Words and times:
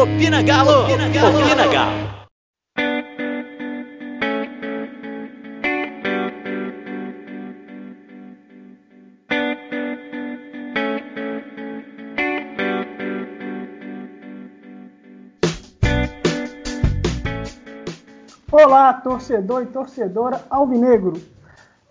Opina 0.00 0.40
Galo! 0.40 0.84
Opina 0.84 1.08
Galo! 1.10 1.38
Opina 1.38 1.66
Galo! 1.66 2.20
Olá, 18.50 18.94
torcedor 18.94 19.64
e 19.64 19.66
torcedora 19.66 20.42
alvinegro. 20.48 21.12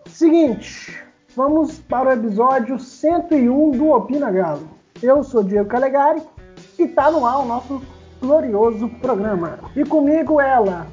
Seguinte, 0.07 0.99
vamos 1.35 1.79
para 1.81 2.09
o 2.09 2.13
episódio 2.13 2.79
101 2.79 3.69
do 3.69 3.91
Opina 3.91 4.31
Galo. 4.31 4.67
Eu 4.99 5.23
sou 5.23 5.43
Diego 5.43 5.69
Calegari 5.69 6.23
e 6.79 6.83
está 6.85 7.11
no 7.11 7.23
ar 7.23 7.41
o 7.41 7.45
nosso 7.45 7.98
glorioso 8.21 8.89
programa. 9.01 9.59
E 9.75 9.83
comigo 9.83 10.39
ela, 10.39 10.87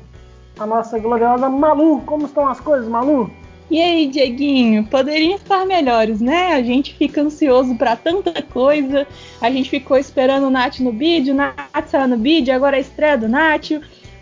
a 0.58 0.66
nossa 0.66 0.98
gloriosa 0.98 1.48
Malu. 1.48 2.00
Como 2.02 2.26
estão 2.26 2.48
as 2.48 2.60
coisas, 2.60 2.88
Malu? 2.88 3.30
E 3.68 3.82
aí, 3.82 4.06
Dieguinho, 4.06 4.84
poderiam 4.86 5.34
estar 5.34 5.66
melhores, 5.66 6.20
né? 6.20 6.54
A 6.54 6.62
gente 6.62 6.94
fica 6.94 7.20
ansioso 7.20 7.74
para 7.74 7.96
tanta 7.96 8.40
coisa. 8.40 9.06
A 9.40 9.50
gente 9.50 9.68
ficou 9.68 9.98
esperando 9.98 10.46
o 10.46 10.50
Nath 10.50 10.78
no 10.78 10.92
bid, 10.92 11.32
o 11.32 11.34
Nath 11.34 11.88
saiu 11.88 12.06
no 12.06 12.16
bid, 12.16 12.50
agora 12.50 12.76
é 12.76 12.78
a 12.78 12.80
estreia 12.80 13.18
do 13.18 13.28
Nath 13.28 13.72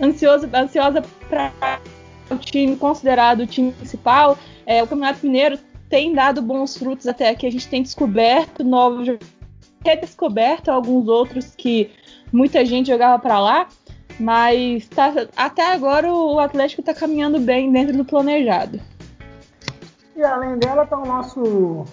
ansioso, 0.00 0.48
ansiosa 0.54 1.02
para 1.28 1.78
o 2.30 2.36
time 2.36 2.74
considerado 2.76 3.40
o 3.40 3.46
time 3.46 3.70
principal. 3.72 4.38
É, 4.66 4.82
o 4.82 4.86
Campeonato 4.86 5.26
Mineiro 5.26 5.58
tem 5.90 6.14
dado 6.14 6.40
bons 6.40 6.76
frutos 6.76 7.06
até 7.06 7.28
aqui. 7.28 7.46
A 7.46 7.52
gente 7.52 7.68
tem 7.68 7.82
descoberto 7.82 8.64
novos, 8.64 9.06
redescoberto 9.84 10.70
alguns 10.70 11.06
outros 11.06 11.54
que 11.54 11.90
muita 12.34 12.64
gente 12.64 12.90
jogava 12.90 13.16
para 13.18 13.38
lá, 13.38 13.68
mas 14.18 14.88
tá, 14.88 15.12
até 15.36 15.72
agora 15.72 16.12
o 16.12 16.40
Atlético 16.40 16.82
está 16.82 16.92
caminhando 16.92 17.38
bem 17.38 17.70
dentro 17.70 17.96
do 17.96 18.04
planejado. 18.04 18.80
E 20.16 20.22
além 20.22 20.58
dela 20.58 20.82
está 20.82 20.98
o 20.98 21.06
nosso 21.06 21.84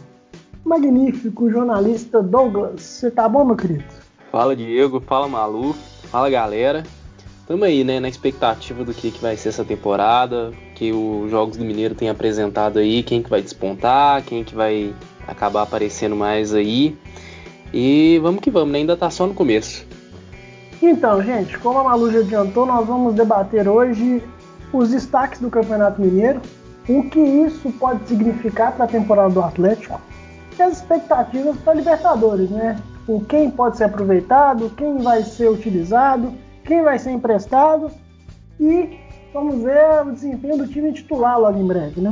magnífico 0.65 1.49
jornalista 1.49 2.21
Douglas. 2.21 2.81
Você 2.81 3.11
tá 3.11 3.29
bom, 3.29 3.45
meu 3.45 3.55
querido? 3.55 3.83
Fala 4.31 4.55
Diego, 4.55 4.99
fala 4.99 5.27
Malu, 5.27 5.73
fala 6.09 6.29
galera. 6.29 6.83
Tamo 7.47 7.63
aí, 7.63 7.83
né, 7.83 7.99
na 7.99 8.07
expectativa 8.07 8.83
do 8.83 8.93
que, 8.93 9.11
que 9.11 9.21
vai 9.21 9.35
ser 9.35 9.49
essa 9.49 9.65
temporada, 9.65 10.53
que 10.75 10.91
os 10.91 11.29
Jogos 11.29 11.57
do 11.57 11.65
Mineiro 11.65 11.93
tem 11.93 12.09
apresentado 12.09 12.79
aí, 12.79 13.03
quem 13.03 13.21
que 13.21 13.29
vai 13.29 13.41
despontar, 13.41 14.23
quem 14.23 14.43
que 14.43 14.55
vai 14.55 14.93
acabar 15.27 15.63
aparecendo 15.63 16.15
mais 16.15 16.53
aí. 16.53 16.95
E 17.73 18.19
vamos 18.23 18.41
que 18.41 18.49
vamos, 18.49 18.71
né? 18.71 18.79
Ainda 18.79 18.95
tá 18.95 19.09
só 19.09 19.27
no 19.27 19.33
começo. 19.33 19.90
Então, 20.81 21.21
gente, 21.21 21.57
como 21.59 21.79
a 21.79 21.83
Malu 21.83 22.11
já 22.11 22.19
adiantou, 22.19 22.65
nós 22.65 22.87
vamos 22.87 23.13
debater 23.13 23.67
hoje 23.67 24.23
os 24.73 24.89
destaques 24.89 25.39
do 25.39 25.49
Campeonato 25.49 26.01
Mineiro, 26.01 26.41
o 26.89 27.03
que 27.09 27.19
isso 27.19 27.71
pode 27.73 28.07
significar 28.07 28.71
para 28.71 28.85
a 28.85 28.87
temporada 28.87 29.29
do 29.29 29.41
Atlético 29.41 30.01
e 30.57 30.61
as 30.61 30.77
expectativas 30.77 31.55
para 31.57 31.73
a 31.73 31.75
Libertadores, 31.75 32.49
né? 32.49 32.79
O 33.07 33.21
quem 33.21 33.51
pode 33.51 33.77
ser 33.77 33.85
aproveitado, 33.85 34.71
quem 34.75 34.97
vai 34.97 35.23
ser 35.23 35.49
utilizado 35.49 36.33
quem 36.63 36.81
vai 36.81 36.97
ser 36.99 37.11
emprestado 37.11 37.91
e 38.59 38.97
vamos 39.33 39.61
ver 39.63 40.05
o 40.05 40.11
desempenho 40.11 40.57
do 40.57 40.67
time 40.67 40.93
titular 40.93 41.39
logo 41.39 41.57
em 41.57 41.65
breve, 41.65 42.01
né? 42.01 42.11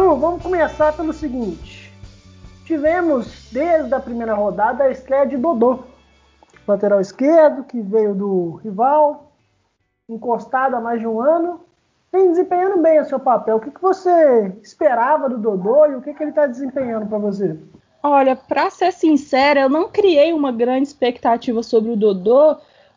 Malu, 0.00 0.16
vamos 0.16 0.42
começar 0.42 0.96
pelo 0.96 1.12
seguinte. 1.12 1.92
Tivemos 2.64 3.50
desde 3.52 3.92
a 3.94 4.00
primeira 4.00 4.32
rodada 4.32 4.84
a 4.84 4.90
estreia 4.90 5.26
de 5.26 5.36
Dodô, 5.36 5.80
lateral 6.66 7.02
esquerdo, 7.02 7.64
que 7.64 7.82
veio 7.82 8.14
do 8.14 8.52
rival, 8.64 9.30
encostado 10.08 10.74
há 10.74 10.80
mais 10.80 11.00
de 11.00 11.06
um 11.06 11.20
ano, 11.20 11.60
vem 12.10 12.30
desempenhando 12.30 12.80
bem 12.80 12.98
o 12.98 13.04
seu 13.04 13.20
papel. 13.20 13.56
O 13.56 13.60
que, 13.60 13.70
que 13.70 13.82
você 13.82 14.50
esperava 14.62 15.28
do 15.28 15.36
Dodô 15.36 15.84
e 15.84 15.96
o 15.96 16.00
que, 16.00 16.14
que 16.14 16.22
ele 16.22 16.30
está 16.30 16.46
desempenhando 16.46 17.06
para 17.06 17.18
você? 17.18 17.58
Olha, 18.02 18.34
para 18.34 18.70
ser 18.70 18.94
sincera, 18.94 19.60
eu 19.60 19.68
não 19.68 19.90
criei 19.90 20.32
uma 20.32 20.50
grande 20.50 20.88
expectativa 20.88 21.62
sobre 21.62 21.90
o 21.90 21.96
Dodô, 21.96 22.56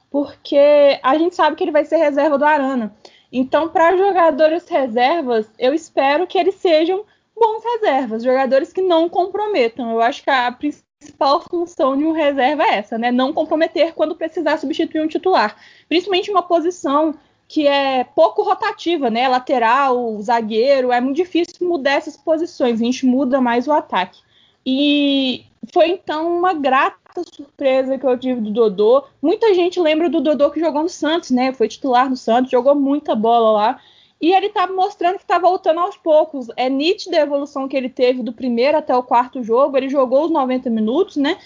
porque 0.10 1.02
a 1.04 1.18
gente 1.18 1.36
sabe 1.36 1.58
que 1.58 1.66
ele 1.66 1.72
vai 1.72 1.84
ser 1.84 1.98
reserva 1.98 2.38
do 2.38 2.46
Arana. 2.46 2.94
Então, 3.36 3.68
para 3.68 3.98
jogadores 3.98 4.70
reservas, 4.70 5.50
eu 5.58 5.74
espero 5.74 6.28
que 6.28 6.38
eles 6.38 6.54
sejam 6.54 7.04
bons 7.36 7.64
reservas, 7.64 8.24
jogadores 8.24 8.72
que 8.72 8.82
não 8.82 9.10
comprometam. 9.10 9.90
Eu 9.90 10.02
acho 10.02 10.24
que 10.24 10.30
a 10.30 10.52
principal 10.52 11.42
função 11.42 11.98
de 11.98 12.06
um 12.06 12.12
reserva 12.12 12.62
é 12.64 12.76
essa, 12.76 12.96
né? 12.96 13.12
Não 13.12 13.34
comprometer 13.34 13.96
quando 13.96 14.16
precisar 14.16 14.58
substituir 14.58 15.02
um 15.02 15.08
titular. 15.08 15.58
Principalmente 15.90 16.30
uma 16.30 16.44
posição 16.44 17.16
que 17.48 17.68
é 17.68 18.04
pouco 18.04 18.44
rotativa, 18.44 19.10
né? 19.10 19.28
Lateral, 19.28 20.22
zagueiro, 20.22 20.92
é 20.92 21.02
muito 21.02 21.18
difícil 21.18 21.68
mudar 21.68 21.94
essas 21.94 22.16
posições, 22.16 22.80
a 22.80 22.86
gente 22.86 23.04
muda 23.04 23.42
mais 23.42 23.68
o 23.68 23.72
ataque. 23.72 24.22
E 24.64 25.44
foi 25.74 25.90
então 25.90 26.38
uma 26.38 26.54
grata 26.54 27.03
surpresa 27.36 27.98
que 27.98 28.06
eu 28.06 28.18
tive 28.18 28.42
do 28.42 28.52
Dodô. 28.52 29.04
Muita 29.22 29.54
gente 29.54 29.80
lembra 29.80 30.10
do 30.10 30.22
Dodô 30.22 30.50
que 30.50 30.60
jogou 30.60 30.84
no 30.84 30.90
Santos, 30.90 31.32
né? 31.32 31.54
Foi 31.54 31.68
titular 31.68 32.10
no 32.10 32.18
Santos, 32.18 32.52
jogou 32.52 32.74
muita 32.74 33.16
bola 33.16 33.52
lá. 33.52 33.80
E 34.20 34.34
ele 34.34 34.50
tá 34.50 34.66
mostrando 34.68 35.20
que 35.20 35.26
tá 35.26 35.38
voltando 35.38 35.82
aos 35.82 35.98
poucos. 35.98 36.48
É 36.56 36.70
nítida 36.70 37.18
a 37.18 37.22
evolução 37.22 37.68
que 37.68 37.76
ele 37.76 37.90
teve 37.90 38.24
do 38.24 38.32
primeiro 38.32 38.78
até 38.78 38.96
o 38.96 39.04
quarto 39.04 39.44
jogo. 39.44 39.76
Ele 39.76 39.90
jogou 39.90 40.26
os 40.26 40.32
90 40.32 40.70
minutos, 40.70 41.18
né? 41.18 41.38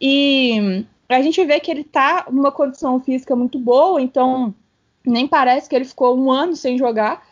E 0.00 0.84
a 1.08 1.22
gente 1.22 1.44
vê 1.44 1.60
que 1.60 1.70
ele 1.70 1.84
tá 1.84 2.26
numa 2.30 2.50
condição 2.50 2.98
física 2.98 3.36
muito 3.36 3.58
boa, 3.58 4.02
então 4.02 4.54
nem 5.06 5.28
parece 5.28 5.68
que 5.68 5.76
ele 5.76 5.84
ficou 5.84 6.18
um 6.18 6.30
ano 6.30 6.56
sem 6.56 6.78
jogar 6.78 7.26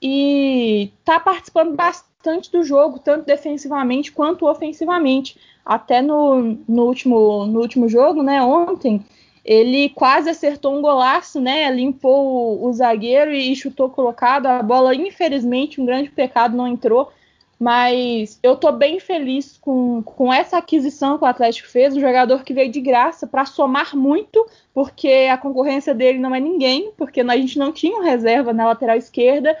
e 0.00 0.90
está 1.00 1.18
participando 1.18 1.74
bastante 1.74 2.05
do 2.50 2.62
jogo, 2.62 2.98
tanto 2.98 3.26
defensivamente 3.26 4.12
quanto 4.12 4.46
ofensivamente. 4.46 5.36
Até 5.64 6.00
no, 6.02 6.58
no, 6.68 6.84
último, 6.84 7.46
no 7.46 7.60
último 7.60 7.88
jogo, 7.88 8.22
né, 8.22 8.42
ontem, 8.42 9.04
ele 9.44 9.88
quase 9.90 10.30
acertou 10.30 10.76
um 10.76 10.82
golaço, 10.82 11.40
né, 11.40 11.70
limpou 11.70 12.60
o, 12.60 12.66
o 12.66 12.72
zagueiro 12.72 13.32
e 13.32 13.54
chutou 13.54 13.88
colocado. 13.88 14.46
A 14.46 14.62
bola, 14.62 14.94
infelizmente, 14.94 15.80
um 15.80 15.86
grande 15.86 16.10
pecado, 16.10 16.56
não 16.56 16.66
entrou. 16.66 17.10
Mas 17.58 18.38
eu 18.42 18.54
tô 18.54 18.70
bem 18.70 19.00
feliz 19.00 19.56
com, 19.56 20.02
com 20.02 20.32
essa 20.32 20.58
aquisição 20.58 21.16
que 21.16 21.24
o 21.24 21.26
Atlético 21.26 21.68
fez, 21.68 21.96
um 21.96 22.00
jogador 22.00 22.44
que 22.44 22.52
veio 22.52 22.70
de 22.70 22.80
graça 22.82 23.26
para 23.26 23.46
somar 23.46 23.96
muito, 23.96 24.46
porque 24.74 25.28
a 25.30 25.38
concorrência 25.38 25.94
dele 25.94 26.18
não 26.18 26.34
é 26.34 26.40
ninguém, 26.40 26.92
porque 26.98 27.22
a 27.22 27.36
gente 27.36 27.58
não 27.58 27.72
tinha 27.72 27.98
um 27.98 28.02
reserva 28.02 28.52
na 28.52 28.66
lateral 28.66 28.96
esquerda. 28.96 29.56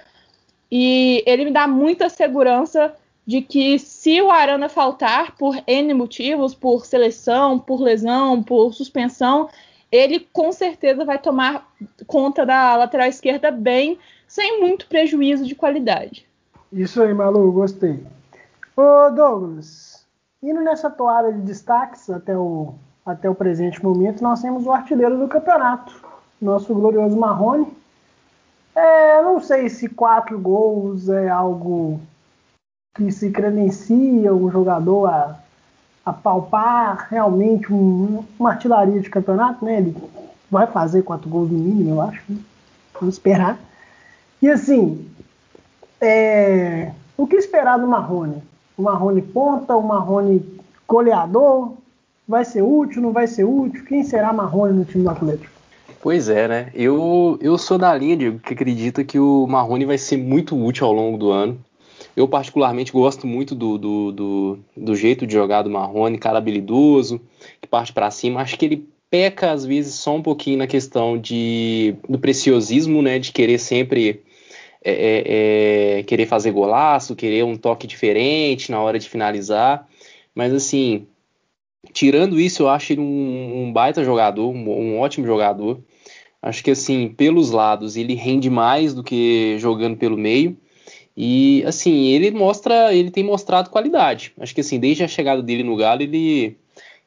E 0.70 1.22
ele 1.26 1.46
me 1.46 1.50
dá 1.52 1.66
muita 1.66 2.08
segurança 2.08 2.94
de 3.26 3.42
que 3.42 3.78
se 3.78 4.22
o 4.22 4.30
Arana 4.30 4.68
faltar 4.68 5.36
por 5.36 5.56
N 5.66 5.94
motivos, 5.94 6.54
por 6.54 6.86
seleção, 6.86 7.58
por 7.58 7.80
lesão, 7.80 8.42
por 8.42 8.72
suspensão, 8.72 9.48
ele 9.90 10.20
com 10.32 10.52
certeza 10.52 11.04
vai 11.04 11.18
tomar 11.18 11.68
conta 12.06 12.46
da 12.46 12.76
lateral 12.76 13.08
esquerda 13.08 13.50
bem, 13.50 13.98
sem 14.28 14.60
muito 14.60 14.86
prejuízo 14.86 15.44
de 15.44 15.54
qualidade. 15.54 16.26
Isso 16.72 17.02
aí, 17.02 17.12
Malu, 17.12 17.50
gostei. 17.52 18.04
Ô, 18.76 19.10
Douglas, 19.10 20.04
indo 20.42 20.60
nessa 20.60 20.90
toada 20.90 21.32
de 21.32 21.40
destaques 21.40 22.10
até 22.10 22.36
o, 22.36 22.74
até 23.04 23.28
o 23.30 23.34
presente 23.34 23.82
momento, 23.82 24.22
nós 24.22 24.42
temos 24.42 24.66
o 24.66 24.72
artilheiro 24.72 25.18
do 25.18 25.28
campeonato, 25.28 25.94
nosso 26.40 26.74
glorioso 26.74 27.16
Marrone. 27.16 27.66
É, 28.76 29.22
não 29.22 29.40
sei 29.40 29.70
se 29.70 29.88
quatro 29.88 30.38
gols 30.38 31.08
é 31.08 31.30
algo 31.30 31.98
que 32.94 33.10
se 33.10 33.30
credencia 33.30 34.34
um 34.34 34.50
jogador 34.50 35.06
a, 35.06 35.38
a 36.04 36.12
palpar 36.12 37.08
realmente 37.10 37.72
um, 37.72 38.22
uma 38.38 38.50
artilharia 38.50 39.00
de 39.00 39.08
campeonato, 39.08 39.64
né? 39.64 39.78
Ele 39.78 39.96
vai 40.50 40.66
fazer 40.66 41.02
quatro 41.02 41.28
gols 41.28 41.50
no 41.50 41.56
mínimo, 41.56 41.94
eu 41.94 42.00
acho. 42.02 42.22
Né? 42.28 42.38
Vamos 42.92 43.14
esperar. 43.14 43.58
E 44.42 44.50
assim, 44.50 45.10
é, 45.98 46.92
o 47.16 47.26
que 47.26 47.36
esperar 47.36 47.78
do 47.78 47.86
Marrone? 47.86 48.42
O 48.76 48.82
Marrone 48.82 49.22
ponta, 49.22 49.74
o 49.74 49.82
Marrone 49.82 50.60
goleador? 50.86 51.72
Vai 52.28 52.44
ser 52.44 52.60
útil, 52.60 53.00
não 53.00 53.12
vai 53.12 53.26
ser 53.26 53.44
útil? 53.44 53.84
Quem 53.86 54.04
será 54.04 54.34
Marrone 54.34 54.78
no 54.78 54.84
time 54.84 55.04
do 55.04 55.10
Atlético? 55.10 55.55
Pois 56.06 56.28
é, 56.28 56.46
né? 56.46 56.70
Eu, 56.72 57.36
eu 57.42 57.58
sou 57.58 57.76
da 57.76 57.92
linha, 57.92 58.16
Diego, 58.16 58.38
que 58.38 58.54
acredita 58.54 59.02
que 59.02 59.18
o 59.18 59.44
Marrone 59.48 59.84
vai 59.84 59.98
ser 59.98 60.16
muito 60.16 60.56
útil 60.56 60.86
ao 60.86 60.92
longo 60.92 61.18
do 61.18 61.32
ano. 61.32 61.60
Eu, 62.14 62.28
particularmente, 62.28 62.92
gosto 62.92 63.26
muito 63.26 63.56
do, 63.56 63.76
do, 63.76 64.12
do, 64.12 64.58
do 64.76 64.94
jeito 64.94 65.26
de 65.26 65.32
jogar 65.32 65.62
do 65.62 65.68
Marrone, 65.68 66.16
cara 66.16 66.38
habilidoso, 66.38 67.20
que 67.60 67.66
parte 67.66 67.92
para 67.92 68.08
cima. 68.12 68.40
Acho 68.40 68.56
que 68.56 68.64
ele 68.64 68.88
peca 69.10 69.50
às 69.50 69.66
vezes 69.66 69.94
só 69.94 70.14
um 70.14 70.22
pouquinho 70.22 70.58
na 70.58 70.68
questão 70.68 71.18
de 71.18 71.96
do 72.08 72.20
preciosismo, 72.20 73.02
né, 73.02 73.18
de 73.18 73.32
querer 73.32 73.58
sempre 73.58 74.22
é, 74.84 74.92
é, 74.92 75.98
é, 75.98 76.02
querer 76.04 76.26
fazer 76.26 76.52
golaço, 76.52 77.16
querer 77.16 77.42
um 77.42 77.56
toque 77.56 77.84
diferente 77.84 78.70
na 78.70 78.80
hora 78.80 78.96
de 78.96 79.08
finalizar, 79.08 79.88
mas 80.32 80.54
assim, 80.54 81.04
tirando 81.92 82.38
isso, 82.38 82.62
eu 82.62 82.68
acho 82.68 82.92
ele 82.92 83.00
um, 83.00 83.64
um 83.64 83.72
baita 83.72 84.04
jogador, 84.04 84.48
um, 84.48 84.70
um 84.70 85.00
ótimo 85.00 85.26
jogador. 85.26 85.80
Acho 86.46 86.62
que 86.62 86.70
assim, 86.70 87.08
pelos 87.08 87.50
lados, 87.50 87.96
ele 87.96 88.14
rende 88.14 88.48
mais 88.48 88.94
do 88.94 89.02
que 89.02 89.58
jogando 89.58 89.96
pelo 89.96 90.16
meio. 90.16 90.56
E 91.16 91.64
assim, 91.66 92.06
ele 92.06 92.30
mostra, 92.30 92.94
ele 92.94 93.10
tem 93.10 93.24
mostrado 93.24 93.68
qualidade. 93.68 94.32
Acho 94.38 94.54
que 94.54 94.60
assim, 94.60 94.78
desde 94.78 95.02
a 95.02 95.08
chegada 95.08 95.42
dele 95.42 95.64
no 95.64 95.74
Galo, 95.76 96.02
ele 96.02 96.56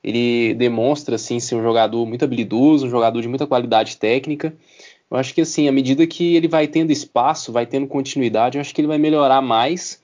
ele 0.03 0.53
demonstra 0.55 1.15
assim 1.15 1.39
ser 1.39 1.55
um 1.55 1.63
jogador 1.63 2.05
muito 2.05 2.25
habilidoso, 2.25 2.87
um 2.87 2.89
jogador 2.89 3.21
de 3.21 3.29
muita 3.29 3.47
qualidade 3.47 3.95
técnica. 3.95 4.53
Eu 5.09 5.15
acho 5.17 5.33
que 5.33 5.39
assim, 5.39 5.69
à 5.69 5.71
medida 5.71 6.05
que 6.05 6.35
ele 6.35 6.49
vai 6.49 6.67
tendo 6.67 6.91
espaço, 6.91 7.53
vai 7.53 7.65
tendo 7.65 7.87
continuidade, 7.87 8.57
eu 8.57 8.61
acho 8.61 8.75
que 8.75 8.81
ele 8.81 8.87
vai 8.89 8.97
melhorar 8.97 9.41
mais. 9.41 10.01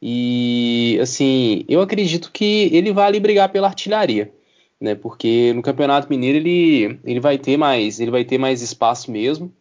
E 0.00 0.98
assim, 1.02 1.66
eu 1.68 1.82
acredito 1.82 2.32
que 2.32 2.70
ele 2.72 2.92
vai 2.92 3.08
ali 3.08 3.20
brigar 3.20 3.50
pela 3.50 3.68
artilharia, 3.68 4.32
né? 4.80 4.94
Porque 4.94 5.52
no 5.54 5.62
Campeonato 5.62 6.08
Mineiro 6.08 6.38
ele, 6.38 6.98
ele 7.04 7.20
vai 7.20 7.36
ter 7.36 7.56
mais, 7.56 8.00
ele 8.00 8.10
vai 8.10 8.24
ter 8.24 8.38
mais 8.38 8.62
espaço 8.62 9.10
mesmo. 9.10 9.52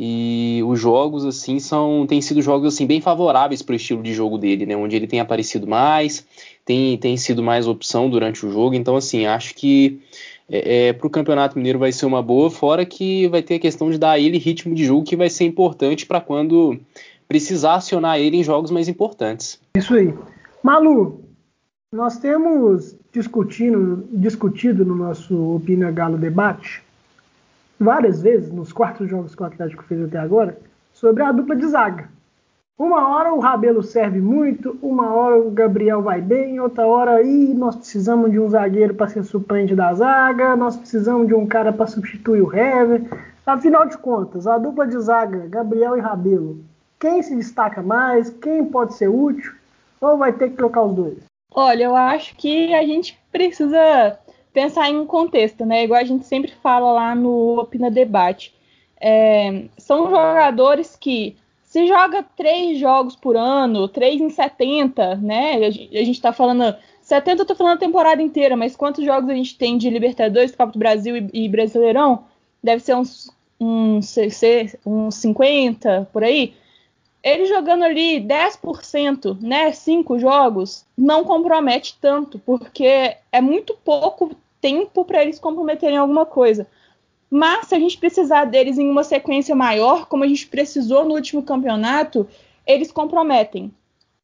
E 0.00 0.60
os 0.64 0.78
jogos 0.78 1.24
assim 1.24 1.58
são 1.58 2.06
têm 2.06 2.20
sido 2.20 2.40
jogos 2.40 2.72
assim 2.72 2.86
bem 2.86 3.00
favoráveis 3.00 3.62
para 3.62 3.72
o 3.72 3.76
estilo 3.76 4.00
de 4.00 4.14
jogo 4.14 4.38
dele, 4.38 4.64
né? 4.64 4.76
Onde 4.76 4.94
ele 4.94 5.08
tem 5.08 5.18
aparecido 5.18 5.66
mais, 5.66 6.24
tem, 6.64 6.96
tem 6.96 7.16
sido 7.16 7.42
mais 7.42 7.66
opção 7.66 8.08
durante 8.08 8.46
o 8.46 8.52
jogo. 8.52 8.74
Então 8.74 8.96
assim 8.96 9.26
acho 9.26 9.54
que 9.54 10.00
é, 10.48 10.88
é, 10.88 10.92
para 10.92 11.06
o 11.06 11.10
Campeonato 11.10 11.58
Mineiro 11.58 11.80
vai 11.80 11.90
ser 11.90 12.06
uma 12.06 12.22
boa, 12.22 12.48
fora 12.48 12.86
que 12.86 13.26
vai 13.28 13.42
ter 13.42 13.56
a 13.56 13.58
questão 13.58 13.90
de 13.90 13.98
dar 13.98 14.12
a 14.12 14.18
ele 14.18 14.38
ritmo 14.38 14.74
de 14.74 14.84
jogo 14.84 15.04
que 15.04 15.16
vai 15.16 15.28
ser 15.28 15.44
importante 15.44 16.06
para 16.06 16.20
quando 16.20 16.78
precisar 17.26 17.74
acionar 17.74 18.18
ele 18.18 18.38
em 18.38 18.44
jogos 18.44 18.70
mais 18.70 18.88
importantes. 18.88 19.60
Isso 19.76 19.94
aí. 19.94 20.14
Malu, 20.62 21.24
nós 21.92 22.18
temos 22.18 22.96
discutindo, 23.12 24.06
discutido 24.12 24.84
no 24.84 24.94
nosso 24.94 25.56
Opina 25.56 25.90
Galo 25.90 26.18
debate 26.18 26.82
várias 27.78 28.20
vezes, 28.20 28.50
nos 28.50 28.72
quartos 28.72 29.08
jogos 29.08 29.34
que 29.34 29.42
o 29.42 29.46
Atlético 29.46 29.84
fez 29.84 30.02
até 30.02 30.18
agora, 30.18 30.58
sobre 30.92 31.22
a 31.22 31.30
dupla 31.30 31.54
de 31.54 31.66
zaga. 31.66 32.08
Uma 32.76 33.08
hora 33.08 33.34
o 33.34 33.40
Rabelo 33.40 33.82
serve 33.82 34.20
muito, 34.20 34.76
uma 34.80 35.12
hora 35.12 35.36
o 35.36 35.50
Gabriel 35.50 36.00
vai 36.00 36.20
bem, 36.20 36.60
outra 36.60 36.86
hora 36.86 37.16
aí 37.16 37.52
nós 37.54 37.74
precisamos 37.74 38.30
de 38.30 38.38
um 38.38 38.48
zagueiro 38.48 38.94
para 38.94 39.08
ser 39.08 39.24
suplente 39.24 39.74
da 39.74 39.92
zaga, 39.94 40.54
nós 40.54 40.76
precisamos 40.76 41.26
de 41.26 41.34
um 41.34 41.46
cara 41.46 41.72
para 41.72 41.88
substituir 41.88 42.40
o 42.40 42.54
Hever. 42.54 43.02
Afinal 43.44 43.86
de 43.86 43.98
contas, 43.98 44.46
a 44.46 44.58
dupla 44.58 44.86
de 44.86 44.98
zaga, 45.00 45.48
Gabriel 45.48 45.96
e 45.96 46.00
Rabelo, 46.00 46.60
quem 47.00 47.22
se 47.22 47.34
destaca 47.34 47.82
mais, 47.82 48.30
quem 48.30 48.64
pode 48.64 48.94
ser 48.94 49.08
útil, 49.08 49.52
ou 50.00 50.16
vai 50.16 50.32
ter 50.32 50.50
que 50.50 50.56
trocar 50.56 50.82
os 50.82 50.94
dois? 50.94 51.18
Olha, 51.50 51.84
eu 51.84 51.96
acho 51.96 52.36
que 52.36 52.74
a 52.74 52.84
gente 52.84 53.18
precisa 53.32 54.18
pensar 54.52 54.90
em 54.90 54.96
um 54.96 55.06
contexto, 55.06 55.64
né? 55.64 55.84
Igual 55.84 56.00
a 56.00 56.04
gente 56.04 56.26
sempre 56.26 56.52
fala 56.62 56.92
lá 56.92 57.14
no 57.14 57.60
Opina 57.60 57.90
Debate. 57.90 58.54
É, 59.00 59.64
são 59.76 60.10
jogadores 60.10 60.96
que 60.96 61.36
se 61.62 61.86
joga 61.86 62.22
três 62.36 62.78
jogos 62.78 63.14
por 63.14 63.36
ano, 63.36 63.86
três 63.88 64.20
em 64.20 64.30
70, 64.30 65.16
né? 65.16 65.54
A 65.66 65.70
gente 65.70 66.12
está 66.12 66.32
falando. 66.32 66.74
70 67.02 67.42
eu 67.42 67.46
tô 67.46 67.54
falando 67.54 67.74
a 67.74 67.80
temporada 67.80 68.20
inteira, 68.22 68.56
mas 68.56 68.76
quantos 68.76 69.04
jogos 69.04 69.30
a 69.30 69.34
gente 69.34 69.56
tem 69.56 69.78
de 69.78 69.88
Libertadores, 69.88 70.54
Copa 70.54 70.72
do 70.72 70.78
Brasil 70.78 71.16
e, 71.16 71.44
e 71.44 71.48
Brasileirão? 71.48 72.24
Deve 72.62 72.82
ser 72.82 72.96
uns, 72.96 73.30
uns, 73.60 74.16
uns 74.84 75.14
50 75.14 76.08
por 76.12 76.24
aí. 76.24 76.54
Ele 77.22 77.46
jogando 77.46 77.82
ali 77.82 78.20
10%, 78.20 79.40
né? 79.40 79.72
Cinco 79.72 80.18
jogos, 80.18 80.84
não 80.96 81.24
compromete 81.24 81.96
tanto, 82.00 82.38
porque 82.38 83.16
é 83.32 83.40
muito 83.40 83.74
pouco 83.84 84.30
tempo 84.60 85.04
para 85.04 85.22
eles 85.22 85.38
comprometerem 85.38 85.96
alguma 85.96 86.24
coisa. 86.24 86.66
Mas 87.30 87.66
se 87.66 87.74
a 87.74 87.78
gente 87.78 87.98
precisar 87.98 88.46
deles 88.46 88.78
em 88.78 88.88
uma 88.88 89.04
sequência 89.04 89.54
maior, 89.54 90.06
como 90.06 90.24
a 90.24 90.28
gente 90.28 90.46
precisou 90.46 91.04
no 91.04 91.14
último 91.14 91.42
campeonato, 91.42 92.26
eles 92.66 92.90
comprometem. 92.90 93.72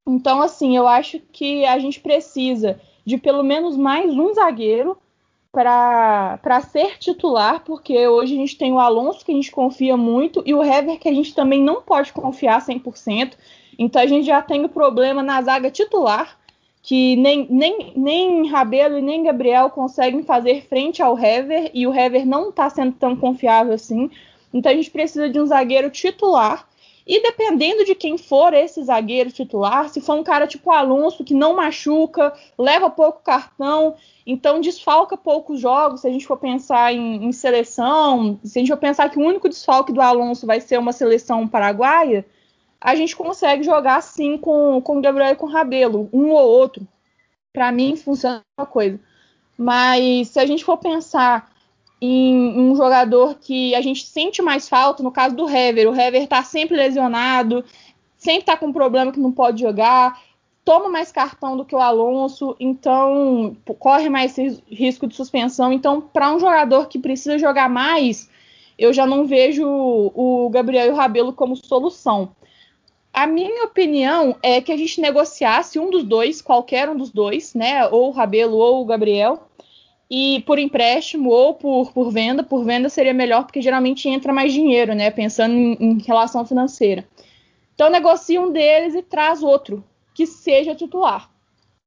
Então, 0.06 0.40
assim, 0.40 0.76
eu 0.76 0.86
acho 0.86 1.20
que 1.32 1.64
a 1.64 1.78
gente 1.78 2.00
precisa 2.00 2.80
de 3.04 3.18
pelo 3.18 3.42
menos 3.42 3.76
mais 3.76 4.10
um 4.12 4.32
zagueiro 4.34 4.96
para 5.54 6.60
ser 6.60 6.98
titular, 6.98 7.62
porque 7.64 8.06
hoje 8.06 8.34
a 8.34 8.36
gente 8.36 8.58
tem 8.58 8.72
o 8.72 8.78
Alonso, 8.78 9.24
que 9.24 9.32
a 9.32 9.34
gente 9.34 9.50
confia 9.50 9.96
muito, 9.96 10.42
e 10.44 10.52
o 10.52 10.62
Hever, 10.62 10.98
que 10.98 11.08
a 11.08 11.14
gente 11.14 11.34
também 11.34 11.62
não 11.62 11.80
pode 11.80 12.12
confiar 12.12 12.60
100%. 12.60 13.32
Então, 13.78 14.02
a 14.02 14.06
gente 14.06 14.26
já 14.26 14.42
tem 14.42 14.64
o 14.64 14.68
problema 14.68 15.22
na 15.22 15.40
zaga 15.40 15.70
titular 15.70 16.36
que 16.84 17.16
nem, 17.16 17.46
nem, 17.48 17.94
nem 17.96 18.46
Rabelo 18.46 18.98
e 18.98 19.02
nem 19.02 19.22
Gabriel 19.22 19.70
conseguem 19.70 20.22
fazer 20.22 20.66
frente 20.68 21.02
ao 21.02 21.18
Hever, 21.18 21.70
e 21.72 21.86
o 21.86 21.94
Hever 21.94 22.26
não 22.26 22.50
está 22.50 22.68
sendo 22.68 22.92
tão 22.92 23.16
confiável 23.16 23.72
assim. 23.72 24.10
Então 24.52 24.70
a 24.70 24.74
gente 24.74 24.90
precisa 24.90 25.30
de 25.30 25.40
um 25.40 25.46
zagueiro 25.46 25.88
titular. 25.88 26.68
E 27.06 27.20
dependendo 27.22 27.84
de 27.84 27.94
quem 27.94 28.16
for 28.16 28.54
esse 28.54 28.82
zagueiro 28.82 29.30
titular, 29.30 29.90
se 29.90 30.00
for 30.00 30.14
um 30.14 30.24
cara 30.24 30.46
tipo 30.46 30.70
Alonso, 30.70 31.22
que 31.22 31.34
não 31.34 31.54
machuca, 31.54 32.32
leva 32.58 32.88
pouco 32.88 33.22
cartão, 33.22 33.94
então 34.26 34.60
desfalca 34.60 35.14
poucos 35.14 35.60
jogos, 35.60 36.00
se 36.00 36.08
a 36.08 36.10
gente 36.10 36.26
for 36.26 36.38
pensar 36.38 36.94
em, 36.94 37.24
em 37.26 37.32
seleção, 37.32 38.40
se 38.42 38.58
a 38.58 38.60
gente 38.60 38.70
for 38.70 38.78
pensar 38.78 39.10
que 39.10 39.18
o 39.18 39.22
único 39.22 39.50
desfalque 39.50 39.92
do 39.92 40.00
Alonso 40.00 40.46
vai 40.46 40.60
ser 40.60 40.78
uma 40.78 40.92
seleção 40.92 41.46
paraguaia, 41.46 42.24
a 42.80 42.94
gente 42.94 43.14
consegue 43.14 43.62
jogar 43.62 43.96
assim 43.96 44.38
com, 44.38 44.80
com 44.80 44.98
o 44.98 45.00
Gabriel 45.02 45.32
e 45.32 45.36
com 45.36 45.46
o 45.46 45.50
Rabelo, 45.50 46.08
um 46.12 46.30
ou 46.30 46.48
outro. 46.48 46.86
Para 47.52 47.70
mim 47.70 47.96
funciona 47.96 48.42
uma 48.58 48.66
coisa. 48.66 48.98
Mas 49.56 50.28
se 50.28 50.40
a 50.40 50.46
gente 50.46 50.64
for 50.64 50.76
pensar 50.78 51.53
em 52.04 52.60
um 52.60 52.76
jogador 52.76 53.36
que 53.40 53.74
a 53.74 53.80
gente 53.80 54.04
sente 54.06 54.42
mais 54.42 54.68
falta, 54.68 55.02
no 55.02 55.10
caso 55.10 55.34
do 55.34 55.48
Hever, 55.48 55.88
o 55.88 55.98
Hever 55.98 56.26
tá 56.26 56.42
sempre 56.42 56.76
lesionado, 56.76 57.64
sempre 58.16 58.44
tá 58.44 58.56
com 58.56 58.66
um 58.66 58.72
problema 58.72 59.10
que 59.10 59.20
não 59.20 59.32
pode 59.32 59.60
jogar, 59.62 60.20
toma 60.64 60.88
mais 60.88 61.10
cartão 61.10 61.56
do 61.56 61.64
que 61.64 61.74
o 61.74 61.80
Alonso, 61.80 62.54
então 62.60 63.56
corre 63.78 64.08
mais 64.08 64.36
risco 64.68 65.06
de 65.06 65.14
suspensão. 65.14 65.72
Então, 65.72 66.00
para 66.00 66.34
um 66.34 66.38
jogador 66.38 66.88
que 66.88 66.98
precisa 66.98 67.38
jogar 67.38 67.68
mais, 67.68 68.28
eu 68.78 68.92
já 68.92 69.06
não 69.06 69.26
vejo 69.26 69.64
o 69.66 70.48
Gabriel 70.50 70.86
e 70.88 70.90
o 70.90 70.96
Rabelo 70.96 71.32
como 71.32 71.56
solução. 71.56 72.34
A 73.12 73.26
minha 73.26 73.64
opinião 73.64 74.36
é 74.42 74.60
que 74.60 74.72
a 74.72 74.76
gente 74.76 75.00
negociasse 75.00 75.78
um 75.78 75.88
dos 75.88 76.02
dois, 76.02 76.42
qualquer 76.42 76.88
um 76.88 76.96
dos 76.96 77.10
dois, 77.10 77.54
né? 77.54 77.86
Ou 77.86 78.08
o 78.08 78.10
Rabelo 78.10 78.56
ou 78.56 78.82
o 78.82 78.84
Gabriel, 78.84 79.48
e 80.10 80.42
por 80.46 80.58
empréstimo 80.58 81.30
ou 81.30 81.54
por, 81.54 81.92
por 81.92 82.10
venda. 82.10 82.42
Por 82.42 82.64
venda 82.64 82.88
seria 82.88 83.14
melhor, 83.14 83.44
porque 83.44 83.62
geralmente 83.62 84.08
entra 84.08 84.32
mais 84.32 84.52
dinheiro, 84.52 84.94
né? 84.94 85.10
Pensando 85.10 85.54
em, 85.54 85.76
em 85.80 85.98
relação 86.02 86.46
financeira. 86.46 87.06
Então 87.74 87.90
negocia 87.90 88.40
um 88.40 88.52
deles 88.52 88.94
e 88.94 89.02
traz 89.02 89.42
outro, 89.42 89.84
que 90.14 90.26
seja 90.26 90.74
titular. 90.74 91.30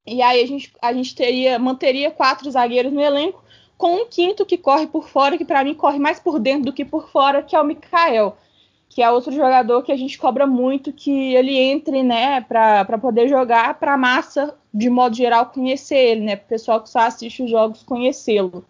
E 0.06 0.22
aí 0.22 0.42
a 0.42 0.48
gente, 0.48 0.74
a 0.82 0.94
gente 0.94 1.16
teria, 1.16 1.60
manteria 1.60 2.12
quatro 2.12 2.50
zagueiros 2.50 2.92
no 2.92 3.02
elenco, 3.02 3.44
com 3.78 4.04
um 4.04 4.08
quinto 4.08 4.46
que 4.46 4.58
corre 4.58 4.88
por 4.88 5.08
fora, 5.08 5.38
que 5.38 5.46
para 5.46 5.64
mim 5.64 5.74
corre 5.74 6.00
mais 6.00 6.20
por 6.20 6.40
dentro 6.40 6.66
do 6.66 6.74
que 6.74 6.84
por 6.84 7.10
fora, 7.10 7.44
que 7.44 7.56
é 7.56 7.62
o 7.62 7.64
Mikael 7.64 8.38
que 8.98 9.04
é 9.04 9.12
outro 9.12 9.32
jogador 9.32 9.84
que 9.84 9.92
a 9.92 9.96
gente 9.96 10.18
cobra 10.18 10.48
muito 10.48 10.92
que 10.92 11.36
ele 11.36 11.56
entre, 11.56 12.02
né, 12.02 12.42
para 12.42 12.98
poder 12.98 13.30
jogar, 13.30 13.76
para 13.76 13.94
a 13.94 13.98
massa, 13.98 14.56
de 14.74 14.90
modo 14.90 15.16
geral, 15.16 15.46
conhecer 15.46 15.98
ele, 15.98 16.22
né, 16.22 16.36
para 16.36 16.46
o 16.46 16.50
pessoal 16.50 16.82
que 16.82 16.90
só 16.90 17.02
assiste 17.02 17.44
os 17.44 17.52
jogos 17.52 17.84
conhecê-lo. 17.84 18.66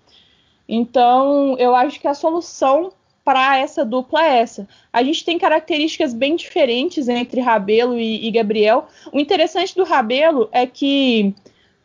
Então, 0.68 1.56
eu 1.58 1.74
acho 1.74 1.98
que 2.02 2.10
a 2.10 2.14
solução 2.14 2.92
para 3.24 3.58
essa 3.58 3.86
dupla 3.86 4.22
é 4.22 4.40
essa. 4.40 4.68
A 4.92 5.02
gente 5.02 5.24
tem 5.24 5.40
características 5.40 6.14
bem 6.14 6.36
diferentes 6.36 7.08
entre 7.08 7.40
Rabelo 7.40 7.98
e, 7.98 8.28
e 8.28 8.30
Gabriel. 8.30 8.88
O 9.14 9.20
interessante 9.22 9.74
do 9.78 9.86
Rabelo 9.86 10.50
é 10.52 10.68
que 10.68 11.34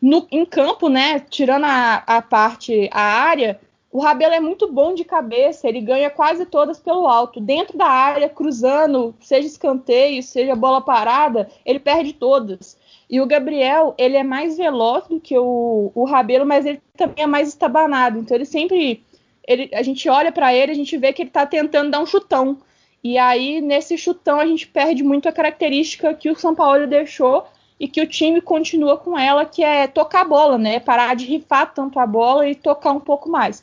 no, 0.00 0.26
em 0.32 0.44
campo, 0.44 0.88
né, 0.88 1.20
tirando 1.30 1.66
a, 1.66 2.02
a 2.04 2.20
parte, 2.20 2.90
a 2.90 3.02
área, 3.02 3.60
o 3.92 4.00
Rabelo 4.00 4.32
é 4.32 4.40
muito 4.40 4.72
bom 4.72 4.94
de 4.94 5.04
cabeça, 5.04 5.68
ele 5.68 5.82
ganha 5.82 6.08
quase 6.08 6.46
todas 6.46 6.80
pelo 6.80 7.06
alto. 7.06 7.38
Dentro 7.38 7.76
da 7.76 7.86
área, 7.86 8.26
cruzando, 8.26 9.14
seja 9.20 9.46
escanteio, 9.46 10.22
seja 10.22 10.56
bola 10.56 10.80
parada, 10.80 11.50
ele 11.64 11.78
perde 11.78 12.14
todas. 12.14 12.78
E 13.08 13.20
o 13.20 13.26
Gabriel, 13.26 13.94
ele 13.98 14.16
é 14.16 14.22
mais 14.22 14.56
veloz 14.56 15.06
do 15.08 15.20
que 15.20 15.36
o, 15.38 15.92
o 15.94 16.04
Rabelo, 16.06 16.46
mas 16.46 16.64
ele 16.64 16.80
também 16.96 17.22
é 17.22 17.26
mais 17.26 17.48
estabanado. 17.48 18.18
Então 18.18 18.34
ele 18.34 18.46
sempre. 18.46 19.04
Ele, 19.46 19.68
a 19.74 19.82
gente 19.82 20.08
olha 20.08 20.32
para 20.32 20.54
ele, 20.54 20.72
a 20.72 20.74
gente 20.74 20.96
vê 20.96 21.12
que 21.12 21.20
ele 21.20 21.28
está 21.28 21.44
tentando 21.44 21.90
dar 21.90 22.00
um 22.00 22.06
chutão. 22.06 22.56
E 23.04 23.18
aí, 23.18 23.60
nesse 23.60 23.98
chutão, 23.98 24.40
a 24.40 24.46
gente 24.46 24.66
perde 24.68 25.02
muito 25.02 25.28
a 25.28 25.32
característica 25.32 26.14
que 26.14 26.30
o 26.30 26.38
São 26.38 26.54
Paulo 26.54 26.86
deixou 26.86 27.44
e 27.78 27.86
que 27.86 28.00
o 28.00 28.06
time 28.06 28.40
continua 28.40 28.96
com 28.96 29.18
ela, 29.18 29.44
que 29.44 29.62
é 29.62 29.86
tocar 29.86 30.22
a 30.22 30.24
bola, 30.24 30.56
né? 30.56 30.80
Parar 30.80 31.14
de 31.14 31.26
rifar 31.26 31.74
tanto 31.74 31.98
a 31.98 32.06
bola 32.06 32.48
e 32.48 32.54
tocar 32.54 32.92
um 32.92 33.00
pouco 33.00 33.28
mais. 33.28 33.62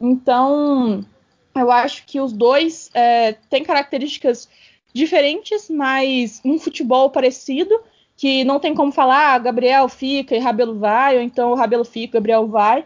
Então, 0.00 1.04
eu 1.54 1.70
acho 1.70 2.04
que 2.06 2.20
os 2.20 2.32
dois 2.32 2.90
é, 2.94 3.32
têm 3.50 3.64
características 3.64 4.48
diferentes, 4.92 5.68
mas 5.68 6.40
um 6.44 6.58
futebol 6.58 7.10
parecido, 7.10 7.78
que 8.16 8.44
não 8.44 8.58
tem 8.58 8.74
como 8.74 8.90
falar, 8.90 9.34
ah, 9.34 9.38
Gabriel 9.38 9.88
fica 9.88 10.34
e 10.34 10.38
Rabelo 10.38 10.78
vai, 10.78 11.16
ou 11.16 11.22
então 11.22 11.52
o 11.52 11.54
Rabelo 11.54 11.84
fica, 11.84 12.14
Gabriel 12.14 12.46
vai. 12.46 12.84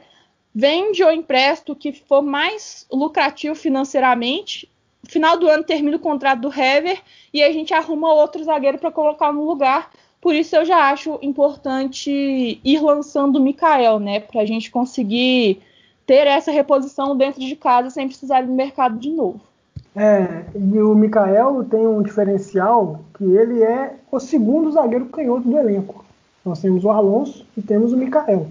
Vende 0.54 1.02
ou 1.02 1.10
empresta 1.10 1.72
o 1.72 1.76
que 1.76 1.92
for 1.92 2.20
mais 2.20 2.86
lucrativo 2.92 3.54
financeiramente. 3.54 4.70
Final 5.08 5.38
do 5.38 5.48
ano 5.48 5.64
termina 5.64 5.96
o 5.96 6.00
contrato 6.00 6.40
do 6.40 6.48
Hever 6.48 7.00
e 7.32 7.42
a 7.42 7.50
gente 7.50 7.72
arruma 7.72 8.12
outro 8.12 8.44
zagueiro 8.44 8.78
para 8.78 8.90
colocar 8.90 9.32
no 9.32 9.46
lugar. 9.46 9.90
Por 10.20 10.34
isso 10.34 10.54
eu 10.54 10.64
já 10.64 10.90
acho 10.90 11.18
importante 11.22 12.60
ir 12.62 12.80
lançando 12.80 13.36
o 13.36 13.42
Mikael, 13.42 13.98
né? 13.98 14.20
Para 14.20 14.42
a 14.42 14.46
gente 14.46 14.70
conseguir 14.70 15.62
ter 16.06 16.26
essa 16.26 16.50
reposição 16.50 17.16
dentro 17.16 17.40
de 17.40 17.56
casa 17.56 17.90
sem 17.90 18.06
precisar 18.06 18.42
ir 18.42 18.46
no 18.46 18.54
mercado 18.54 18.98
de 18.98 19.10
novo. 19.10 19.40
É, 19.94 20.44
e 20.54 20.78
o 20.78 20.94
Mikael 20.94 21.64
tem 21.64 21.86
um 21.86 22.02
diferencial 22.02 23.00
que 23.14 23.24
ele 23.24 23.62
é 23.62 23.96
o 24.10 24.18
segundo 24.18 24.72
zagueiro 24.72 25.06
canhoto 25.06 25.48
do 25.48 25.58
elenco. 25.58 26.04
Nós 26.44 26.60
temos 26.60 26.84
o 26.84 26.90
Alonso 26.90 27.46
e 27.56 27.62
temos 27.62 27.92
o 27.92 27.96
Mikael. 27.96 28.46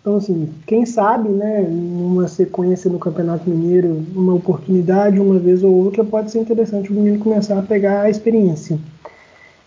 Então, 0.00 0.16
assim, 0.16 0.52
quem 0.66 0.84
sabe, 0.84 1.28
né, 1.28 1.62
numa 1.62 2.26
sequência 2.26 2.90
no 2.90 2.98
Campeonato 2.98 3.48
Mineiro, 3.48 4.04
uma 4.14 4.34
oportunidade, 4.34 5.20
uma 5.20 5.38
vez 5.38 5.62
ou 5.62 5.72
outra, 5.72 6.04
pode 6.04 6.30
ser 6.30 6.40
interessante 6.40 6.90
o 6.90 6.94
menino 6.94 7.22
começar 7.22 7.58
a 7.58 7.62
pegar 7.62 8.02
a 8.02 8.10
experiência. 8.10 8.78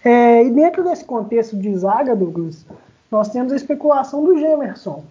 É, 0.03 0.43
e 0.43 0.51
dentro 0.51 0.83
desse 0.83 1.05
contexto 1.05 1.57
de 1.57 1.75
zaga, 1.77 2.15
Douglas, 2.15 2.65
nós 3.09 3.29
temos 3.29 3.53
a 3.53 3.55
especulação 3.55 4.23
do 4.25 4.37
Gemerson. 4.37 5.03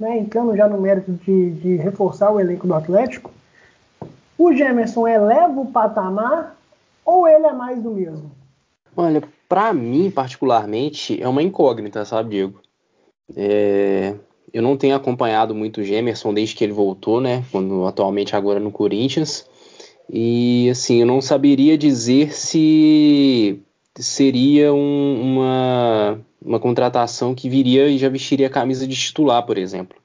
Né, 0.00 0.18
entrando 0.18 0.56
já 0.56 0.66
no 0.66 0.80
mérito 0.80 1.12
de, 1.12 1.50
de 1.50 1.76
reforçar 1.76 2.32
o 2.32 2.40
elenco 2.40 2.66
do 2.66 2.74
Atlético, 2.74 3.30
o 4.38 4.50
Gemerson 4.50 5.06
eleva 5.06 5.60
o 5.60 5.70
patamar 5.70 6.56
ou 7.04 7.28
ele 7.28 7.46
é 7.46 7.52
mais 7.52 7.82
do 7.82 7.90
mesmo? 7.90 8.30
Olha, 8.96 9.22
para 9.46 9.74
mim, 9.74 10.10
particularmente, 10.10 11.22
é 11.22 11.28
uma 11.28 11.42
incógnita, 11.42 12.04
sabe, 12.06 12.30
Diego? 12.30 12.60
É, 13.36 14.14
eu 14.52 14.62
não 14.62 14.76
tenho 14.76 14.96
acompanhado 14.96 15.54
muito 15.54 15.80
o 15.80 15.84
Gemerson 15.84 16.32
desde 16.32 16.54
que 16.54 16.64
ele 16.64 16.72
voltou, 16.72 17.20
né? 17.20 17.44
Quando 17.52 17.86
atualmente 17.86 18.34
agora 18.34 18.58
no 18.58 18.72
Corinthians. 18.72 19.46
E 20.08 20.68
assim, 20.70 21.00
eu 21.00 21.06
não 21.06 21.20
saberia 21.20 21.78
dizer 21.78 22.32
se 22.32 23.60
seria 23.96 24.72
um, 24.72 25.20
uma, 25.22 26.20
uma 26.42 26.58
contratação 26.58 27.34
que 27.34 27.48
viria 27.48 27.88
e 27.88 27.98
já 27.98 28.08
vestiria 28.08 28.46
a 28.46 28.50
camisa 28.50 28.86
de 28.86 28.96
titular, 28.96 29.44
por 29.44 29.58
exemplo. 29.58 29.96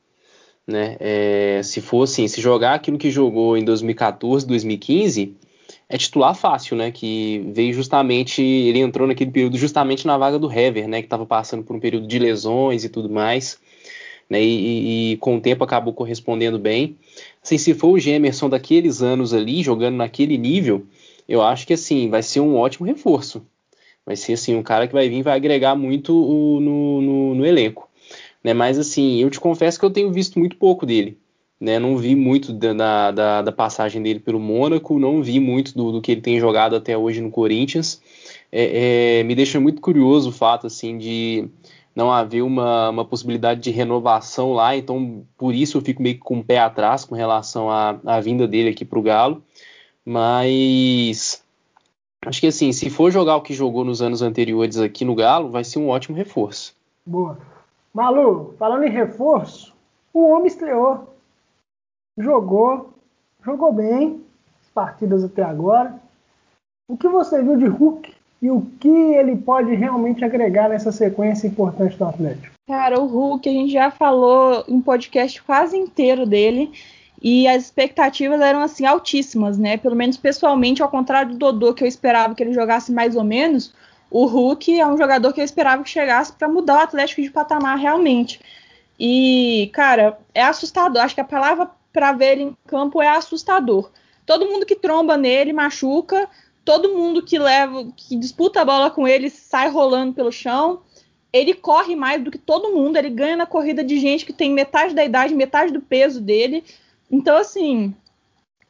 Né? 0.67 0.97
É, 0.99 1.61
se 1.63 1.79
fosse 1.79 2.21
assim, 2.23 2.27
se 2.27 2.41
jogar 2.41 2.73
aquilo 2.73 2.97
que 2.97 3.11
jogou 3.11 3.55
em 3.55 3.63
2014, 3.63 4.45
2015, 4.47 5.35
é 5.87 5.97
titular 5.97 6.35
fácil, 6.35 6.75
né? 6.75 6.91
Que 6.91 7.43
veio 7.53 7.73
justamente, 7.73 8.41
ele 8.41 8.79
entrou 8.79 9.07
naquele 9.07 9.31
período 9.31 9.57
justamente 9.57 10.07
na 10.07 10.17
vaga 10.17 10.39
do 10.39 10.51
Hever, 10.51 10.87
né? 10.87 11.01
Que 11.01 11.05
estava 11.05 11.25
passando 11.25 11.63
por 11.63 11.75
um 11.75 11.79
período 11.79 12.07
de 12.07 12.19
lesões 12.19 12.83
e 12.83 12.89
tudo 12.89 13.09
mais, 13.09 13.59
né? 14.29 14.41
E, 14.41 14.45
e, 14.45 15.13
e, 15.13 15.17
com 15.17 15.37
o 15.37 15.41
tempo 15.41 15.63
acabou 15.63 15.93
correspondendo 15.93 16.57
bem. 16.57 16.97
Assim, 17.43 17.57
se 17.57 17.73
for 17.73 17.89
o 17.89 17.99
Gemerson 17.99 18.49
daqueles 18.49 19.01
anos 19.01 19.33
ali, 19.33 19.61
jogando 19.61 19.95
naquele 19.95 20.37
nível, 20.37 20.85
eu 21.29 21.41
acho 21.41 21.67
que 21.67 21.73
assim, 21.73 22.09
vai 22.09 22.23
ser 22.23 22.39
um 22.39 22.55
ótimo 22.55 22.87
reforço. 22.87 23.45
Vai 24.05 24.15
ser 24.15 24.33
assim, 24.33 24.55
um 24.55 24.63
cara 24.63 24.87
que 24.87 24.93
vai 24.93 25.09
vir 25.09 25.17
e 25.17 25.23
vai 25.23 25.35
agregar 25.35 25.75
muito 25.75 26.13
o, 26.13 26.59
no, 26.59 27.01
no, 27.01 27.35
no 27.35 27.45
elenco. 27.45 27.89
Né? 28.43 28.53
Mas 28.53 28.77
assim, 28.77 29.17
eu 29.17 29.29
te 29.29 29.39
confesso 29.39 29.79
que 29.79 29.85
eu 29.85 29.89
tenho 29.89 30.11
visto 30.11 30.37
muito 30.37 30.55
pouco 30.57 30.85
dele. 30.85 31.17
Né? 31.59 31.79
Não 31.79 31.97
vi 31.97 32.15
muito 32.15 32.53
da, 32.53 33.11
da, 33.11 33.41
da 33.41 33.51
passagem 33.51 34.03
dele 34.03 34.19
pelo 34.19 34.39
Mônaco, 34.39 34.99
não 34.99 35.23
vi 35.23 35.39
muito 35.39 35.73
do, 35.73 35.93
do, 35.93 36.01
que 36.01 36.11
ele 36.11 36.21
tem 36.21 36.39
jogado 36.39 36.75
até 36.75 36.95
hoje 36.95 37.21
no 37.21 37.31
Corinthians. 37.31 38.01
É, 38.51 39.19
é, 39.19 39.23
me 39.23 39.33
deixa 39.33 39.59
muito 39.59 39.81
curioso 39.81 40.29
o 40.29 40.33
fato 40.33 40.67
assim 40.67 40.97
de 40.97 41.49
não 41.95 42.11
haver 42.11 42.43
uma, 42.43 42.89
uma 42.89 43.05
possibilidade 43.05 43.61
de 43.61 43.71
renovação 43.71 44.53
lá, 44.53 44.75
então 44.75 45.25
por 45.37 45.55
isso 45.55 45.77
eu 45.77 45.81
fico 45.81 46.03
meio 46.03 46.15
que 46.15 46.21
com 46.21 46.39
o 46.39 46.43
pé 46.43 46.59
atrás 46.59 47.05
com 47.05 47.15
relação 47.15 47.69
à, 47.71 47.97
à 48.05 48.19
vinda 48.19 48.45
dele 48.45 48.69
aqui 48.69 48.83
para 48.83 48.99
o 48.99 49.01
Galo. 49.01 49.43
Mas 50.05 51.43
acho 52.25 52.41
que 52.41 52.47
assim, 52.47 52.71
se 52.71 52.89
for 52.89 53.11
jogar 53.11 53.35
o 53.35 53.41
que 53.41 53.53
jogou 53.53 53.83
nos 53.83 54.01
anos 54.01 54.21
anteriores 54.21 54.77
aqui 54.77 55.05
no 55.05 55.15
Galo, 55.15 55.49
vai 55.49 55.63
ser 55.63 55.79
um 55.79 55.89
ótimo 55.89 56.17
reforço. 56.17 56.75
Boa. 57.05 57.37
Malu, 57.93 58.53
falando 58.59 58.83
em 58.83 58.89
reforço, 58.89 59.73
o 60.13 60.27
homem 60.29 60.47
estreou. 60.47 61.15
Jogou, 62.17 62.93
jogou 63.43 63.71
bem 63.71 64.21
as 64.61 64.69
partidas 64.73 65.23
até 65.23 65.43
agora. 65.43 65.95
O 66.87 66.97
que 66.97 67.07
você 67.07 67.41
viu 67.41 67.57
de 67.57 67.65
Hulk 67.65 68.13
e 68.41 68.51
o 68.51 68.61
que 68.79 68.89
ele 68.89 69.35
pode 69.35 69.73
realmente 69.73 70.23
agregar 70.23 70.69
nessa 70.69 70.91
sequência 70.91 71.47
importante 71.47 71.97
do 71.97 72.05
Atlético? 72.05 72.53
Cara, 72.67 72.99
o 72.99 73.05
Hulk, 73.05 73.47
a 73.47 73.51
gente 73.51 73.71
já 73.71 73.91
falou 73.91 74.63
um 74.67 74.81
podcast 74.81 75.41
quase 75.43 75.77
inteiro 75.77 76.25
dele 76.25 76.71
e 77.21 77.47
as 77.47 77.63
expectativas 77.63 78.39
eram 78.41 78.61
assim 78.61 78.85
altíssimas, 78.85 79.57
né? 79.57 79.77
Pelo 79.77 79.95
menos 79.95 80.17
pessoalmente, 80.17 80.83
ao 80.83 80.89
contrário 80.89 81.31
do 81.31 81.37
Dodô, 81.37 81.73
que 81.73 81.83
eu 81.83 81.87
esperava 81.87 82.35
que 82.35 82.43
ele 82.43 82.53
jogasse 82.53 82.91
mais 82.91 83.15
ou 83.15 83.23
menos, 83.23 83.73
o 84.09 84.25
Hulk 84.25 84.79
é 84.79 84.87
um 84.87 84.97
jogador 84.97 85.33
que 85.33 85.41
eu 85.41 85.45
esperava 85.45 85.83
que 85.83 85.89
chegasse 85.89 86.33
para 86.33 86.47
mudar 86.47 86.75
o 86.75 86.83
Atlético 86.83 87.21
de 87.21 87.31
patamar 87.31 87.77
realmente. 87.77 88.39
E, 88.99 89.69
cara, 89.73 90.17
é 90.33 90.43
assustador. 90.43 91.01
Acho 91.01 91.15
que 91.15 91.21
a 91.21 91.25
palavra 91.25 91.69
para 91.91 92.11
ver 92.11 92.33
ele 92.33 92.43
em 92.43 92.57
campo 92.67 93.01
é 93.01 93.07
assustador. 93.07 93.89
Todo 94.25 94.45
mundo 94.45 94.65
que 94.65 94.75
tromba 94.75 95.17
nele 95.17 95.53
machuca, 95.53 96.29
todo 96.63 96.93
mundo 96.93 97.21
que 97.21 97.37
leva, 97.37 97.87
que 97.95 98.15
disputa 98.15 98.61
a 98.61 98.65
bola 98.65 98.89
com 98.89 99.07
ele 99.07 99.29
sai 99.29 99.69
rolando 99.69 100.13
pelo 100.13 100.31
chão. 100.31 100.81
Ele 101.31 101.53
corre 101.53 101.95
mais 101.95 102.23
do 102.23 102.31
que 102.31 102.37
todo 102.37 102.73
mundo, 102.73 102.97
ele 102.97 103.09
ganha 103.09 103.35
na 103.35 103.45
corrida 103.45 103.83
de 103.83 103.99
gente 103.99 104.25
que 104.25 104.33
tem 104.33 104.51
metade 104.51 104.95
da 104.95 105.03
idade, 105.03 105.35
metade 105.35 105.71
do 105.71 105.81
peso 105.81 106.21
dele. 106.21 106.63
Então, 107.11 107.37
assim, 107.37 107.93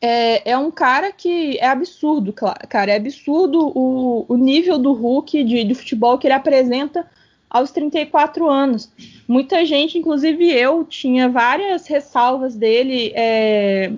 é, 0.01 0.51
é 0.51 0.58
um 0.58 0.70
cara 0.70 1.12
que 1.12 1.58
é 1.58 1.68
absurdo, 1.68 2.34
cara. 2.34 2.92
É 2.92 2.96
absurdo 2.96 3.72
o, 3.75 4.25
o 4.27 4.38
nível 4.38 4.77
do 4.77 4.94
Hulk 4.94 5.44
de, 5.44 5.63
de 5.63 5.75
futebol 5.75 6.18
que 6.18 6.27
ele 6.27 6.34
apresenta 6.34 7.10
aos 7.50 7.72
34 7.72 8.50
anos. 8.50 8.92
Muita 9.27 9.65
gente, 9.65 9.98
inclusive 9.98 10.51
eu, 10.51 10.84
tinha 10.84 11.30
várias 11.30 11.88
ressalvas 11.88 12.56
dele, 12.56 13.13
é, 13.15 13.94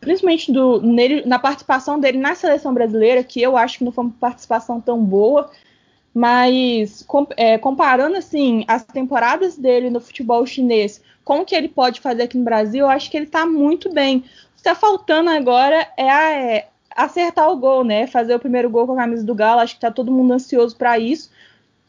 principalmente 0.00 0.50
do, 0.50 0.80
nele, 0.80 1.22
na 1.26 1.38
participação 1.38 2.00
dele 2.00 2.18
na 2.18 2.34
seleção 2.34 2.72
brasileira, 2.72 3.22
que 3.22 3.40
eu 3.40 3.56
acho 3.56 3.78
que 3.78 3.84
não 3.84 3.92
foi 3.92 4.04
uma 4.04 4.14
participação 4.18 4.80
tão 4.80 5.04
boa. 5.04 5.50
Mas 6.14 7.02
com, 7.06 7.26
é, 7.36 7.56
comparando 7.56 8.16
assim 8.16 8.64
as 8.68 8.84
temporadas 8.84 9.56
dele 9.56 9.88
no 9.88 10.00
futebol 10.00 10.44
chinês 10.44 11.00
com 11.24 11.40
o 11.40 11.44
que 11.44 11.54
ele 11.54 11.68
pode 11.68 12.00
fazer 12.00 12.24
aqui 12.24 12.36
no 12.36 12.44
Brasil, 12.44 12.80
eu 12.80 12.90
acho 12.90 13.10
que 13.10 13.16
ele 13.16 13.26
está 13.26 13.46
muito 13.46 13.90
bem 13.92 14.24
está 14.62 14.74
faltando 14.76 15.28
agora 15.28 15.88
é, 15.96 16.08
a, 16.08 16.30
é, 16.30 16.68
acertar 16.94 17.50
o 17.50 17.56
gol, 17.56 17.84
né? 17.84 18.06
Fazer 18.06 18.34
o 18.34 18.38
primeiro 18.38 18.70
gol 18.70 18.86
com 18.86 18.92
a 18.92 18.96
camisa 18.96 19.24
do 19.24 19.34
Galo. 19.34 19.60
Acho 19.60 19.74
que 19.74 19.78
está 19.78 19.90
todo 19.90 20.12
mundo 20.12 20.32
ansioso 20.32 20.76
para 20.76 20.98
isso. 20.98 21.30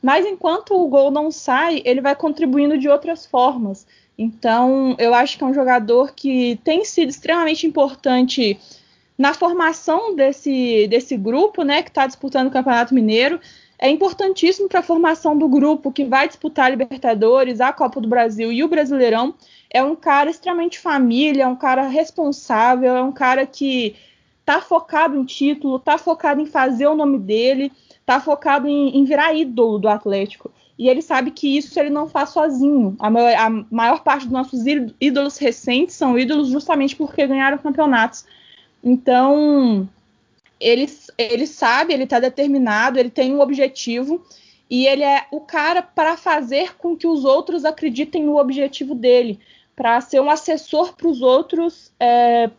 Mas 0.01 0.25
enquanto 0.25 0.73
o 0.73 0.87
gol 0.87 1.11
não 1.11 1.31
sai, 1.31 1.81
ele 1.85 2.01
vai 2.01 2.15
contribuindo 2.15 2.77
de 2.77 2.89
outras 2.89 3.25
formas. 3.25 3.87
Então, 4.17 4.95
eu 4.99 5.13
acho 5.13 5.37
que 5.37 5.43
é 5.43 5.47
um 5.47 5.53
jogador 5.53 6.13
que 6.13 6.59
tem 6.63 6.83
sido 6.83 7.09
extremamente 7.09 7.65
importante 7.65 8.59
na 9.17 9.33
formação 9.33 10.15
desse, 10.15 10.87
desse 10.87 11.15
grupo, 11.15 11.63
né, 11.63 11.83
que 11.83 11.89
está 11.89 12.05
disputando 12.05 12.47
o 12.47 12.51
Campeonato 12.51 12.93
Mineiro. 12.93 13.39
É 13.79 13.89
importantíssimo 13.89 14.69
para 14.69 14.79
a 14.79 14.83
formação 14.83 15.37
do 15.37 15.47
grupo 15.47 15.91
que 15.91 16.05
vai 16.05 16.27
disputar 16.27 16.67
a 16.67 16.69
Libertadores, 16.69 17.59
a 17.59 17.73
Copa 17.73 17.99
do 17.99 18.07
Brasil 18.07 18.51
e 18.51 18.63
o 18.63 18.67
Brasileirão 18.67 19.33
é 19.69 19.83
um 19.83 19.95
cara 19.95 20.29
extremamente 20.29 20.79
família, 20.79 21.43
é 21.43 21.47
um 21.47 21.55
cara 21.55 21.87
responsável, 21.87 22.95
é 22.95 23.01
um 23.01 23.11
cara 23.11 23.45
que 23.45 23.95
tá 24.45 24.61
focado 24.61 25.17
em 25.17 25.25
título, 25.25 25.79
tá 25.79 25.97
focado 25.97 26.39
em 26.39 26.45
fazer 26.45 26.87
o 26.87 26.95
nome 26.95 27.17
dele, 27.17 27.71
tá 28.05 28.19
focado 28.19 28.67
em, 28.67 28.97
em 28.97 29.03
virar 29.03 29.33
ídolo 29.33 29.79
do 29.79 29.89
Atlético. 29.89 30.51
E 30.77 30.89
ele 30.89 31.01
sabe 31.01 31.31
que 31.31 31.57
isso 31.57 31.79
ele 31.79 31.89
não 31.89 32.07
faz 32.07 32.29
sozinho. 32.29 32.95
A 32.99 33.09
maior, 33.09 33.35
a 33.35 33.49
maior 33.71 34.03
parte 34.03 34.23
dos 34.23 34.31
nossos 34.31 34.63
ídolos 34.99 35.37
recentes 35.37 35.95
são 35.95 36.17
ídolos 36.17 36.49
justamente 36.49 36.95
porque 36.95 37.27
ganharam 37.27 37.57
campeonatos. 37.57 38.25
Então, 38.83 39.87
ele, 40.63 40.89
ele 41.17 41.45
sabe, 41.45 41.93
ele 41.93 42.03
está 42.03 42.19
determinado, 42.19 42.97
ele 42.97 43.09
tem 43.09 43.33
um 43.33 43.41
objetivo 43.41 44.25
e 44.69 44.87
ele 44.87 45.03
é 45.03 45.25
o 45.31 45.41
cara 45.41 45.81
para 45.81 46.15
fazer 46.17 46.75
com 46.77 46.95
que 46.95 47.05
os 47.05 47.25
outros 47.25 47.65
acreditem 47.65 48.23
no 48.23 48.37
objetivo 48.37 48.95
dele 48.95 49.39
para 49.75 49.99
ser 50.01 50.21
um 50.21 50.29
assessor 50.29 50.95
para 50.95 51.07
os 51.07 51.21
outros 51.21 51.91
é, 51.99 52.49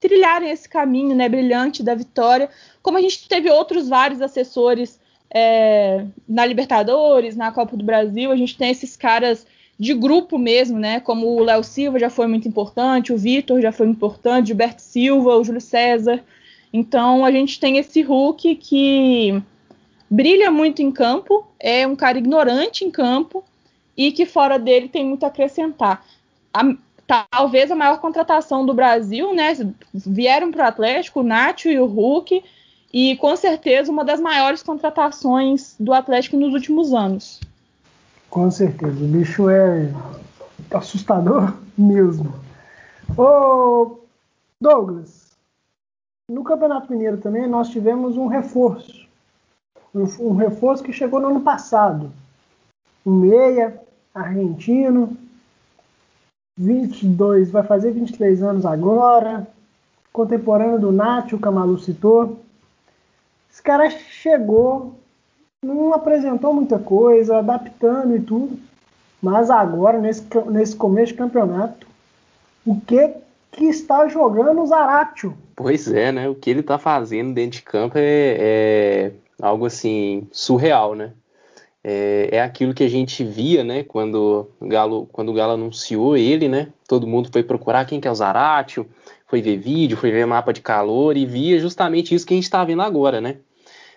trilharem 0.00 0.50
esse 0.50 0.68
caminho 0.68 1.14
né, 1.14 1.28
brilhante 1.28 1.82
da 1.82 1.94
vitória, 1.94 2.48
como 2.82 2.98
a 2.98 3.00
gente 3.00 3.28
teve 3.28 3.50
outros 3.50 3.88
vários 3.88 4.20
assessores 4.20 5.00
é, 5.32 6.04
na 6.28 6.44
Libertadores, 6.44 7.36
na 7.36 7.52
Copa 7.52 7.76
do 7.76 7.84
Brasil, 7.84 8.30
a 8.30 8.36
gente 8.36 8.56
tem 8.56 8.70
esses 8.70 8.96
caras 8.96 9.46
de 9.78 9.94
grupo 9.94 10.38
mesmo, 10.38 10.78
né? 10.78 11.00
Como 11.00 11.26
o 11.26 11.42
Léo 11.42 11.64
Silva 11.64 11.98
já 11.98 12.10
foi 12.10 12.26
muito 12.26 12.46
importante, 12.46 13.12
o 13.12 13.16
Vitor 13.16 13.60
já 13.60 13.72
foi 13.72 13.88
importante, 13.88 14.44
o 14.44 14.48
Gilberto 14.48 14.82
Silva, 14.82 15.36
o 15.36 15.42
Júlio 15.42 15.60
César. 15.60 16.22
Então 16.72 17.24
a 17.24 17.30
gente 17.30 17.60
tem 17.60 17.78
esse 17.78 18.00
Hulk 18.02 18.54
que 18.56 19.42
brilha 20.10 20.50
muito 20.50 20.80
em 20.80 20.90
campo, 20.90 21.46
é 21.60 21.86
um 21.86 21.94
cara 21.94 22.18
ignorante 22.18 22.84
em 22.84 22.90
campo 22.90 23.44
e 23.96 24.10
que 24.10 24.24
fora 24.24 24.58
dele 24.58 24.88
tem 24.88 25.04
muito 25.04 25.24
a 25.24 25.28
acrescentar. 25.28 26.04
A, 26.52 26.74
talvez 27.30 27.70
a 27.70 27.76
maior 27.76 27.98
contratação 28.00 28.64
do 28.64 28.72
Brasil, 28.72 29.34
né? 29.34 29.52
Vieram 29.92 30.50
para 30.50 30.64
o 30.64 30.68
Atlético 30.68 31.20
o 31.20 31.22
Nacho 31.22 31.68
e 31.68 31.78
o 31.78 31.86
Hulk, 31.86 32.42
e 32.92 33.16
com 33.16 33.34
certeza 33.36 33.90
uma 33.90 34.04
das 34.04 34.20
maiores 34.20 34.62
contratações 34.62 35.74
do 35.78 35.92
Atlético 35.92 36.36
nos 36.36 36.52
últimos 36.52 36.92
anos. 36.92 37.40
Com 38.28 38.50
certeza, 38.50 39.02
o 39.02 39.08
bicho 39.08 39.48
é 39.48 39.90
assustador 40.70 41.54
mesmo. 41.76 42.34
Ô 43.16 43.98
Douglas, 44.60 45.21
no 46.28 46.44
Campeonato 46.44 46.90
Mineiro 46.90 47.18
também 47.18 47.46
nós 47.46 47.68
tivemos 47.68 48.16
um 48.16 48.26
reforço. 48.26 49.06
Um, 49.94 50.34
reforço 50.34 50.82
que 50.82 50.92
chegou 50.92 51.20
no 51.20 51.28
ano 51.28 51.40
passado. 51.40 52.10
Um 53.04 53.14
meia 53.16 53.80
argentino, 54.14 55.16
22, 56.56 57.50
vai 57.50 57.62
fazer 57.62 57.92
23 57.92 58.42
anos 58.42 58.64
agora, 58.64 59.46
contemporâneo 60.12 60.78
do 60.78 60.92
Nath, 60.92 61.32
o 61.32 61.38
Camalu 61.38 61.78
citou. 61.78 62.40
Esse 63.50 63.62
cara 63.62 63.90
chegou, 63.90 64.94
não 65.62 65.92
apresentou 65.92 66.54
muita 66.54 66.78
coisa, 66.78 67.38
adaptando 67.38 68.16
e 68.16 68.20
tudo, 68.20 68.58
mas 69.20 69.50
agora, 69.50 69.98
nesse, 69.98 70.24
nesse 70.50 70.74
começo 70.76 71.12
de 71.12 71.18
campeonato, 71.18 71.86
o 72.64 72.80
que 72.80 73.14
que 73.52 73.64
está 73.66 74.08
jogando 74.08 74.62
o 74.62 74.66
Zaratio? 74.66 75.36
Pois 75.54 75.86
é, 75.92 76.10
né? 76.10 76.28
O 76.28 76.34
que 76.34 76.50
ele 76.50 76.60
está 76.60 76.78
fazendo 76.78 77.32
dentro 77.32 77.58
de 77.58 77.62
campo 77.62 77.96
é, 77.96 78.02
é 78.38 79.12
algo 79.40 79.66
assim 79.66 80.26
surreal, 80.32 80.94
né? 80.94 81.12
é, 81.84 82.28
é 82.32 82.42
aquilo 82.42 82.74
que 82.74 82.84
a 82.84 82.88
gente 82.88 83.24
via, 83.24 83.64
né, 83.64 83.82
quando 83.82 84.48
o 84.60 84.66
Galo, 84.66 85.08
quando 85.12 85.30
o 85.30 85.34
Galo 85.34 85.54
anunciou 85.54 86.16
ele, 86.16 86.48
né, 86.48 86.68
todo 86.86 87.06
mundo 87.06 87.28
foi 87.32 87.42
procurar 87.42 87.84
quem 87.84 88.00
que 88.00 88.06
é 88.06 88.10
o 88.10 88.14
Zaratio, 88.14 88.86
foi 89.26 89.42
ver 89.42 89.56
vídeo, 89.56 89.96
foi 89.96 90.10
ver 90.10 90.26
mapa 90.26 90.52
de 90.52 90.60
calor 90.60 91.16
e 91.16 91.26
via 91.26 91.58
justamente 91.58 92.14
isso 92.14 92.26
que 92.26 92.34
a 92.34 92.36
gente 92.36 92.44
está 92.44 92.64
vendo 92.64 92.82
agora, 92.82 93.20
né. 93.20 93.36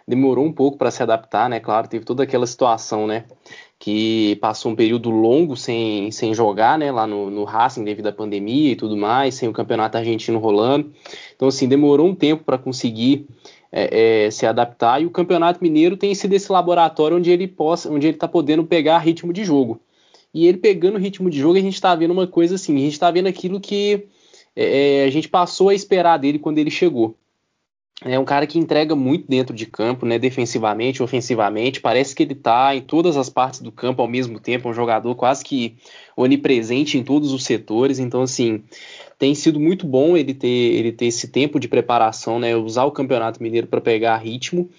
Demorou 0.08 0.46
um 0.46 0.52
pouco 0.52 0.78
para 0.78 0.92
se 0.92 1.02
adaptar, 1.02 1.50
né, 1.50 1.60
claro, 1.60 1.88
teve 1.88 2.06
toda 2.06 2.24
aquela 2.24 2.46
situação, 2.46 3.08
né, 3.08 3.26
que 3.80 4.36
passou 4.36 4.72
um 4.72 4.76
período 4.76 5.10
longo 5.10 5.56
sem, 5.58 6.12
sem 6.12 6.34
jogar, 6.34 6.78
né, 6.78 6.92
lá 6.92 7.08
no, 7.08 7.32
no 7.32 7.44
Racing 7.44 7.84
devido 7.84 8.08
à 8.08 8.12
pandemia 8.12 8.72
e 8.72 8.76
tudo 8.76 8.96
mais, 8.96 9.36
sem 9.36 9.50
o 9.50 9.54
campeonato 9.54 9.98
argentino 9.98 10.38
rolando. 10.38 10.94
Então, 11.36 11.48
assim, 11.48 11.68
demorou 11.68 12.08
um 12.08 12.14
tempo 12.14 12.44
para 12.44 12.58
conseguir 12.58 13.28
é, 13.72 14.26
é, 14.26 14.32
se 14.32 14.46
adaptar 14.46 15.02
e 15.02 15.06
o 15.06 15.12
Campeonato 15.12 15.62
Mineiro 15.62 15.98
tem 15.98 16.16
sido 16.16 16.34
esse 16.34 16.50
laboratório 16.50 17.18
onde 17.18 17.30
ele 17.30 17.48
possa, 17.48 17.92
onde 17.92 18.08
ele 18.08 18.16
está 18.16 18.28
podendo 18.28 18.64
pegar 18.64 19.00
ritmo 19.00 19.34
de 19.34 19.44
jogo. 19.44 19.82
E 20.34 20.48
ele 20.48 20.58
pegando 20.58 20.98
ritmo 20.98 21.30
de 21.30 21.40
jogo, 21.40 21.58
a 21.58 21.62
gente 21.62 21.74
está 21.74 21.96
vendo 21.96 22.12
uma 22.12 22.28
coisa 22.28 22.56
assim, 22.56 22.76
a 22.76 22.80
gente 22.80 22.94
está 22.94 23.12
vendo 23.12 23.28
aquilo 23.28 23.60
que 23.60 24.08
é, 24.56 25.02
é, 25.02 25.06
a 25.06 25.10
gente 25.10 25.28
passou 25.28 25.70
a 25.70 25.74
esperar 25.74 26.18
dele 26.18 26.40
quando 26.40 26.58
ele 26.58 26.72
chegou. 26.72 27.16
É 28.04 28.20
um 28.20 28.26
cara 28.26 28.46
que 28.46 28.60
entrega 28.60 28.94
muito 28.94 29.26
dentro 29.26 29.56
de 29.56 29.66
campo, 29.66 30.06
né, 30.06 30.20
defensivamente, 30.20 31.02
ofensivamente. 31.02 31.80
Parece 31.80 32.14
que 32.14 32.24
ele 32.24 32.34
está 32.34 32.76
em 32.76 32.82
todas 32.82 33.16
as 33.16 33.30
partes 33.30 33.62
do 33.62 33.72
campo 33.72 34.02
ao 34.02 34.08
mesmo 34.08 34.38
tempo. 34.38 34.68
É 34.68 34.72
um 34.72 34.74
jogador 34.74 35.16
quase 35.16 35.44
que 35.46 35.78
onipresente 36.16 36.98
em 36.98 37.04
todos 37.04 37.32
os 37.32 37.46
setores. 37.46 37.98
Então, 37.98 38.24
assim, 38.24 38.64
tem 39.18 39.34
sido 39.34 39.62
muito 39.62 39.88
bom 39.88 40.18
ele 40.18 40.34
ter, 40.34 40.48
ele 40.48 40.92
ter 40.92 41.06
esse 41.06 41.30
tempo 41.30 41.58
de 41.58 41.70
preparação, 41.70 42.38
né? 42.38 42.54
Usar 42.56 42.84
o 42.84 42.92
Campeonato 42.92 43.42
Mineiro 43.42 43.68
para 43.68 43.80
pegar 43.80 44.18
ritmo 44.18 44.70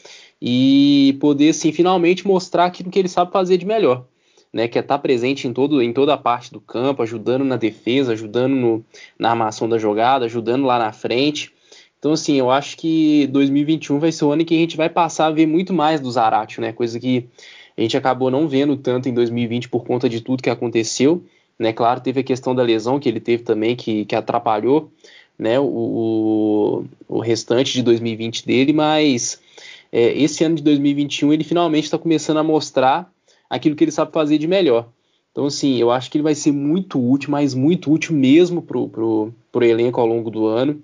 e 0.40 1.16
poder, 1.18 1.50
assim, 1.50 1.72
finalmente 1.72 2.26
mostrar 2.26 2.66
aquilo 2.66 2.90
que 2.90 2.98
ele 2.98 3.08
sabe 3.08 3.32
fazer 3.32 3.56
de 3.56 3.64
melhor. 3.64 4.04
Né, 4.52 4.68
que 4.68 4.78
é 4.78 4.80
estar 4.80 4.96
tá 4.96 5.02
presente 5.02 5.46
em, 5.46 5.52
todo, 5.52 5.82
em 5.82 5.92
toda 5.92 6.14
a 6.14 6.16
parte 6.16 6.50
do 6.50 6.60
campo, 6.60 7.02
ajudando 7.02 7.44
na 7.44 7.56
defesa, 7.56 8.12
ajudando 8.12 8.54
no, 8.54 8.84
na 9.18 9.30
armação 9.30 9.68
da 9.68 9.76
jogada, 9.76 10.24
ajudando 10.24 10.64
lá 10.64 10.78
na 10.78 10.92
frente. 10.92 11.52
Então, 12.06 12.14
assim, 12.14 12.36
eu 12.36 12.52
acho 12.52 12.76
que 12.76 13.26
2021 13.32 13.98
vai 13.98 14.12
ser 14.12 14.24
o 14.24 14.30
ano 14.30 14.42
em 14.42 14.44
que 14.44 14.54
a 14.54 14.58
gente 14.58 14.76
vai 14.76 14.88
passar 14.88 15.26
a 15.26 15.30
ver 15.32 15.44
muito 15.44 15.72
mais 15.72 16.00
do 16.00 16.08
Zaratio, 16.08 16.62
né? 16.62 16.72
Coisa 16.72 17.00
que 17.00 17.26
a 17.76 17.80
gente 17.80 17.96
acabou 17.96 18.30
não 18.30 18.46
vendo 18.46 18.76
tanto 18.76 19.08
em 19.08 19.12
2020 19.12 19.68
por 19.68 19.84
conta 19.84 20.08
de 20.08 20.20
tudo 20.20 20.40
que 20.40 20.48
aconteceu. 20.48 21.24
Né? 21.58 21.72
Claro, 21.72 22.00
teve 22.00 22.20
a 22.20 22.22
questão 22.22 22.54
da 22.54 22.62
lesão 22.62 23.00
que 23.00 23.08
ele 23.08 23.18
teve 23.18 23.42
também, 23.42 23.74
que, 23.74 24.04
que 24.04 24.14
atrapalhou 24.14 24.88
né, 25.36 25.58
o, 25.58 26.84
o 27.08 27.18
restante 27.18 27.72
de 27.72 27.82
2020 27.82 28.46
dele, 28.46 28.72
mas 28.72 29.40
é, 29.90 30.16
esse 30.16 30.44
ano 30.44 30.54
de 30.54 30.62
2021 30.62 31.32
ele 31.32 31.42
finalmente 31.42 31.86
está 31.86 31.98
começando 31.98 32.36
a 32.36 32.44
mostrar 32.44 33.12
aquilo 33.50 33.74
que 33.74 33.82
ele 33.82 33.90
sabe 33.90 34.12
fazer 34.12 34.38
de 34.38 34.46
melhor. 34.46 34.88
Então, 35.32 35.46
assim, 35.46 35.76
eu 35.76 35.90
acho 35.90 36.08
que 36.08 36.18
ele 36.18 36.22
vai 36.22 36.36
ser 36.36 36.52
muito 36.52 36.98
útil, 37.04 37.32
mas 37.32 37.52
muito 37.52 37.92
útil 37.92 38.14
mesmo 38.14 38.62
pro, 38.62 38.88
pro, 38.88 39.34
pro 39.50 39.64
elenco 39.64 40.00
ao 40.00 40.06
longo 40.06 40.30
do 40.30 40.46
ano. 40.46 40.80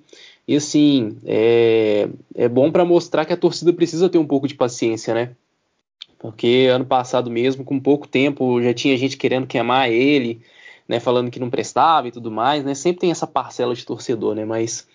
E, 0.46 0.56
assim, 0.56 1.16
é, 1.24 2.08
é 2.34 2.48
bom 2.48 2.70
para 2.70 2.84
mostrar 2.84 3.24
que 3.24 3.32
a 3.32 3.36
torcida 3.36 3.72
precisa 3.72 4.08
ter 4.08 4.18
um 4.18 4.26
pouco 4.26 4.48
de 4.48 4.54
paciência, 4.54 5.14
né? 5.14 5.30
Porque 6.18 6.68
ano 6.70 6.84
passado 6.84 7.30
mesmo, 7.30 7.64
com 7.64 7.80
pouco 7.80 8.06
tempo, 8.06 8.62
já 8.62 8.72
tinha 8.72 8.96
gente 8.96 9.16
querendo 9.16 9.46
queimar 9.46 9.90
ele, 9.90 10.40
né, 10.88 11.00
falando 11.00 11.30
que 11.30 11.40
não 11.40 11.50
prestava 11.50 12.08
e 12.08 12.12
tudo 12.12 12.30
mais, 12.30 12.64
né? 12.64 12.74
Sempre 12.74 13.00
tem 13.00 13.10
essa 13.10 13.26
parcela 13.26 13.74
de 13.74 13.84
torcedor, 13.84 14.34
né? 14.34 14.44
Mas 14.44 14.86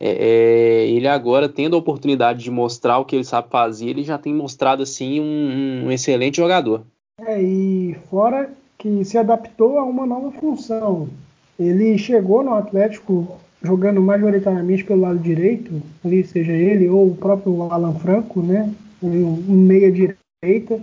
é, 0.00 0.10
é, 0.10 0.88
ele 0.88 1.06
agora 1.06 1.48
tendo 1.48 1.76
a 1.76 1.78
oportunidade 1.78 2.42
de 2.42 2.50
mostrar 2.50 2.98
o 2.98 3.04
que 3.04 3.14
ele 3.14 3.24
sabe 3.24 3.48
fazer, 3.48 3.90
ele 3.90 4.02
já 4.02 4.18
tem 4.18 4.34
mostrado 4.34 4.82
assim 4.82 5.20
um, 5.20 5.84
um 5.86 5.92
excelente 5.92 6.38
jogador. 6.38 6.84
É, 7.20 7.40
e 7.40 7.96
fora 8.10 8.52
que 8.76 9.04
se 9.04 9.16
adaptou 9.16 9.78
a 9.78 9.84
uma 9.84 10.04
nova 10.04 10.32
função. 10.32 11.08
Ele 11.56 11.96
chegou 11.96 12.42
no 12.42 12.54
Atlético 12.54 13.38
jogando 13.62 14.00
majoritariamente 14.00 14.84
pelo 14.84 15.02
lado 15.02 15.18
direito, 15.18 15.82
ali 16.04 16.24
seja 16.24 16.52
ele 16.52 16.88
ou 16.88 17.08
o 17.08 17.16
próprio 17.16 17.62
Alan 17.70 17.94
Franco, 17.94 18.42
né? 18.42 18.72
Um 19.02 19.36
meia 19.48 19.90
direita, 19.90 20.80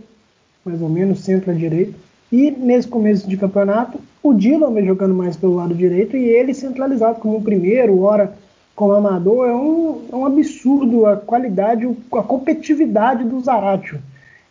mais 0.65 0.81
ou 0.81 0.89
menos 0.89 1.21
centro-direita. 1.21 1.93
E 2.31 2.51
nesse 2.51 2.87
começo 2.87 3.27
de 3.27 3.37
campeonato, 3.37 3.99
o 4.21 4.33
Dylan 4.33 4.73
vem 4.73 4.85
jogando 4.85 5.15
mais 5.15 5.35
pelo 5.35 5.55
lado 5.55 5.73
direito 5.73 6.15
e 6.15 6.23
ele 6.23 6.53
centralizado 6.53 7.19
como 7.19 7.41
primeiro, 7.41 8.01
ora 8.01 8.33
como 8.75 8.93
amador. 8.93 9.47
É 9.47 9.55
um, 9.55 10.01
é 10.11 10.15
um 10.15 10.25
absurdo 10.25 11.05
a 11.05 11.17
qualidade, 11.17 11.85
a 12.11 12.23
competitividade 12.23 13.23
do 13.23 13.39
Zaratio. 13.39 13.99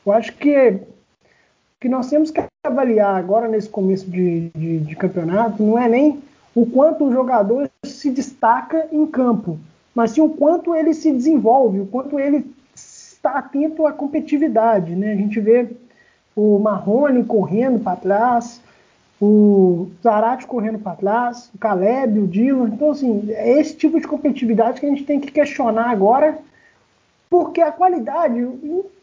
Eu 0.04 0.12
acho 0.12 0.32
que 0.34 0.80
que 1.80 1.88
nós 1.88 2.10
temos 2.10 2.30
que 2.30 2.42
avaliar 2.66 3.16
agora 3.16 3.46
nesse 3.46 3.68
começo 3.68 4.10
de, 4.10 4.50
de, 4.50 4.78
de 4.80 4.96
campeonato 4.96 5.62
não 5.62 5.78
é 5.78 5.88
nem 5.88 6.20
o 6.54 6.66
quanto 6.66 7.04
o 7.04 7.12
jogador 7.12 7.70
se 7.98 8.10
destaca 8.10 8.88
em 8.92 9.06
campo, 9.06 9.58
mas 9.94 10.12
sim 10.12 10.20
o 10.20 10.30
quanto 10.30 10.74
ele 10.74 10.94
se 10.94 11.12
desenvolve, 11.12 11.80
o 11.80 11.86
quanto 11.86 12.18
ele 12.18 12.46
está 12.74 13.32
atento 13.32 13.86
à 13.86 13.92
competitividade. 13.92 14.94
Né? 14.94 15.12
A 15.12 15.16
gente 15.16 15.40
vê 15.40 15.68
o 16.36 16.58
Marrone 16.58 17.24
correndo 17.24 17.80
para 17.80 17.96
trás, 17.96 18.60
o 19.20 19.88
Zarate 20.00 20.46
correndo 20.46 20.78
para 20.78 20.94
trás, 20.94 21.50
o 21.52 21.58
Caleb, 21.58 22.20
o 22.20 22.28
Dylan. 22.28 22.68
Então, 22.68 22.92
assim, 22.92 23.24
é 23.30 23.58
esse 23.58 23.74
tipo 23.74 24.00
de 24.00 24.06
competitividade 24.06 24.78
que 24.78 24.86
a 24.86 24.88
gente 24.88 25.04
tem 25.04 25.18
que 25.18 25.32
questionar 25.32 25.90
agora, 25.90 26.38
porque 27.28 27.60
a 27.60 27.72
qualidade, 27.72 28.38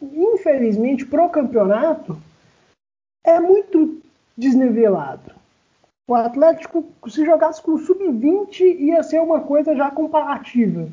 infelizmente, 0.00 1.04
pro 1.04 1.28
campeonato 1.28 2.16
é 3.24 3.38
muito 3.38 4.00
desnivelado. 4.36 5.35
O 6.08 6.14
Atlético, 6.14 6.84
se 7.08 7.24
jogasse 7.24 7.60
com 7.60 7.78
sub-20, 7.78 8.60
ia 8.60 9.02
ser 9.02 9.20
uma 9.20 9.40
coisa 9.40 9.74
já 9.74 9.90
comparativa 9.90 10.88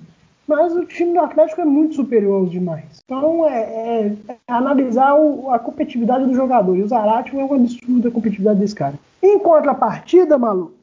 mas 0.48 0.74
o 0.74 0.86
time 0.86 1.14
do 1.14 1.20
Atlético 1.20 1.62
é 1.62 1.66
muito 1.66 1.96
superior 1.96 2.42
aos 2.42 2.52
demais. 2.52 3.02
Então 3.06 3.48
é, 3.48 3.62
é, 3.62 4.16
é 4.28 4.38
analisar 4.48 5.16
o, 5.16 5.50
a 5.52 5.60
competitividade 5.60 6.26
do 6.26 6.34
jogador. 6.34 6.76
E 6.76 6.84
o 6.84 6.88
Zarate 6.88 7.38
é 7.38 7.44
um 7.44 7.54
absurdo 7.54 8.08
a 8.08 8.12
competitividade 8.12 8.60
desse 8.60 8.76
cara. 8.76 8.96
Em 9.22 9.40
contrapartida, 9.40 10.38
Malu, 10.38 10.74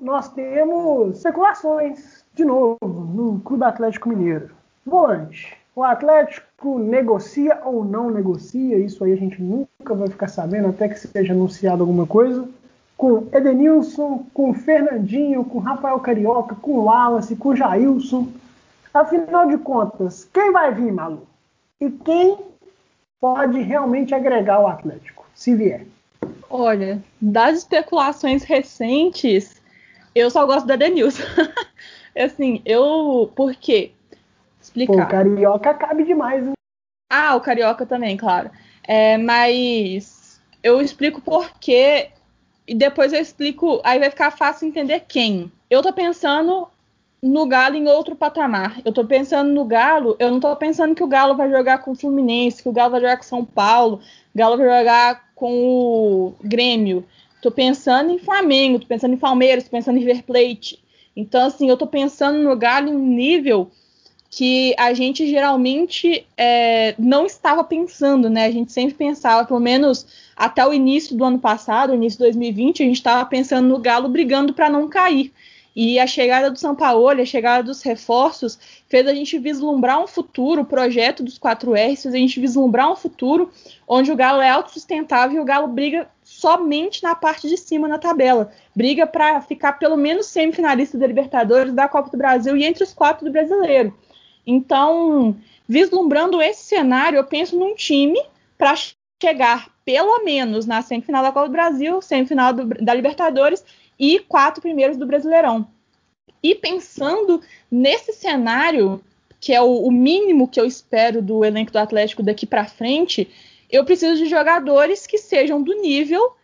nós 0.00 0.28
temos 0.28 1.16
especulações, 1.16 2.24
de 2.34 2.44
novo, 2.44 2.78
no 2.82 3.40
Clube 3.40 3.64
Atlético 3.64 4.08
Mineiro. 4.08 4.50
Volante. 4.86 5.56
O 5.74 5.82
Atlético 5.82 6.78
negocia 6.78 7.60
ou 7.64 7.84
não 7.84 8.08
negocia, 8.08 8.78
isso 8.78 9.02
aí 9.02 9.12
a 9.12 9.16
gente 9.16 9.42
nunca 9.42 9.92
vai 9.92 10.08
ficar 10.08 10.28
sabendo 10.28 10.68
até 10.68 10.88
que 10.88 10.96
seja 10.96 11.32
anunciado 11.32 11.82
alguma 11.82 12.06
coisa. 12.06 12.48
Com 13.04 13.28
Edenilson, 13.34 14.24
com 14.32 14.54
Fernandinho, 14.54 15.44
com 15.44 15.58
Rafael 15.58 16.00
Carioca, 16.00 16.54
com 16.54 16.84
Wallace, 16.84 17.36
com 17.36 17.54
Jailson 17.54 18.32
Afinal 18.94 19.46
de 19.46 19.58
contas, 19.58 20.26
quem 20.32 20.50
vai 20.50 20.72
vir, 20.72 20.90
Malu? 20.90 21.26
E 21.78 21.90
quem 21.90 22.38
pode 23.20 23.60
realmente 23.60 24.14
agregar 24.14 24.58
o 24.58 24.66
Atlético, 24.66 25.26
se 25.34 25.54
vier? 25.54 25.84
Olha, 26.48 27.04
das 27.20 27.58
especulações 27.58 28.42
recentes, 28.42 29.60
eu 30.14 30.30
só 30.30 30.46
gosto 30.46 30.64
da 30.64 30.76
Denilson. 30.76 31.24
assim, 32.16 32.62
eu. 32.64 33.30
Por 33.36 33.54
quê? 33.54 33.92
Explicar. 34.62 34.94
Pô, 34.94 35.02
o 35.02 35.08
Carioca 35.08 35.74
cabe 35.74 36.04
demais, 36.04 36.46
hein? 36.46 36.54
Ah, 37.12 37.36
o 37.36 37.40
Carioca 37.42 37.84
também, 37.84 38.16
claro. 38.16 38.50
É, 38.82 39.18
mas 39.18 40.40
eu 40.62 40.80
explico 40.80 41.20
por 41.20 41.50
quê 41.58 42.13
e 42.66 42.74
depois 42.74 43.12
eu 43.12 43.20
explico. 43.20 43.80
Aí 43.84 43.98
vai 43.98 44.10
ficar 44.10 44.30
fácil 44.30 44.68
entender 44.68 45.04
quem. 45.06 45.50
Eu 45.70 45.82
tô 45.82 45.92
pensando 45.92 46.68
no 47.22 47.46
Galo 47.46 47.76
em 47.76 47.88
outro 47.88 48.14
patamar. 48.14 48.80
Eu 48.84 48.92
tô 48.92 49.04
pensando 49.04 49.50
no 49.50 49.64
Galo, 49.64 50.14
eu 50.18 50.30
não 50.30 50.38
tô 50.38 50.54
pensando 50.56 50.94
que 50.94 51.02
o 51.02 51.06
Galo 51.06 51.34
vai 51.34 51.50
jogar 51.50 51.78
com 51.78 51.92
o 51.92 51.94
Fluminense, 51.94 52.62
que 52.62 52.68
o 52.68 52.72
Galo 52.72 52.92
vai 52.92 53.00
jogar 53.00 53.16
com 53.16 53.22
o 53.22 53.26
São 53.26 53.44
Paulo, 53.44 54.00
o 54.34 54.38
Galo 54.38 54.58
vai 54.58 54.78
jogar 54.78 55.32
com 55.34 55.52
o 55.52 56.34
Grêmio. 56.42 57.04
Tô 57.40 57.50
pensando 57.50 58.10
em 58.10 58.18
Flamengo, 58.18 58.78
tô 58.78 58.86
pensando 58.86 59.14
em 59.14 59.18
Palmeiras, 59.18 59.64
tô 59.64 59.70
pensando 59.70 59.96
em 59.96 60.00
River 60.00 60.22
Plate. 60.24 60.82
Então, 61.16 61.46
assim, 61.46 61.68
eu 61.68 61.76
tô 61.76 61.86
pensando 61.86 62.38
no 62.38 62.56
Galo 62.56 62.88
em 62.88 62.94
um 62.94 63.06
nível 63.06 63.70
que 64.30 64.74
a 64.76 64.92
gente 64.92 65.26
geralmente 65.28 66.26
é, 66.36 66.94
não 66.98 67.24
estava 67.24 67.62
pensando, 67.62 68.28
né? 68.28 68.46
A 68.46 68.50
gente 68.50 68.72
sempre 68.72 68.94
pensava, 68.94 69.46
pelo 69.46 69.60
menos 69.60 70.06
até 70.36 70.66
o 70.66 70.72
início 70.72 71.16
do 71.16 71.24
ano 71.24 71.38
passado, 71.38 71.94
início 71.94 72.18
de 72.18 72.24
2020, 72.24 72.82
a 72.82 72.86
gente 72.86 72.96
estava 72.96 73.24
pensando 73.24 73.68
no 73.68 73.78
Galo 73.78 74.08
brigando 74.08 74.52
para 74.52 74.68
não 74.68 74.88
cair. 74.88 75.32
E 75.76 75.98
a 75.98 76.06
chegada 76.06 76.50
do 76.50 76.58
São 76.58 76.74
Paulo, 76.74 77.20
a 77.20 77.24
chegada 77.24 77.64
dos 77.64 77.82
reforços, 77.82 78.58
fez 78.88 79.06
a 79.08 79.14
gente 79.14 79.36
vislumbrar 79.38 80.00
um 80.00 80.06
futuro, 80.06 80.62
o 80.62 80.64
projeto 80.64 81.22
dos 81.22 81.36
4Rs 81.36 82.02
fez 82.02 82.14
a 82.14 82.18
gente 82.18 82.38
vislumbrar 82.38 82.92
um 82.92 82.96
futuro 82.96 83.50
onde 83.88 84.12
o 84.12 84.16
Galo 84.16 84.40
é 84.40 84.48
autossustentável 84.50 85.36
e 85.36 85.40
o 85.40 85.44
Galo 85.44 85.66
briga 85.66 86.08
somente 86.22 87.02
na 87.02 87.14
parte 87.14 87.48
de 87.48 87.56
cima 87.56 87.88
na 87.88 87.98
tabela. 87.98 88.52
Briga 88.74 89.04
para 89.04 89.40
ficar 89.40 89.72
pelo 89.72 89.96
menos 89.96 90.26
semifinalista 90.26 90.96
da 90.96 91.08
Libertadores, 91.08 91.72
da 91.72 91.88
Copa 91.88 92.08
do 92.08 92.16
Brasil 92.16 92.56
e 92.56 92.64
entre 92.64 92.84
os 92.84 92.94
quatro 92.94 93.24
do 93.24 93.32
Brasileiro. 93.32 93.92
Então, 94.46 95.36
vislumbrando 95.68 96.40
esse 96.40 96.62
cenário, 96.64 97.16
eu 97.16 97.24
penso 97.24 97.58
num 97.58 97.74
time 97.74 98.20
para 98.56 98.74
chegar 99.24 99.70
pelo 99.86 100.22
menos 100.22 100.66
na 100.66 100.82
semifinal 100.82 101.22
da 101.22 101.32
Copa 101.32 101.46
do 101.46 101.52
Brasil, 101.52 102.02
semifinal 102.02 102.52
do, 102.52 102.66
da 102.84 102.92
Libertadores 102.92 103.64
e 103.98 104.18
quatro 104.18 104.60
primeiros 104.60 104.98
do 104.98 105.06
Brasileirão. 105.06 105.66
E 106.42 106.54
pensando 106.54 107.40
nesse 107.70 108.12
cenário, 108.12 109.02
que 109.40 109.54
é 109.54 109.62
o, 109.62 109.86
o 109.86 109.90
mínimo 109.90 110.46
que 110.46 110.60
eu 110.60 110.66
espero 110.66 111.22
do 111.22 111.42
elenco 111.42 111.72
do 111.72 111.78
Atlético 111.78 112.22
daqui 112.22 112.44
para 112.44 112.66
frente, 112.66 113.28
eu 113.70 113.84
preciso 113.84 114.16
de 114.16 114.26
jogadores 114.28 115.06
que 115.06 115.16
sejam 115.16 115.62
do 115.62 115.72
nível 115.80 116.34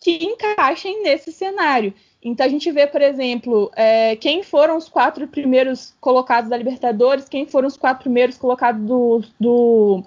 que 0.00 0.24
encaixem 0.24 1.02
nesse 1.02 1.32
cenário. 1.32 1.92
Então 2.22 2.46
a 2.46 2.48
gente 2.48 2.70
vê, 2.72 2.86
por 2.86 3.02
exemplo, 3.02 3.70
é, 3.76 4.16
quem 4.16 4.42
foram 4.42 4.76
os 4.76 4.88
quatro 4.88 5.28
primeiros 5.28 5.94
colocados 6.00 6.48
da 6.48 6.56
Libertadores, 6.56 7.28
quem 7.28 7.46
foram 7.46 7.68
os 7.68 7.76
quatro 7.76 8.04
primeiros 8.04 8.38
colocados 8.38 8.82
do, 8.82 9.22
do 9.38 10.02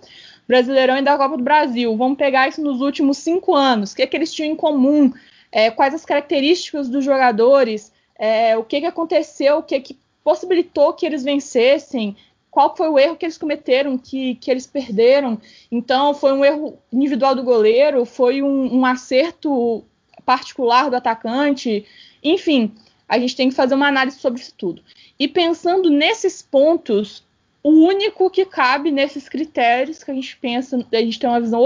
Brasileirão 0.49 0.97
e 0.97 1.03
da 1.03 1.15
Copa 1.15 1.37
do 1.37 1.43
Brasil. 1.43 1.95
Vamos 1.95 2.17
pegar 2.17 2.49
isso 2.49 2.59
nos 2.59 2.81
últimos 2.81 3.19
cinco 3.19 3.53
anos. 3.53 3.91
O 3.91 3.95
que, 3.95 4.01
é 4.01 4.07
que 4.07 4.17
eles 4.17 4.33
tinham 4.33 4.51
em 4.51 4.55
comum? 4.55 5.13
É, 5.51 5.69
quais 5.69 5.93
as 5.93 6.03
características 6.03 6.89
dos 6.89 7.05
jogadores? 7.05 7.93
É, 8.17 8.57
o 8.57 8.63
que, 8.63 8.79
que 8.79 8.87
aconteceu? 8.87 9.59
O 9.59 9.63
que, 9.63 9.79
que 9.79 9.99
possibilitou 10.23 10.93
que 10.93 11.05
eles 11.05 11.23
vencessem? 11.23 12.17
Qual 12.49 12.75
foi 12.75 12.89
o 12.89 12.97
erro 12.97 13.15
que 13.15 13.27
eles 13.27 13.37
cometeram, 13.37 13.95
que, 13.95 14.33
que 14.35 14.49
eles 14.49 14.65
perderam? 14.65 15.39
Então, 15.71 16.15
foi 16.15 16.33
um 16.33 16.43
erro 16.43 16.79
individual 16.91 17.35
do 17.35 17.43
goleiro? 17.43 18.03
Foi 18.03 18.41
um, 18.41 18.79
um 18.79 18.85
acerto 18.87 19.85
particular 20.25 20.89
do 20.89 20.95
atacante? 20.95 21.85
Enfim, 22.23 22.73
a 23.07 23.19
gente 23.19 23.35
tem 23.35 23.49
que 23.49 23.55
fazer 23.55 23.75
uma 23.75 23.87
análise 23.87 24.17
sobre 24.17 24.41
isso 24.41 24.55
tudo. 24.57 24.81
E 25.19 25.27
pensando 25.27 25.91
nesses 25.91 26.41
pontos, 26.41 27.23
o 27.61 27.71
único 27.71 28.29
que 28.29 28.45
cabe 28.45 28.91
nesses 28.91 29.27
critérios 29.27 30.03
que 30.03 30.11
a 30.11 30.13
gente 30.13 30.37
pensa, 30.37 30.77
a 30.77 30.97
gente 30.97 31.19
tem 31.19 31.29
uma 31.29 31.41
visão 31.41 31.61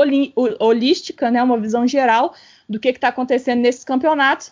holística, 0.60 1.30
né, 1.30 1.42
uma 1.44 1.60
visão 1.60 1.88
geral 1.88 2.34
do 2.68 2.80
que 2.80 2.90
está 2.90 3.10
acontecendo 3.10 3.62
nesses 3.62 3.84
campeonatos, 3.84 4.52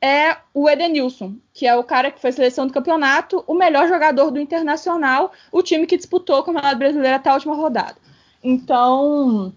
é 0.00 0.36
o 0.52 0.68
Edenilson, 0.68 1.36
que 1.54 1.66
é 1.66 1.74
o 1.74 1.82
cara 1.82 2.10
que 2.10 2.20
foi 2.20 2.30
seleção 2.30 2.66
do 2.66 2.72
campeonato, 2.72 3.42
o 3.46 3.54
melhor 3.54 3.88
jogador 3.88 4.30
do 4.30 4.38
Internacional, 4.38 5.32
o 5.50 5.62
time 5.62 5.86
que 5.86 5.96
disputou 5.96 6.38
o 6.40 6.42
Campeonato 6.42 6.76
Brasileiro 6.76 7.16
até 7.16 7.30
a 7.30 7.34
última 7.34 7.54
rodada. 7.54 7.96
Então, 8.42 9.50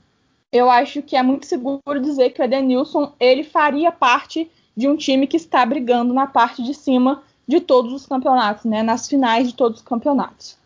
eu 0.49 0.69
acho 0.69 1.01
que 1.01 1.17
é 1.17 1.23
muito 1.23 1.45
seguro 1.45 1.99
dizer 2.01 2.29
que 2.29 2.41
o 2.41 2.45
Edenilson 2.45 3.11
ele 3.19 3.43
faria 3.43 3.91
parte 3.91 4.49
de 4.75 4.87
um 4.87 4.95
time 4.95 5.27
que 5.27 5.35
está 5.35 5.65
brigando 5.65 6.13
na 6.13 6.27
parte 6.27 6.63
de 6.63 6.73
cima 6.73 7.21
de 7.45 7.59
todos 7.59 7.91
os 7.91 8.05
campeonatos, 8.05 8.63
né, 8.63 8.81
nas 8.81 9.09
finais 9.09 9.47
de 9.47 9.53
todos 9.53 9.79
os 9.79 9.85
campeonatos. 9.85 10.57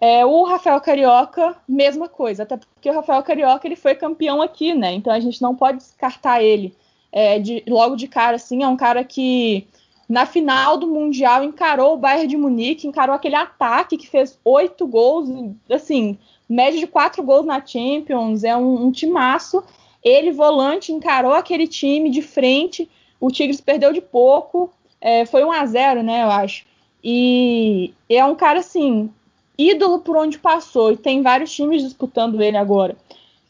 É, 0.00 0.24
o 0.24 0.44
Rafael 0.44 0.80
Carioca, 0.80 1.56
mesma 1.68 2.08
coisa, 2.08 2.44
até 2.44 2.56
porque 2.56 2.88
o 2.88 2.94
Rafael 2.94 3.22
Carioca 3.22 3.66
ele 3.66 3.74
foi 3.74 3.94
campeão 3.94 4.40
aqui, 4.40 4.72
né? 4.72 4.92
Então 4.92 5.12
a 5.12 5.18
gente 5.18 5.42
não 5.42 5.56
pode 5.56 5.78
descartar 5.78 6.42
ele 6.42 6.74
é, 7.10 7.38
de, 7.38 7.64
logo 7.66 7.96
de 7.96 8.06
cara, 8.06 8.36
assim. 8.36 8.62
É 8.62 8.68
um 8.68 8.76
cara 8.76 9.02
que 9.02 9.66
na 10.08 10.24
final 10.24 10.76
do 10.78 10.86
Mundial 10.86 11.42
encarou 11.42 11.94
o 11.94 11.96
Bayern 11.98 12.28
de 12.28 12.36
Munique, 12.36 12.86
encarou 12.86 13.14
aquele 13.14 13.34
ataque 13.34 13.96
que 13.96 14.08
fez 14.08 14.38
oito 14.44 14.86
gols, 14.86 15.28
assim, 15.68 16.16
média 16.48 16.78
de 16.78 16.86
quatro 16.86 17.22
gols 17.22 17.44
na 17.44 17.64
Champions, 17.64 18.44
é 18.44 18.56
um, 18.56 18.86
um 18.86 18.92
timaço. 18.92 19.62
Ele, 20.02 20.30
volante, 20.30 20.92
encarou 20.92 21.32
aquele 21.32 21.66
time 21.66 22.08
de 22.08 22.22
frente. 22.22 22.88
O 23.20 23.30
Tigres 23.30 23.60
perdeu 23.60 23.92
de 23.92 24.00
pouco, 24.00 24.72
é, 25.00 25.26
foi 25.26 25.44
1 25.44 25.52
a 25.52 25.66
0 25.66 26.02
né, 26.02 26.22
eu 26.22 26.30
acho. 26.30 26.64
E 27.02 27.92
é 28.08 28.24
um 28.24 28.34
cara 28.34 28.60
assim, 28.60 29.10
ídolo 29.58 29.98
por 29.98 30.16
onde 30.16 30.38
passou, 30.38 30.92
e 30.92 30.96
tem 30.96 31.20
vários 31.20 31.52
times 31.52 31.82
disputando 31.82 32.40
ele 32.40 32.56
agora. 32.56 32.96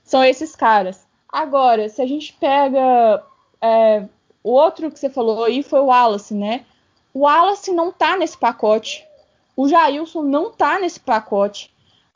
São 0.03 0.25
esses 0.25 0.57
caras. 0.57 1.07
Agora, 1.31 1.89
se 1.89 2.01
a 2.01 2.07
gente 2.07 2.33
pega 2.33 3.23
é, 3.61 4.05
o 4.43 4.51
outro 4.51 4.91
que 4.91 4.99
você 4.99 5.11
falou 5.11 5.45
aí 5.45 5.63
foi 5.63 5.81
o 5.81 5.87
Wallace, 5.87 6.33
né? 6.33 6.65
O 7.13 7.21
Wallace 7.21 7.71
não 7.73 7.93
tá 7.93 8.17
nesse 8.17 8.39
pacote. 8.39 9.07
O 9.55 9.69
Jailson 9.69 10.23
não 10.23 10.51
tá 10.51 10.79
nesse 10.79 10.99
pacote. 10.99 11.71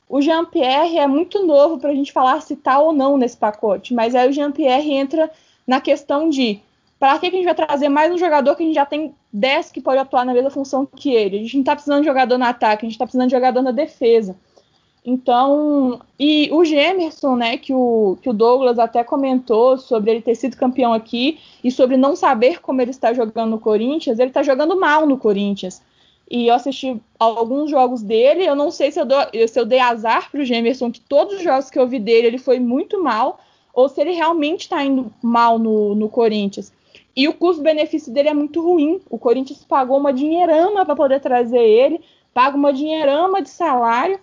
O 0.09 0.21
Jean-Pierre 0.21 0.97
é 0.97 1.07
muito 1.07 1.45
novo 1.45 1.77
para 1.77 1.91
a 1.91 1.95
gente 1.95 2.11
falar 2.11 2.41
se 2.41 2.55
tá 2.55 2.79
ou 2.79 2.93
não 2.93 3.17
nesse 3.17 3.37
pacote, 3.37 3.93
mas 3.93 4.15
aí 4.15 4.29
o 4.29 4.33
Jean-Pierre 4.33 4.93
entra 4.93 5.31
na 5.65 5.81
questão 5.81 6.29
de 6.29 6.61
para 7.03 7.19
que, 7.19 7.27
a 7.27 7.31
gente 7.31 7.43
vai 7.43 7.53
trazer 7.53 7.89
mais 7.89 8.13
um 8.13 8.17
jogador 8.17 8.55
que 8.55 8.63
a 8.63 8.65
gente 8.65 8.75
já 8.75 8.85
tem 8.85 9.13
10 9.33 9.73
que 9.73 9.81
pode 9.81 9.97
atuar 9.97 10.25
na 10.25 10.33
mesma 10.33 10.49
função 10.49 10.85
que 10.85 11.13
ele? 11.13 11.35
A 11.35 11.41
gente 11.41 11.55
não 11.55 11.61
está 11.61 11.75
precisando 11.75 11.99
de 11.99 12.07
jogador 12.07 12.37
no 12.37 12.45
ataque, 12.45 12.85
a 12.85 12.87
gente 12.87 12.95
está 12.95 13.03
precisando 13.03 13.27
de 13.27 13.35
jogador 13.35 13.61
na 13.61 13.71
defesa. 13.71 14.37
Então, 15.05 15.99
e 16.17 16.47
o 16.53 16.63
Gemerson, 16.63 17.35
né, 17.35 17.57
que 17.57 17.73
o, 17.73 18.17
que 18.21 18.29
o 18.29 18.33
Douglas 18.33 18.79
até 18.79 19.03
comentou 19.03 19.77
sobre 19.77 20.11
ele 20.11 20.21
ter 20.21 20.33
sido 20.35 20.55
campeão 20.55 20.93
aqui 20.93 21.39
e 21.61 21.69
sobre 21.69 21.97
não 21.97 22.15
saber 22.15 22.61
como 22.61 22.81
ele 22.81 22.91
está 22.91 23.13
jogando 23.13 23.49
no 23.49 23.59
Corinthians, 23.59 24.17
ele 24.17 24.29
está 24.29 24.41
jogando 24.41 24.79
mal 24.79 25.05
no 25.05 25.17
Corinthians. 25.17 25.81
E 26.31 26.47
eu 26.47 26.55
assisti 26.55 27.01
alguns 27.19 27.69
jogos 27.69 28.01
dele, 28.01 28.45
eu 28.45 28.55
não 28.55 28.71
sei 28.71 28.93
se 28.93 29.01
eu, 29.01 29.05
dou, 29.05 29.19
se 29.45 29.59
eu 29.59 29.65
dei 29.65 29.79
azar 29.79 30.31
para 30.31 30.39
o 30.39 30.45
Gemerson, 30.45 30.89
que 30.89 31.01
todos 31.01 31.35
os 31.35 31.43
jogos 31.43 31.69
que 31.69 31.77
eu 31.77 31.85
vi 31.85 31.99
dele 31.99 32.27
ele 32.27 32.37
foi 32.37 32.61
muito 32.61 33.03
mal, 33.03 33.41
ou 33.73 33.89
se 33.89 33.99
ele 33.99 34.11
realmente 34.11 34.61
está 34.61 34.81
indo 34.81 35.11
mal 35.21 35.59
no, 35.59 35.93
no 35.95 36.07
Corinthians. 36.07 36.71
E 37.15 37.27
o 37.27 37.33
custo-benefício 37.33 38.11
dele 38.11 38.29
é 38.29 38.33
muito 38.33 38.61
ruim. 38.61 39.01
O 39.09 39.19
Corinthians 39.19 39.63
pagou 39.63 39.97
uma 39.97 40.11
dinheirama 40.11 40.85
para 40.85 40.95
poder 40.95 41.19
trazer 41.19 41.61
ele, 41.61 42.01
paga 42.33 42.57
uma 42.57 42.73
dinheirama 42.73 43.41
de 43.41 43.49
salário 43.49 44.19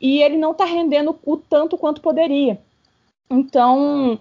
e 0.00 0.22
ele 0.22 0.36
não 0.36 0.52
está 0.52 0.64
rendendo 0.64 1.18
o 1.24 1.36
tanto 1.36 1.78
quanto 1.78 2.02
poderia. 2.02 2.60
Então, 3.30 4.18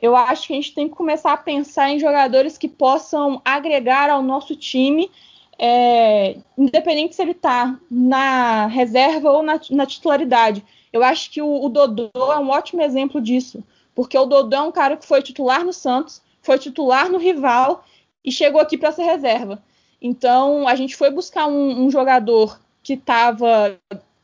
eu 0.00 0.16
acho 0.16 0.46
que 0.46 0.52
a 0.52 0.56
gente 0.56 0.74
tem 0.74 0.88
que 0.88 0.94
começar 0.94 1.32
a 1.32 1.36
pensar 1.36 1.90
em 1.90 1.98
jogadores 1.98 2.56
que 2.56 2.68
possam 2.68 3.40
agregar 3.44 4.08
ao 4.08 4.22
nosso 4.22 4.56
time, 4.56 5.10
é, 5.58 6.36
independente 6.56 7.14
se 7.14 7.22
ele 7.22 7.32
está 7.32 7.78
na 7.90 8.66
reserva 8.66 9.30
ou 9.30 9.42
na, 9.42 9.60
na, 9.70 9.86
titularidade. 9.86 10.64
Eu 10.92 11.02
acho 11.02 11.30
que 11.30 11.40
o, 11.40 11.64
o 11.64 11.68
Dodô 11.68 12.10
é 12.14 12.38
um 12.38 12.50
ótimo 12.50 12.82
exemplo 12.82 13.20
disso, 13.20 13.62
porque 13.94 14.16
o 14.16 14.26
Dodô 14.26 14.56
é 14.56 14.62
um 14.62 14.72
cara 14.72 14.96
que 14.96 15.06
foi 15.06 15.22
titular 15.22 15.64
no 15.64 15.72
Santos, 15.72 16.22
foi 16.46 16.58
titular 16.58 17.10
no 17.10 17.18
rival 17.18 17.84
e 18.24 18.30
chegou 18.30 18.60
aqui 18.60 18.78
para 18.78 18.92
ser 18.92 19.02
reserva. 19.02 19.62
Então, 20.00 20.66
a 20.68 20.74
gente 20.74 20.96
foi 20.96 21.10
buscar 21.10 21.46
um, 21.46 21.84
um 21.84 21.90
jogador 21.90 22.60
que 22.82 22.94
estava 22.94 23.76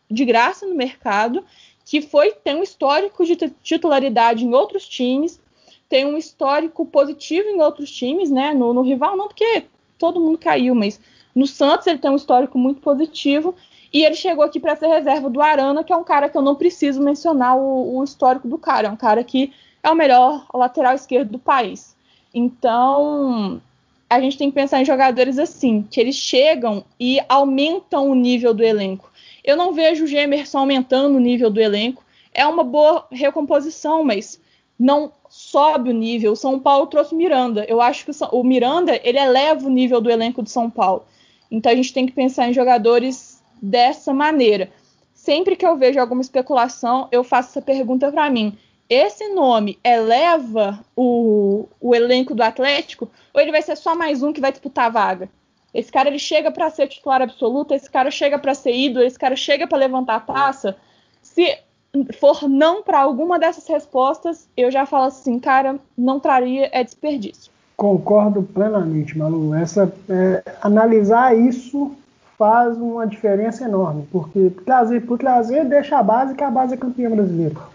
de 0.08 0.24
graça 0.24 0.66
no 0.66 0.74
mercado, 0.74 1.44
que 1.84 2.00
foi 2.00 2.32
tem 2.32 2.54
um 2.54 2.62
histórico 2.62 3.24
de 3.24 3.36
titularidade 3.62 4.44
em 4.44 4.54
outros 4.54 4.88
times, 4.88 5.40
tem 5.88 6.06
um 6.06 6.16
histórico 6.16 6.86
positivo 6.86 7.48
em 7.48 7.60
outros 7.60 7.90
times, 7.90 8.30
né? 8.30 8.54
No, 8.54 8.72
no, 8.72 8.82
rival 8.82 9.16
não, 9.16 9.26
porque 9.26 9.64
todo 9.98 10.20
mundo 10.20 10.38
caiu, 10.38 10.74
mas 10.74 11.00
no 11.34 11.46
Santos 11.46 11.86
ele 11.86 11.98
tem 11.98 12.10
um 12.10 12.16
histórico 12.16 12.56
muito 12.56 12.80
positivo 12.80 13.54
e 13.92 14.04
ele 14.04 14.14
chegou 14.14 14.44
aqui 14.44 14.60
para 14.60 14.76
ser 14.76 14.86
reserva 14.86 15.28
do 15.28 15.42
Arana, 15.42 15.84
que 15.84 15.92
é 15.92 15.96
um 15.96 16.04
cara 16.04 16.28
que 16.28 16.36
eu 16.36 16.42
não 16.42 16.54
preciso 16.54 17.02
mencionar 17.02 17.56
o, 17.58 17.98
o 17.98 18.04
histórico 18.04 18.48
do 18.48 18.58
cara, 18.58 18.88
é 18.88 18.90
um 18.90 18.96
cara 18.96 19.22
que 19.24 19.52
é 19.82 19.90
o 19.90 19.94
melhor 19.94 20.46
lateral 20.54 20.94
esquerdo 20.94 21.30
do 21.30 21.38
país. 21.38 21.91
Então, 22.34 23.60
a 24.08 24.20
gente 24.20 24.38
tem 24.38 24.50
que 24.50 24.54
pensar 24.54 24.80
em 24.80 24.84
jogadores 24.84 25.38
assim, 25.38 25.86
que 25.90 26.00
eles 26.00 26.16
chegam 26.16 26.84
e 26.98 27.18
aumentam 27.28 28.10
o 28.10 28.14
nível 28.14 28.52
do 28.52 28.62
elenco. 28.62 29.10
Eu 29.44 29.56
não 29.56 29.72
vejo 29.72 30.04
o 30.04 30.06
Gemerson 30.06 30.58
aumentando 30.58 31.16
o 31.16 31.20
nível 31.20 31.50
do 31.50 31.60
elenco. 31.60 32.04
É 32.32 32.46
uma 32.46 32.62
boa 32.62 33.06
recomposição, 33.10 34.04
mas 34.04 34.40
não 34.78 35.12
sobe 35.28 35.90
o 35.90 35.94
nível. 35.94 36.32
O 36.32 36.36
São 36.36 36.58
Paulo 36.58 36.86
trouxe 36.86 37.14
Miranda. 37.14 37.64
Eu 37.68 37.80
acho 37.80 38.04
que 38.04 38.12
o 38.32 38.44
Miranda 38.44 39.00
ele 39.02 39.18
eleva 39.18 39.66
o 39.66 39.70
nível 39.70 40.00
do 40.00 40.10
elenco 40.10 40.42
do 40.42 40.48
São 40.48 40.68
Paulo. 40.68 41.04
Então 41.50 41.70
a 41.70 41.74
gente 41.74 41.92
tem 41.92 42.06
que 42.06 42.12
pensar 42.12 42.48
em 42.48 42.52
jogadores 42.52 43.42
dessa 43.60 44.12
maneira. 44.12 44.70
Sempre 45.14 45.54
que 45.54 45.64
eu 45.64 45.76
vejo 45.76 46.00
alguma 46.00 46.20
especulação, 46.20 47.08
eu 47.12 47.22
faço 47.22 47.50
essa 47.50 47.62
pergunta 47.62 48.10
para 48.10 48.28
mim: 48.28 48.56
esse 48.92 49.28
nome 49.28 49.78
eleva 49.82 50.78
o, 50.94 51.66
o 51.80 51.94
elenco 51.94 52.34
do 52.34 52.42
Atlético 52.42 53.08
ou 53.32 53.40
ele 53.40 53.50
vai 53.50 53.62
ser 53.62 53.76
só 53.76 53.94
mais 53.94 54.22
um 54.22 54.32
que 54.32 54.40
vai 54.40 54.52
disputar 54.52 54.86
a 54.86 54.90
vaga? 54.90 55.28
Esse 55.72 55.90
cara 55.90 56.10
ele 56.10 56.18
chega 56.18 56.50
para 56.50 56.68
ser 56.68 56.88
titular 56.88 57.22
absoluto, 57.22 57.72
esse 57.72 57.90
cara 57.90 58.10
chega 58.10 58.38
para 58.38 58.54
ser 58.54 58.74
ídolo, 58.74 59.04
esse 59.04 59.18
cara 59.18 59.34
chega 59.34 59.66
para 59.66 59.78
levantar 59.78 60.16
a 60.16 60.20
taça. 60.20 60.76
Se 61.22 61.58
for 62.20 62.46
não 62.48 62.82
para 62.82 63.00
alguma 63.00 63.38
dessas 63.38 63.66
respostas, 63.66 64.46
eu 64.54 64.70
já 64.70 64.84
falo 64.84 65.04
assim, 65.04 65.38
cara, 65.38 65.76
não 65.96 66.20
traria 66.20 66.68
é 66.72 66.84
desperdício. 66.84 67.50
Concordo 67.76 68.42
plenamente, 68.42 69.16
Malu. 69.16 69.54
Essa 69.54 69.90
é, 70.08 70.42
analisar 70.60 71.34
isso 71.34 71.92
faz 72.36 72.76
uma 72.76 73.06
diferença 73.06 73.64
enorme, 73.64 74.06
porque 74.12 74.50
trazer 74.66 75.06
por 75.06 75.18
trazer 75.18 75.64
deixa 75.64 75.98
a 75.98 76.02
base 76.02 76.34
que 76.34 76.44
a 76.44 76.50
base 76.50 76.74
é 76.74 76.76
campeã 76.76 77.10
brasileira. 77.10 77.71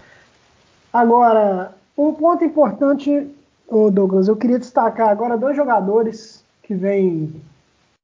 Agora, 0.91 1.75
um 1.97 2.13
ponto 2.13 2.43
importante, 2.43 3.27
Douglas, 3.69 4.27
eu 4.27 4.35
queria 4.35 4.59
destacar 4.59 5.09
agora 5.09 5.37
dois 5.37 5.55
jogadores 5.55 6.43
que 6.63 6.73
vêm 6.73 7.33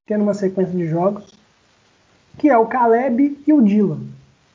tendo 0.06 0.24
uma 0.24 0.34
sequência 0.34 0.76
de 0.76 0.88
jogos, 0.88 1.34
que 2.38 2.50
é 2.50 2.58
o 2.58 2.66
Caleb 2.66 3.40
e 3.48 3.54
o 3.54 3.62
Dylan. 3.62 4.00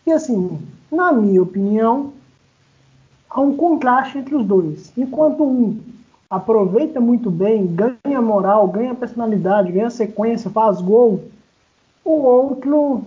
E 0.07 0.13
assim, 0.13 0.59
na 0.91 1.13
minha 1.13 1.43
opinião, 1.43 2.13
há 3.31 3.41
um 3.41 3.57
contraste 3.57 4.19
entre 4.19 4.35
os 4.35 4.47
dois. 4.47 4.93
Enquanto 4.97 5.45
um 5.45 5.79
aproveita 6.29 7.01
muito 7.01 7.31
bem, 7.31 7.67
ganha 7.67 8.21
moral, 8.21 8.69
ganha 8.69 8.95
personalidade, 8.95 9.73
ganha 9.73 9.91
sequência, 9.91 10.51
faz 10.51 10.81
gol, 10.81 11.25
o 12.05 12.11
outro 12.11 13.05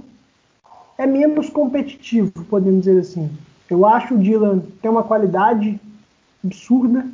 é 0.98 1.06
menos 1.06 1.50
competitivo, 1.50 2.32
podemos 2.50 2.84
dizer 2.84 3.00
assim. 3.00 3.30
Eu 3.72 3.86
acho 3.86 4.16
o 4.16 4.18
Dylan 4.18 4.60
tem 4.82 4.92
uma 4.92 5.02
qualidade 5.02 5.80
absurda, 6.44 7.08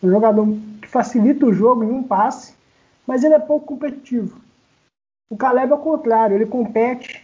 um 0.00 0.08
jogador 0.08 0.46
que 0.80 0.86
facilita 0.86 1.44
o 1.44 1.52
jogo 1.52 1.82
em 1.82 1.90
um 1.90 2.04
passe, 2.04 2.54
mas 3.04 3.24
ele 3.24 3.34
é 3.34 3.38
pouco 3.40 3.66
competitivo. 3.66 4.38
O 5.28 5.36
Caleb 5.36 5.72
é 5.72 5.74
o 5.74 5.78
contrário, 5.78 6.36
ele 6.36 6.46
compete, 6.46 7.20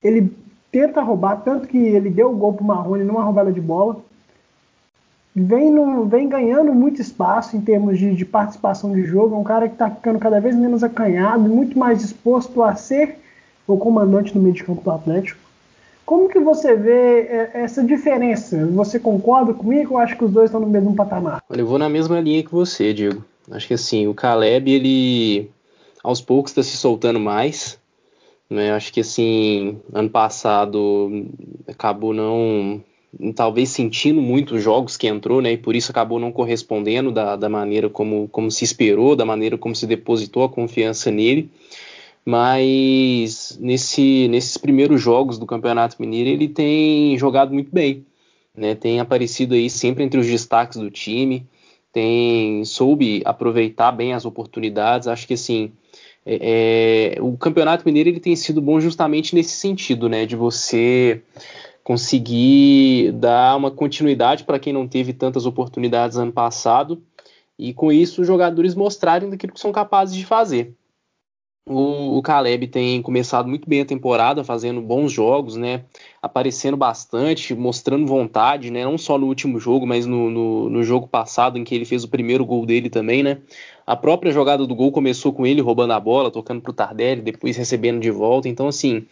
ele 0.00 0.32
tenta 0.70 1.02
roubar, 1.02 1.42
tanto 1.42 1.66
que 1.66 1.76
ele 1.76 2.08
deu 2.08 2.30
o 2.30 2.36
gol 2.36 2.52
pro 2.52 2.64
Marrone 2.64 3.02
numa 3.02 3.24
roubada 3.24 3.50
de 3.50 3.60
bola. 3.60 3.96
Vem, 5.34 5.72
no, 5.72 6.04
vem 6.04 6.28
ganhando 6.28 6.72
muito 6.72 7.02
espaço 7.02 7.56
em 7.56 7.60
termos 7.60 7.98
de, 7.98 8.14
de 8.14 8.24
participação 8.24 8.92
de 8.92 9.02
jogo. 9.02 9.34
É 9.34 9.38
um 9.38 9.42
cara 9.42 9.66
que 9.66 9.74
está 9.74 9.90
ficando 9.90 10.20
cada 10.20 10.40
vez 10.40 10.54
menos 10.54 10.84
acanhado, 10.84 11.42
muito 11.42 11.76
mais 11.76 11.98
disposto 11.98 12.62
a 12.62 12.76
ser 12.76 13.18
o 13.66 13.76
comandante 13.76 14.32
no 14.36 14.40
meio 14.40 14.54
de 14.54 14.62
campo 14.62 14.82
do 14.82 14.90
Atlético. 14.92 15.43
Como 16.04 16.28
que 16.28 16.38
você 16.38 16.76
vê 16.76 17.20
é, 17.22 17.50
essa 17.54 17.82
diferença? 17.82 18.66
Você 18.66 18.98
concorda 18.98 19.54
comigo 19.54 19.94
ou 19.94 19.98
acha 19.98 20.14
que 20.14 20.24
os 20.24 20.30
dois 20.30 20.46
estão 20.46 20.60
no 20.60 20.66
mesmo 20.66 20.94
patamar? 20.94 21.42
Olha, 21.48 21.60
eu 21.60 21.66
vou 21.66 21.78
na 21.78 21.88
mesma 21.88 22.20
linha 22.20 22.42
que 22.42 22.52
você, 22.52 22.92
Diego. 22.92 23.24
Acho 23.50 23.66
que 23.66 23.74
assim, 23.74 24.06
o 24.06 24.14
Caleb, 24.14 24.70
ele 24.70 25.50
aos 26.02 26.20
poucos 26.20 26.50
está 26.50 26.62
se 26.62 26.76
soltando 26.76 27.18
mais. 27.18 27.78
Né? 28.48 28.72
Acho 28.72 28.92
que 28.92 29.00
assim, 29.00 29.80
ano 29.92 30.10
passado 30.10 31.26
acabou 31.66 32.12
não 32.12 32.82
talvez 33.34 33.68
sentindo 33.68 34.20
muito 34.20 34.56
os 34.56 34.62
jogos 34.62 34.96
que 34.96 35.06
entrou, 35.06 35.40
né? 35.40 35.52
E 35.52 35.56
por 35.56 35.76
isso 35.76 35.90
acabou 35.90 36.18
não 36.18 36.32
correspondendo 36.32 37.12
da, 37.12 37.36
da 37.36 37.48
maneira 37.48 37.88
como, 37.88 38.28
como 38.28 38.50
se 38.50 38.64
esperou, 38.64 39.14
da 39.14 39.24
maneira 39.24 39.56
como 39.56 39.74
se 39.74 39.86
depositou 39.86 40.44
a 40.44 40.48
confiança 40.48 41.10
nele. 41.10 41.50
Mas 42.24 43.58
nesse, 43.60 44.28
nesses 44.28 44.56
primeiros 44.56 45.00
jogos 45.00 45.38
do 45.38 45.46
Campeonato 45.46 45.96
Mineiro 46.00 46.30
ele 46.30 46.48
tem 46.48 47.18
jogado 47.18 47.52
muito 47.52 47.70
bem, 47.72 48.06
né? 48.56 48.74
Tem 48.74 48.98
aparecido 49.00 49.54
aí 49.54 49.68
sempre 49.68 50.04
entre 50.04 50.18
os 50.18 50.26
destaques 50.26 50.78
do 50.78 50.90
time, 50.90 51.46
tem 51.92 52.64
soube 52.64 53.22
aproveitar 53.24 53.92
bem 53.92 54.14
as 54.14 54.24
oportunidades. 54.24 55.06
Acho 55.06 55.26
que 55.26 55.34
assim 55.34 55.72
é, 56.26 57.16
é, 57.16 57.22
o 57.22 57.36
Campeonato 57.36 57.84
Mineiro 57.84 58.08
ele 58.08 58.20
tem 58.20 58.34
sido 58.34 58.60
bom 58.62 58.80
justamente 58.80 59.34
nesse 59.34 59.56
sentido, 59.56 60.08
né, 60.08 60.24
de 60.24 60.34
você 60.34 61.22
conseguir 61.82 63.12
dar 63.12 63.56
uma 63.56 63.70
continuidade 63.70 64.44
para 64.44 64.58
quem 64.58 64.72
não 64.72 64.88
teve 64.88 65.12
tantas 65.12 65.44
oportunidades 65.44 66.16
ano 66.16 66.32
passado 66.32 67.02
e 67.58 67.74
com 67.74 67.92
isso 67.92 68.22
os 68.22 68.26
jogadores 68.26 68.74
mostrarem 68.74 69.28
daquilo 69.28 69.52
que 69.52 69.60
são 69.60 69.70
capazes 69.70 70.16
de 70.16 70.24
fazer. 70.24 70.74
O, 71.66 72.18
o, 72.18 72.22
Caleb 72.22 72.66
tem 72.66 73.00
começado 73.00 73.48
muito 73.48 73.66
bem 73.66 73.80
a 73.80 73.86
temporada, 73.86 74.44
fazendo 74.44 74.82
bons 74.82 75.10
jogos, 75.10 75.56
né? 75.56 75.84
Aparecendo 76.20 76.76
bastante, 76.76 77.54
mostrando 77.54 78.06
vontade, 78.06 78.70
né? 78.70 78.84
Não 78.84 78.98
só 78.98 79.16
no 79.16 79.26
último 79.26 79.58
jogo, 79.58 79.86
mas 79.86 80.04
no, 80.04 80.28
no, 80.30 80.68
no, 80.68 80.82
jogo 80.82 81.08
passado, 81.08 81.56
em 81.56 81.64
que 81.64 81.74
ele 81.74 81.86
fez 81.86 82.04
o 82.04 82.08
primeiro 82.08 82.44
gol 82.44 82.66
dele 82.66 82.90
também, 82.90 83.22
né? 83.22 83.38
A 83.86 83.96
própria 83.96 84.30
jogada 84.30 84.66
do 84.66 84.74
gol 84.74 84.92
começou 84.92 85.32
com 85.32 85.46
ele 85.46 85.62
roubando 85.62 85.94
a 85.94 86.00
bola, 86.00 86.30
tocando 86.30 86.60
pro 86.60 86.72
Tardelli, 86.72 87.22
depois 87.22 87.56
recebendo 87.56 87.98
de 87.98 88.10
volta. 88.10 88.46
Então, 88.46 88.68
assim, 88.68 89.06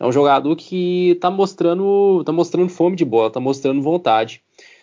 é 0.00 0.04
um 0.04 0.10
jogador 0.10 0.56
que 0.56 1.16
tá 1.20 1.30
mostrando, 1.30 2.24
tá 2.24 2.32
mostrando 2.32 2.68
fome 2.68 2.96
de 2.96 3.04
bola, 3.04 3.30
tá 3.30 3.38
mostrando 3.38 3.80
vontade. 3.80 4.42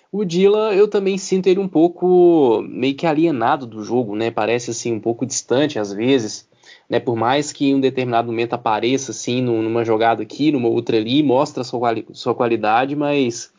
O 0.10 0.24
Dila, 0.24 0.74
eu 0.74 0.88
também 0.88 1.18
sinto 1.18 1.48
ele 1.48 1.60
um 1.60 1.68
pouco 1.68 2.64
meio 2.70 2.96
que 2.96 3.06
alienado 3.06 3.68
do 3.68 3.84
jogo, 3.84 4.16
né? 4.16 4.32
Parece 4.32 4.72
assim 4.72 4.94
um 4.94 5.02
pouco 5.02 5.26
distante 5.26 5.78
às 5.78 5.92
vezes 5.92 6.49
né? 6.90 7.00
Por 7.00 7.16
mais 7.16 7.52
que 7.54 7.68
em 7.70 7.76
um 7.76 7.80
determinado 7.80 8.28
momento 8.28 8.54
apareça 8.54 9.12
assim 9.12 9.42
numa 9.42 9.86
jogada 9.86 10.24
aqui, 10.24 10.52
numa 10.52 10.68
outra 10.68 10.98
ali, 10.98 11.22
mostra 11.22 11.64
sua, 11.64 11.80
quali 11.80 12.06
sua 12.14 12.34
qualidade, 12.34 12.96
mas 12.96 13.54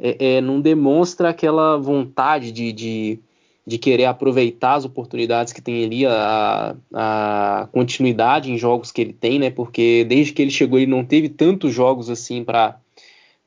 é, 0.00 0.36
é, 0.36 0.40
não 0.40 0.60
demonstra 0.60 1.28
aquela 1.28 1.76
vontade 1.76 2.50
de, 2.50 2.72
de, 2.72 3.20
de, 3.66 3.78
querer 3.78 4.06
aproveitar 4.06 4.74
as 4.74 4.84
oportunidades 4.86 5.52
que 5.52 5.60
tem 5.60 5.84
ali, 5.84 6.06
a, 6.06 6.74
a, 6.94 7.68
continuidade 7.72 8.50
em 8.50 8.56
jogos 8.56 8.90
que 8.90 9.02
ele 9.02 9.12
tem, 9.12 9.38
né? 9.38 9.50
Porque 9.50 10.04
desde 10.08 10.32
que 10.32 10.40
ele 10.40 10.50
chegou 10.50 10.78
ele 10.78 10.90
não 10.90 11.04
teve 11.04 11.28
tantos 11.28 11.72
jogos 11.74 12.08
assim 12.08 12.42
para 12.42 12.78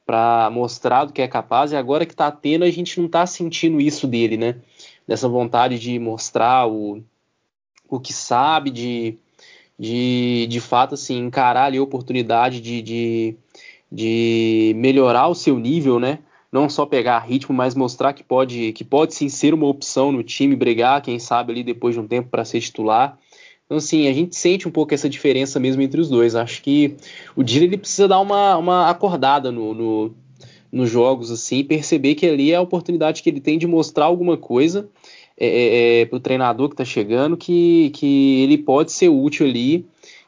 para 0.06 0.52
mostrar 0.52 1.06
do 1.06 1.12
que 1.12 1.20
é 1.20 1.28
capaz 1.28 1.72
e 1.72 1.76
agora 1.76 2.06
que 2.06 2.14
está 2.14 2.30
tendo 2.30 2.64
a 2.64 2.70
gente 2.70 3.00
não 3.00 3.08
está 3.08 3.26
sentindo 3.26 3.82
isso 3.82 4.06
dele, 4.06 4.38
né? 4.38 4.56
Dessa 5.08 5.28
vontade 5.28 5.80
de 5.80 5.98
mostrar 5.98 6.68
o, 6.68 7.04
o 7.96 8.00
que 8.00 8.14
sabe, 8.14 8.70
de, 8.70 9.18
de, 9.78 10.48
de 10.48 10.60
fato 10.60 10.96
assim, 10.96 11.18
encarar 11.18 11.66
ali 11.66 11.78
a 11.78 11.84
oportunidade 11.84 12.62
de, 12.62 12.82
de, 12.82 13.36
de 13.92 14.74
melhorar 14.76 15.28
o 15.28 15.36
seu 15.36 15.60
nível, 15.60 16.00
né? 16.00 16.20
Não 16.52 16.70
só 16.70 16.86
pegar 16.86 17.20
ritmo, 17.20 17.54
mas 17.54 17.76
mostrar 17.76 18.14
que 18.14 18.24
pode, 18.24 18.72
que 18.74 18.84
pode 18.84 19.14
sim 19.14 19.28
ser 19.28 19.54
uma 19.54 19.68
opção 19.68 20.12
no 20.12 20.24
time, 20.24 20.56
brigar, 20.56 21.02
quem 21.02 21.20
sabe 21.20 21.52
ali 21.52 21.64
depois 21.64 21.96
de 21.96 22.02
um 22.02 22.08
tempo 22.08 22.30
para 22.30 22.46
ser 22.46 22.62
titular. 22.62 23.18
Então, 23.66 23.78
assim, 23.78 24.08
a 24.08 24.14
gente 24.14 24.36
sente 24.36 24.68
um 24.68 24.72
pouco 24.72 24.94
essa 24.94 25.10
diferença 25.10 25.60
mesmo 25.60 25.82
entre 25.82 26.00
os 26.00 26.08
dois. 26.08 26.36
Acho 26.36 26.62
que 26.62 26.96
o 27.36 27.44
Dira 27.44 27.66
ele 27.66 27.78
precisa 27.78 28.08
dar 28.08 28.20
uma, 28.20 28.56
uma 28.58 28.90
acordada 28.90 29.52
no, 29.52 29.74
no, 29.74 30.16
nos 30.72 30.90
jogos, 30.90 31.32
assim, 31.32 31.64
perceber 31.64 32.16
que 32.16 32.26
ali 32.26 32.52
é 32.52 32.56
a 32.56 32.62
oportunidade 32.62 33.24
que 33.24 33.30
ele 33.30 33.42
tem 33.42 33.58
de 33.58 33.66
mostrar 33.66 34.06
alguma 34.06 34.38
coisa 34.38 34.88
é, 35.38 35.48
é, 35.48 36.02
é 36.02 36.06
para 36.06 36.18
o 36.18 36.20
treinador 36.20 36.70
que 36.70 36.74
está 36.74 36.86
chegando 36.86 37.38
que, 37.38 37.90
que 37.92 38.44
ele 38.44 38.58
pode 38.58 38.92
ser 38.92 39.10
útil 39.10 39.46
ali 39.48 39.86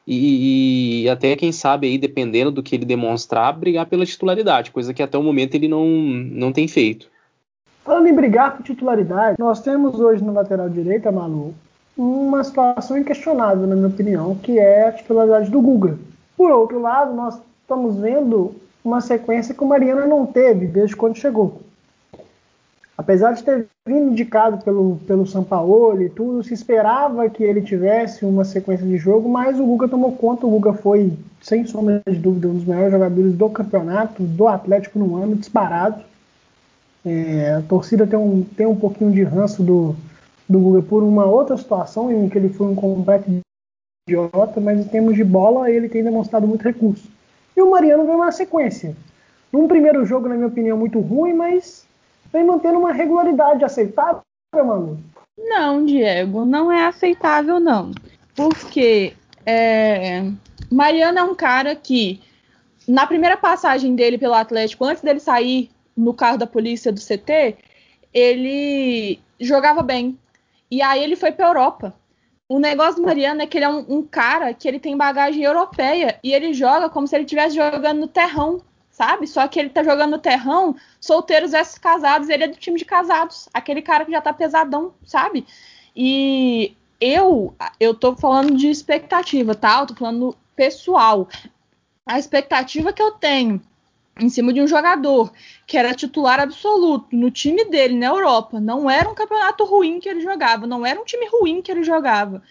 e, 0.08 1.04
e, 1.04 1.10
até 1.10 1.36
quem 1.36 1.52
sabe 1.52 1.86
aí, 1.86 1.98
dependendo 1.98 2.50
do 2.50 2.64
que 2.64 2.74
ele 2.74 2.86
demonstrar, 2.86 3.52
brigar 3.52 3.86
pela 3.88 4.06
titularidade, 4.06 4.72
coisa 4.72 4.94
que 4.94 5.04
até 5.04 5.18
o 5.18 5.24
momento 5.24 5.56
ele 5.56 5.68
não, 5.68 5.86
não 5.86 6.54
tem 6.54 6.66
feito. 6.66 7.10
Falando 7.84 8.08
em 8.08 8.14
brigar 8.14 8.56
por 8.56 8.64
titularidade, 8.64 9.38
nós 9.38 9.60
temos 9.60 10.00
hoje 10.00 10.24
no 10.24 10.32
lateral 10.32 10.70
direito, 10.70 11.12
Malu, 11.12 11.54
uma 11.98 12.42
situação 12.42 12.98
inquestionável, 12.98 13.68
na 13.68 13.76
minha 13.76 13.88
opinião, 13.88 14.36
que 14.36 14.58
é 14.58 14.88
a 14.88 14.92
titularidade 14.94 15.52
do 15.52 15.60
Guga. 15.60 15.98
Por 16.38 16.52
outro 16.52 16.80
lado, 16.80 17.14
nós 17.14 17.38
estamos 17.62 17.98
vendo 17.98 18.56
uma 18.86 19.02
sequência 19.02 19.54
que 19.54 19.64
o 19.64 19.68
Mariano 19.68 20.08
não 20.08 20.26
teve 20.26 20.68
desde 20.68 20.96
quando 20.96 21.18
chegou. 21.18 21.62
Apesar 22.98 23.34
de 23.34 23.44
ter 23.44 23.68
vindo 23.86 24.12
indicado 24.12 24.58
pelo, 24.64 24.96
pelo 25.06 25.28
Sampaoli 25.28 26.06
e 26.06 26.10
tudo, 26.10 26.44
se 26.44 26.54
esperava 26.54 27.30
que 27.30 27.44
ele 27.44 27.62
tivesse 27.62 28.26
uma 28.26 28.44
sequência 28.44 28.86
de 28.86 28.98
jogo, 28.98 29.30
mas 29.30 29.60
o 29.60 29.66
Guga 29.66 29.88
tomou 29.88 30.14
conta. 30.14 30.48
O 30.48 30.50
Guga 30.50 30.74
foi, 30.74 31.14
sem 31.40 31.64
sombra 31.68 32.02
de 32.10 32.18
dúvida, 32.18 32.48
um 32.48 32.56
dos 32.56 32.66
melhores 32.66 32.92
jogadores 32.92 33.34
do 33.34 33.50
campeonato, 33.52 34.24
do 34.24 34.48
Atlético 34.48 34.98
no 34.98 35.16
ano, 35.16 35.36
disparado. 35.36 36.04
É, 37.06 37.54
a 37.54 37.62
torcida 37.62 38.08
tem 38.08 38.18
um, 38.18 38.44
tem 38.44 38.66
um 38.66 38.76
pouquinho 38.76 39.12
de 39.12 39.22
ranço 39.22 39.62
do, 39.62 39.96
do 40.50 40.60
Guga 40.60 40.82
por 40.82 41.04
uma 41.04 41.26
outra 41.26 41.56
situação 41.56 42.12
em 42.12 42.28
que 42.28 42.38
ele 42.40 42.50
foi 42.50 42.66
um 42.66 42.76
completo 42.76 43.30
idiota, 44.10 44.60
mas 44.60 44.80
em 44.80 44.86
termos 44.86 45.16
de 45.16 45.24
bola 45.24 45.70
ele 45.70 45.88
tem 45.88 46.04
demonstrado 46.04 46.48
muito 46.48 46.64
recurso. 46.64 47.08
E 47.56 47.62
o 47.62 47.70
Mariano 47.70 48.06
veio 48.06 48.18
na 48.18 48.32
sequência. 48.32 48.96
Num 49.54 49.68
primeiro 49.68 50.04
jogo, 50.04 50.28
na 50.28 50.36
minha 50.36 50.48
opinião, 50.48 50.78
muito 50.78 51.00
ruim, 51.00 51.34
mas 51.34 51.87
vem 52.32 52.44
mantendo 52.44 52.80
uma 52.80 52.92
regularidade 52.92 53.64
aceitável, 53.64 54.22
mano. 54.54 55.04
Não, 55.38 55.86
Diego, 55.86 56.46
não 56.46 56.72
é 56.72 56.86
aceitável, 56.86 57.60
não. 57.60 57.92
Porque 58.36 59.14
é, 59.46 60.24
Mariano 60.72 61.20
é 61.20 61.24
um 61.24 61.36
cara 61.36 61.76
que, 61.76 62.22
na 62.88 63.06
primeira 63.06 63.38
passagem 63.38 63.96
dele 63.96 64.18
pelo 64.18 64.34
Atlético, 64.34 64.86
antes 64.86 65.04
dele 65.04 65.20
sair 65.20 65.70
no 65.96 66.14
carro 66.14 66.38
da 66.38 66.48
polícia 66.48 66.92
do 66.92 67.00
CT, 67.00 67.56
ele 68.14 69.20
jogava 69.40 69.82
bem. 69.82 70.18
E 70.70 70.82
aí 70.82 71.04
ele 71.04 71.16
foi 71.16 71.32
para 71.32 71.48
Europa. 71.48 71.94
O 72.50 72.60
negócio 72.60 72.96
do 72.96 73.06
Mariano 73.06 73.42
é 73.42 73.48
que 73.48 73.58
ele 73.58 73.66
é 73.66 73.70
um, 73.70 73.86
um, 73.90 74.04
cara 74.04 74.54
que 74.54 74.68
ele 74.68 74.80
tem 74.80 74.96
bagagem 74.96 75.44
europeia 75.44 76.18
e 76.24 76.34
ele 76.34 76.54
joga 76.54 76.90
como 76.90 77.08
se 77.08 77.16
ele 77.16 77.26
estivesse 77.26 77.56
jogando 77.56 78.00
no 78.00 78.08
terrão, 78.08 78.62
sabe? 78.98 79.28
Só 79.28 79.48
que 79.48 79.60
ele 79.60 79.70
tá 79.70 79.84
jogando 79.84 80.18
terrão, 80.18 80.76
solteiros 81.00 81.52
versus 81.52 81.78
casados, 81.78 82.30
ele 82.30 82.46
é 82.46 82.48
do 82.48 82.58
time 82.58 82.80
de 82.80 82.86
casados, 82.86 83.48
aquele 83.54 83.80
cara 83.80 84.04
que 84.04 84.12
já 84.12 84.20
tá 84.20 84.34
pesadão, 84.34 84.96
sabe? 85.06 85.46
E 85.96 86.76
eu, 87.00 87.56
eu 87.80 87.94
tô 87.94 88.16
falando 88.16 88.58
de 88.58 88.68
expectativa, 88.68 89.54
tá? 89.54 89.82
Eu 89.82 89.86
tô 89.86 89.94
falando 89.94 90.36
pessoal. 90.56 91.30
A 92.08 92.18
expectativa 92.18 92.92
que 92.92 93.02
eu 93.02 93.12
tenho 93.12 93.62
em 94.20 94.30
cima 94.30 94.52
de 94.52 94.60
um 94.64 94.68
jogador 94.68 95.32
que 95.68 95.78
era 95.78 95.94
titular 95.94 96.40
absoluto 96.40 97.16
no 97.16 97.30
time 97.30 97.66
dele 97.66 97.96
na 97.96 98.08
Europa. 98.08 98.60
Não 98.60 98.90
era 98.90 99.08
um 99.08 99.14
campeonato 99.14 99.64
ruim 99.64 100.00
que 100.00 100.10
ele 100.10 100.22
jogava, 100.22 100.66
não 100.66 100.84
era 100.84 101.00
um 101.00 101.06
time 101.06 101.28
ruim 101.32 101.62
que 101.62 101.72
ele 101.72 101.84
jogava. 101.84 102.42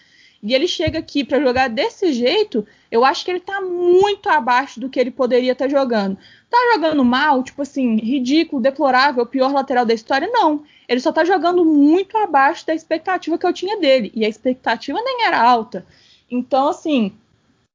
E 0.42 0.55
ele 0.55 0.68
chega 0.68 0.99
aqui 0.99 1.25
para 1.25 1.40
jogar 1.40 1.68
desse 1.68 2.12
jeito, 2.12 2.66
eu 2.90 3.05
acho 3.05 3.25
que 3.25 3.31
ele 3.31 3.40
tá 3.40 3.61
muito 3.61 4.29
abaixo 4.29 4.79
do 4.79 4.88
que 4.88 5.01
ele 5.01 5.11
poderia 5.11 5.53
estar 5.53 5.66
tá 5.66 5.70
jogando. 5.70 6.16
Tá 6.51 6.59
jogando 6.75 7.05
mal, 7.05 7.42
tipo 7.42 7.62
assim, 7.62 7.96
ridículo, 7.96 8.62
deplorável, 8.62 9.27
pior 9.27 9.53
lateral 9.53 9.85
da 9.85 9.94
história? 9.94 10.29
Não. 10.31 10.62
Ele 10.88 11.01
só 11.01 11.11
tá 11.11 11.25
jogando 11.25 11.64
muito 11.64 12.16
abaixo 12.16 12.66
da 12.66 12.75
expectativa 12.75 13.37
que 13.38 13.46
eu 13.46 13.53
tinha 13.53 13.79
dele. 13.79 14.12
E 14.14 14.25
a 14.25 14.29
expectativa 14.29 14.99
nem 15.03 15.25
era 15.25 15.40
alta. 15.40 15.85
Então, 16.31 16.68
assim, 16.68 17.12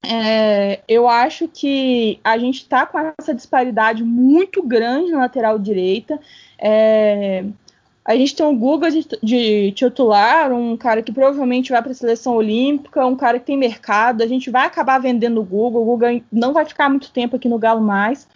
é, 0.04 0.82
eu 0.88 1.08
acho 1.08 1.48
que 1.48 2.20
a 2.24 2.38
gente 2.38 2.58
está 2.62 2.86
com 2.86 2.98
essa 3.20 3.34
disparidade 3.34 4.04
muito 4.04 4.64
grande 4.64 5.12
na 5.12 5.20
lateral 5.20 5.60
direita. 5.60 6.20
É, 6.58 7.46
a 8.12 8.18
gente 8.18 8.36
tem 8.36 8.46
um 8.46 8.58
Guga 8.58 8.92
de, 8.92 9.08
de, 9.22 9.72
titular, 9.72 10.52
um 10.52 10.76
cara 10.76 11.02
que 11.02 11.12
provavelmente 11.12 11.72
vai 11.72 11.82
para 11.82 11.92
a 11.92 11.96
seleção 11.96 12.36
olímpica, 12.36 13.06
um 13.06 13.16
cara 13.16 13.40
que 13.40 13.46
tem 13.46 13.58
mercado. 13.58 14.22
A 14.22 14.28
gente 14.28 14.50
vai 14.50 14.66
acabar 14.66 15.00
vendendo 15.00 15.42
o 15.42 15.44
Guga. 15.44 15.78
O 15.78 15.86
Guga 15.86 16.22
não 16.32 16.54
vai 16.54 16.66
ficar 16.66 16.90
muito 16.90 17.12
tempo 17.12 17.36
aqui 17.36 17.48
no 17.48 17.60
Galo 17.60 17.82
mais. 17.82 18.28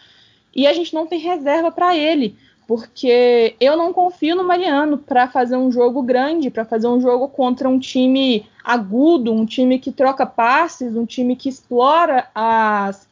E 0.56 0.66
a 0.66 0.74
gente 0.74 0.94
não 0.94 1.06
tem 1.06 1.20
reserva 1.20 1.72
para 1.72 1.96
ele 1.96 2.36
porque 2.68 3.56
eu 3.60 3.78
não 3.78 3.94
confio 3.94 4.36
no 4.36 4.44
Mariano 4.44 4.98
para 4.98 5.28
fazer 5.28 5.56
um 5.56 5.72
jogo 5.72 6.02
grande, 6.02 6.50
para 6.50 6.66
fazer 6.66 6.88
um 6.88 7.00
jogo 7.00 7.28
contra 7.28 7.70
um 7.70 7.78
time 7.78 8.48
agudo, 8.64 9.32
um 9.32 9.46
time 9.46 9.78
que 9.78 9.92
troca 9.92 10.26
passes, 10.26 10.96
um 10.96 11.06
time 11.06 11.36
que 11.36 11.48
explora 11.48 12.28
as, 12.34 13.08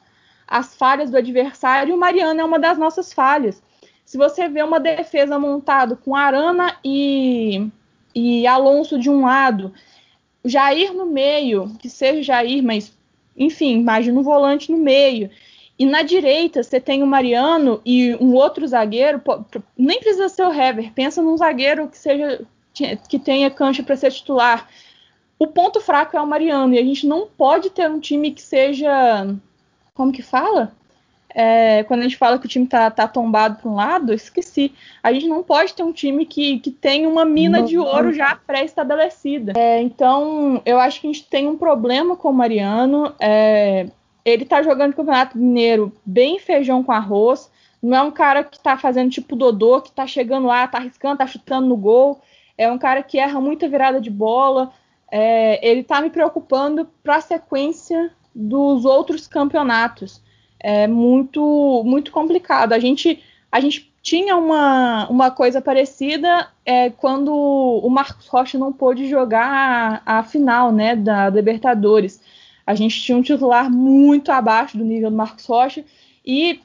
as 0.47 0.75
falhas 0.75 1.11
do 1.11 1.17
adversário. 1.17 1.91
E 1.91 1.93
o 1.93 1.99
Mariano 1.99 2.41
é 2.41 2.43
uma 2.43 2.57
das 2.57 2.77
nossas 2.77 3.13
falhas. 3.13 3.61
Se 4.13 4.17
você 4.19 4.47
vê 4.47 4.61
uma 4.61 4.79
defesa 4.79 5.39
montada 5.39 5.95
com 5.95 6.15
Arana 6.15 6.77
e, 6.85 7.67
e 8.13 8.45
Alonso 8.45 8.99
de 8.99 9.09
um 9.09 9.25
lado, 9.25 9.73
Jair 10.45 10.93
no 10.93 11.07
meio, 11.07 11.75
que 11.79 11.89
seja 11.89 12.21
Jair, 12.21 12.61
mas 12.61 12.95
enfim, 13.35 13.79
imagina 13.79 14.19
um 14.19 14.21
volante 14.21 14.71
no 14.71 14.77
meio. 14.77 15.31
E 15.79 15.85
na 15.87 16.03
direita 16.03 16.61
você 16.61 16.79
tem 16.79 17.01
o 17.01 17.07
Mariano 17.07 17.81
e 17.83 18.13
um 18.21 18.35
outro 18.35 18.67
zagueiro, 18.67 19.19
nem 19.75 19.99
precisa 19.99 20.29
ser 20.29 20.45
o 20.45 20.53
Hever, 20.53 20.93
pensa 20.93 21.19
num 21.19 21.35
zagueiro 21.35 21.87
que 21.87 21.97
seja 21.97 22.45
que 23.09 23.17
tenha 23.17 23.49
cancha 23.49 23.81
para 23.81 23.97
ser 23.97 24.11
titular. 24.11 24.69
O 25.39 25.47
ponto 25.47 25.81
fraco 25.81 26.15
é 26.15 26.21
o 26.21 26.27
Mariano 26.27 26.75
e 26.75 26.77
a 26.77 26.83
gente 26.83 27.07
não 27.07 27.25
pode 27.25 27.71
ter 27.71 27.89
um 27.89 27.99
time 27.99 28.29
que 28.29 28.43
seja 28.43 29.35
como 29.95 30.11
que 30.11 30.21
fala? 30.21 30.71
É, 31.35 31.83
quando 31.83 32.01
a 32.01 32.03
gente 32.03 32.17
fala 32.17 32.37
que 32.37 32.45
o 32.45 32.49
time 32.49 32.67
tá, 32.67 32.91
tá 32.91 33.07
tombado 33.07 33.57
para 33.59 33.69
um 33.69 33.75
lado, 33.75 34.13
esqueci. 34.13 34.73
A 35.01 35.11
gente 35.11 35.27
não 35.27 35.41
pode 35.41 35.73
ter 35.73 35.83
um 35.83 35.91
time 35.91 36.25
que, 36.25 36.59
que 36.59 36.69
tem 36.69 37.07
uma 37.07 37.25
mina 37.25 37.59
não, 37.59 37.65
de 37.65 37.77
ouro 37.77 38.13
já 38.13 38.35
pré-estabelecida. 38.35 39.53
É, 39.55 39.81
então, 39.81 40.61
eu 40.65 40.79
acho 40.79 41.01
que 41.01 41.07
a 41.07 41.11
gente 41.11 41.27
tem 41.27 41.47
um 41.47 41.57
problema 41.57 42.15
com 42.15 42.29
o 42.29 42.33
Mariano. 42.33 43.13
É, 43.19 43.87
ele 44.23 44.45
tá 44.45 44.61
jogando 44.61 44.93
Campeonato 44.93 45.37
Mineiro 45.37 45.91
bem 46.05 46.39
feijão 46.39 46.83
com 46.83 46.91
arroz. 46.91 47.49
Não 47.81 47.97
é 47.97 48.01
um 48.01 48.11
cara 48.11 48.43
que 48.43 48.59
tá 48.59 48.77
fazendo 48.77 49.09
tipo 49.09 49.35
Dodô, 49.35 49.81
que 49.81 49.91
tá 49.91 50.07
chegando 50.07 50.47
lá, 50.47 50.67
tá 50.67 50.77
arriscando, 50.77 51.17
tá 51.17 51.27
chutando 51.27 51.67
no 51.67 51.75
gol. 51.75 52.21
É 52.57 52.71
um 52.71 52.77
cara 52.77 53.01
que 53.01 53.17
erra 53.17 53.41
muita 53.41 53.67
virada 53.67 53.99
de 53.99 54.09
bola. 54.09 54.71
É, 55.11 55.59
ele 55.67 55.83
tá 55.83 55.99
me 55.99 56.09
preocupando 56.09 56.87
para 57.03 57.17
a 57.17 57.21
sequência 57.21 58.11
dos 58.33 58.85
outros 58.85 59.27
campeonatos. 59.27 60.21
É 60.63 60.87
muito, 60.87 61.83
muito 61.85 62.11
complicado. 62.11 62.73
A 62.73 62.79
gente, 62.79 63.21
a 63.51 63.59
gente 63.59 63.93
tinha 64.01 64.35
uma, 64.37 65.07
uma 65.09 65.29
coisa 65.29 65.61
parecida 65.61 66.47
é, 66.65 66.89
quando 66.89 67.31
o 67.31 67.89
Marcos 67.89 68.27
Rocha 68.27 68.57
não 68.57 68.73
pôde 68.73 69.07
jogar 69.07 70.01
a, 70.05 70.19
a 70.19 70.23
final 70.23 70.71
né, 70.71 70.95
da 70.95 71.29
Libertadores 71.29 72.19
a 72.65 72.75
gente 72.75 73.01
tinha 73.01 73.17
um 73.17 73.21
titular 73.21 73.69
muito 73.69 74.31
abaixo 74.31 74.77
do 74.77 74.85
nível 74.85 75.09
do 75.09 75.17
Marcos 75.17 75.45
Rocha 75.45 75.83
e 76.25 76.61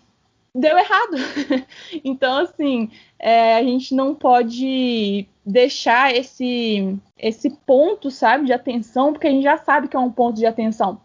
deu 0.55 0.79
errado. 0.79 1.17
então, 2.05 2.39
assim, 2.39 2.91
é, 3.19 3.57
a 3.57 3.63
gente 3.63 3.95
não 3.95 4.15
pode 4.15 5.27
deixar 5.45 6.15
esse, 6.15 6.97
esse 7.19 7.51
ponto, 7.67 8.11
sabe, 8.11 8.47
de 8.47 8.53
atenção, 8.53 9.13
porque 9.13 9.27
a 9.27 9.31
gente 9.31 9.43
já 9.43 9.59
sabe 9.59 9.89
que 9.89 9.97
é 9.97 10.01
um 10.01 10.11
ponto 10.11 10.37
de 10.37 10.47
atenção. 10.47 11.01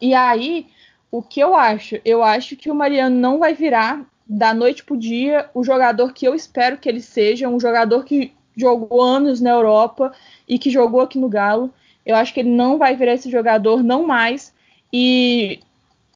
E 0.00 0.14
aí, 0.14 0.66
o 1.10 1.22
que 1.22 1.40
eu 1.40 1.54
acho? 1.54 2.00
Eu 2.04 2.22
acho 2.22 2.56
que 2.56 2.70
o 2.70 2.74
Mariano 2.74 3.16
não 3.16 3.38
vai 3.38 3.54
virar 3.54 4.04
da 4.26 4.54
noite 4.54 4.84
pro 4.84 4.96
dia 4.96 5.50
o 5.52 5.64
jogador 5.64 6.12
que 6.12 6.26
eu 6.26 6.34
espero 6.34 6.78
que 6.78 6.88
ele 6.88 7.00
seja, 7.00 7.48
um 7.48 7.58
jogador 7.58 8.04
que 8.04 8.32
jogou 8.56 9.02
anos 9.02 9.40
na 9.40 9.50
Europa 9.50 10.12
e 10.48 10.58
que 10.58 10.70
jogou 10.70 11.00
aqui 11.00 11.18
no 11.18 11.28
Galo. 11.28 11.72
Eu 12.06 12.14
acho 12.16 12.32
que 12.32 12.40
ele 12.40 12.50
não 12.50 12.78
vai 12.78 12.94
virar 12.94 13.14
esse 13.14 13.30
jogador, 13.30 13.82
não 13.82 14.06
mais. 14.06 14.54
E, 14.92 15.60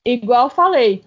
igual 0.04 0.48
falei, 0.48 1.02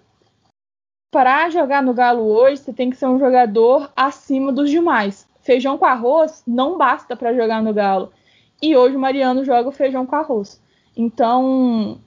para 1.10 1.48
jogar 1.48 1.82
no 1.82 1.94
Galo 1.94 2.24
hoje, 2.24 2.60
você 2.60 2.72
tem 2.72 2.90
que 2.90 2.96
ser 2.96 3.06
um 3.06 3.18
jogador 3.18 3.90
acima 3.96 4.52
dos 4.52 4.70
demais. 4.70 5.26
Feijão 5.40 5.78
com 5.78 5.86
arroz 5.86 6.42
não 6.46 6.76
basta 6.76 7.16
para 7.16 7.34
jogar 7.34 7.62
no 7.62 7.72
Galo. 7.72 8.12
E 8.60 8.76
hoje 8.76 8.96
o 8.96 9.00
Mariano 9.00 9.44
joga 9.44 9.68
o 9.68 9.72
feijão 9.72 10.04
com 10.04 10.16
arroz. 10.16 10.60
Então, 10.96 12.00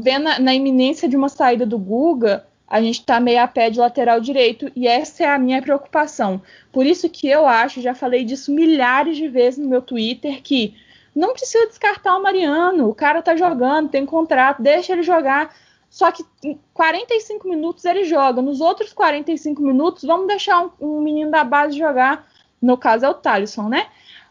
vendo 0.00 0.24
na, 0.24 0.38
na 0.38 0.54
iminência 0.54 1.08
de 1.08 1.16
uma 1.16 1.28
saída 1.28 1.64
do 1.64 1.78
Guga, 1.78 2.46
a 2.66 2.80
gente 2.80 3.00
está 3.00 3.20
meio 3.20 3.40
a 3.42 3.46
pé 3.46 3.70
de 3.70 3.78
lateral 3.78 4.20
direito 4.20 4.70
e 4.74 4.88
essa 4.88 5.24
é 5.24 5.26
a 5.28 5.38
minha 5.38 5.62
preocupação. 5.62 6.42
Por 6.72 6.86
isso 6.86 7.08
que 7.08 7.28
eu 7.28 7.46
acho, 7.46 7.80
já 7.80 7.94
falei 7.94 8.24
disso 8.24 8.52
milhares 8.52 9.16
de 9.16 9.28
vezes 9.28 9.58
no 9.58 9.68
meu 9.68 9.82
Twitter, 9.82 10.42
que 10.42 10.74
não 11.14 11.32
precisa 11.32 11.66
descartar 11.66 12.16
o 12.16 12.22
Mariano. 12.22 12.88
O 12.88 12.94
cara 12.94 13.22
tá 13.22 13.36
jogando, 13.36 13.90
tem 13.90 14.04
contrato, 14.04 14.62
deixa 14.62 14.92
ele 14.92 15.02
jogar. 15.02 15.54
Só 15.88 16.10
que 16.10 16.24
em 16.42 16.58
45 16.72 17.48
minutos 17.48 17.84
ele 17.84 18.04
joga. 18.04 18.42
Nos 18.42 18.60
outros 18.60 18.92
45 18.92 19.62
minutos, 19.62 20.02
vamos 20.02 20.26
deixar 20.26 20.64
um, 20.64 20.70
um 20.80 21.00
menino 21.00 21.30
da 21.30 21.44
base 21.44 21.78
jogar. 21.78 22.26
No 22.60 22.76
caso 22.76 23.04
é 23.04 23.08
o 23.08 23.14
Thalisson, 23.14 23.68
né? 23.68 23.86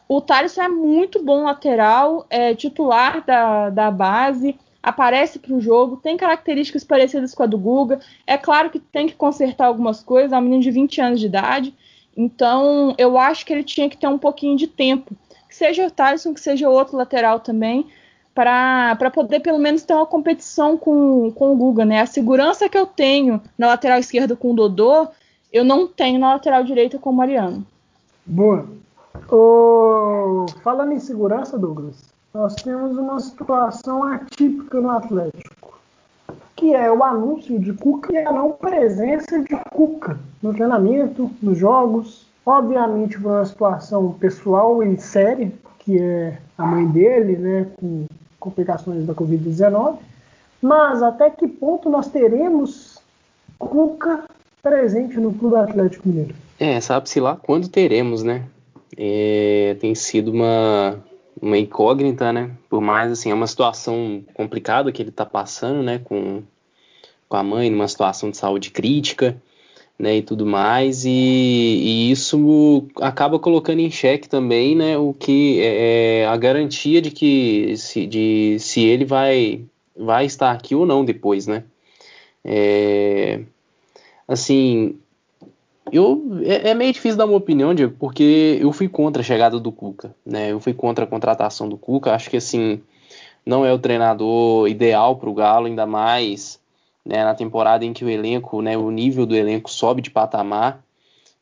O 0.09 0.19
Thalisson 0.19 0.63
é 0.63 0.67
muito 0.67 1.23
bom 1.23 1.43
lateral, 1.43 2.25
é 2.29 2.53
titular 2.53 3.23
da, 3.25 3.69
da 3.69 3.89
base, 3.89 4.59
aparece 4.83 5.39
para 5.39 5.53
o 5.53 5.61
jogo, 5.61 5.95
tem 5.95 6.17
características 6.17 6.83
parecidas 6.83 7.33
com 7.33 7.43
a 7.43 7.45
do 7.45 7.57
Guga. 7.57 8.01
É 8.27 8.37
claro 8.37 8.69
que 8.69 8.79
tem 8.79 9.07
que 9.07 9.15
consertar 9.15 9.67
algumas 9.67 10.03
coisas, 10.03 10.33
é 10.33 10.37
um 10.37 10.41
menino 10.41 10.61
de 10.61 10.69
20 10.69 10.99
anos 10.99 11.19
de 11.21 11.27
idade. 11.27 11.73
Então, 12.15 12.93
eu 12.97 13.17
acho 13.17 13.45
que 13.45 13.53
ele 13.53 13.63
tinha 13.63 13.89
que 13.89 13.97
ter 13.97 14.07
um 14.07 14.19
pouquinho 14.19 14.57
de 14.57 14.67
tempo 14.67 15.15
que 15.47 15.55
seja 15.55 15.87
o 15.87 15.91
Tyson, 15.91 16.33
que 16.33 16.41
seja 16.41 16.69
outro 16.69 16.97
lateral 16.97 17.39
também, 17.39 17.87
para 18.33 19.11
poder 19.13 19.39
pelo 19.39 19.59
menos 19.59 19.83
ter 19.83 19.93
uma 19.93 20.05
competição 20.05 20.75
com, 20.75 21.31
com 21.31 21.53
o 21.53 21.55
Guga, 21.55 21.85
né? 21.85 22.01
A 22.01 22.07
segurança 22.07 22.67
que 22.67 22.77
eu 22.77 22.87
tenho 22.87 23.39
na 23.57 23.67
lateral 23.67 23.99
esquerda 23.99 24.35
com 24.35 24.51
o 24.51 24.55
Dodô, 24.55 25.07
eu 25.51 25.63
não 25.63 25.87
tenho 25.87 26.19
na 26.19 26.33
lateral 26.33 26.63
direita 26.63 26.97
com 26.97 27.11
o 27.11 27.13
Mariano. 27.13 27.65
Boa. 28.25 28.67
Oh, 29.31 30.45
falando 30.63 30.93
em 30.93 30.99
segurança, 30.99 31.57
Douglas, 31.57 32.12
nós 32.33 32.55
temos 32.55 32.97
uma 32.97 33.19
situação 33.19 34.03
atípica 34.03 34.81
no 34.81 34.89
Atlético, 34.89 35.79
que 36.55 36.73
é 36.73 36.91
o 36.91 37.03
anúncio 37.03 37.59
de 37.59 37.73
Cuca 37.73 38.11
e 38.11 38.17
a 38.17 38.31
não 38.31 38.53
presença 38.53 39.39
de 39.39 39.55
Cuca 39.71 40.17
no 40.41 40.51
treinamento, 40.53 41.29
nos 41.41 41.57
jogos, 41.57 42.25
obviamente 42.43 43.19
por 43.19 43.31
uma 43.31 43.45
situação 43.45 44.13
pessoal 44.13 44.81
e 44.81 44.97
séria, 44.97 45.51
que 45.79 46.01
é 46.01 46.39
a 46.57 46.65
mãe 46.65 46.87
dele, 46.87 47.35
né, 47.37 47.67
com 47.77 48.05
complicações 48.39 49.05
da 49.05 49.13
Covid-19. 49.13 49.97
Mas 50.59 51.03
até 51.03 51.29
que 51.29 51.47
ponto 51.47 51.89
nós 51.89 52.07
teremos 52.07 52.97
Cuca 53.59 54.23
presente 54.61 55.19
no 55.19 55.33
Clube 55.33 55.57
Atlético 55.57 56.07
Mineiro? 56.07 56.33
É, 56.59 56.79
sabe-se 56.81 57.19
lá 57.19 57.35
quando 57.35 57.67
teremos, 57.67 58.23
né? 58.23 58.43
É, 58.97 59.75
tem 59.79 59.93
sido 59.93 60.31
uma, 60.31 60.97
uma 61.41 61.57
incógnita, 61.57 62.31
né? 62.31 62.51
Por 62.69 62.81
mais 62.81 63.11
assim, 63.11 63.31
é 63.31 63.33
uma 63.33 63.47
situação 63.47 64.23
complicada 64.33 64.91
que 64.91 65.01
ele 65.01 65.09
está 65.09 65.25
passando, 65.25 65.83
né? 65.83 65.99
Com, 66.03 66.43
com 67.27 67.37
a 67.37 67.43
mãe, 67.43 67.69
numa 67.69 67.87
situação 67.87 68.31
de 68.31 68.37
saúde 68.37 68.71
crítica, 68.71 69.41
né? 69.97 70.17
E 70.17 70.21
tudo 70.21 70.45
mais, 70.45 71.05
e, 71.05 71.09
e 71.09 72.11
isso 72.11 72.87
acaba 73.01 73.39
colocando 73.39 73.79
em 73.79 73.91
xeque 73.91 74.27
também, 74.29 74.75
né? 74.75 74.97
O 74.97 75.13
que 75.13 75.59
é, 75.61 76.21
é 76.21 76.27
a 76.27 76.37
garantia 76.37 77.01
de 77.01 77.11
que 77.11 77.75
se, 77.77 78.05
de, 78.07 78.57
se 78.59 78.81
ele 78.83 79.05
vai 79.05 79.65
vai 79.95 80.25
estar 80.25 80.51
aqui 80.51 80.75
ou 80.75 80.85
não 80.85 81.05
depois, 81.05 81.47
né? 81.47 81.63
É, 82.43 83.41
assim, 84.27 84.97
eu 85.91 86.39
é, 86.43 86.69
é, 86.69 86.73
meio 86.73 86.93
difícil 86.93 87.17
dar 87.17 87.25
uma 87.25 87.37
opinião, 87.37 87.73
Diego, 87.73 87.95
porque 87.99 88.57
eu 88.61 88.71
fui 88.71 88.87
contra 88.87 89.21
a 89.21 89.25
chegada 89.25 89.59
do 89.59 89.71
Cuca, 89.71 90.15
né? 90.25 90.51
Eu 90.51 90.59
fui 90.59 90.73
contra 90.73 91.05
a 91.05 91.07
contratação 91.07 91.67
do 91.67 91.77
Cuca. 91.77 92.13
Acho 92.13 92.29
que 92.29 92.37
assim 92.37 92.81
não 93.45 93.65
é 93.65 93.73
o 93.73 93.79
treinador 93.79 94.67
ideal 94.67 95.17
para 95.17 95.29
o 95.29 95.33
Galo, 95.33 95.65
ainda 95.67 95.85
mais 95.85 96.61
né, 97.05 97.23
na 97.23 97.35
temporada 97.35 97.83
em 97.83 97.93
que 97.93 98.05
o 98.05 98.09
elenco, 98.09 98.61
né, 98.61 98.77
o 98.77 98.89
nível 98.89 99.25
do 99.25 99.35
elenco 99.35 99.69
sobe 99.69 100.01
de 100.01 100.09
patamar. 100.09 100.83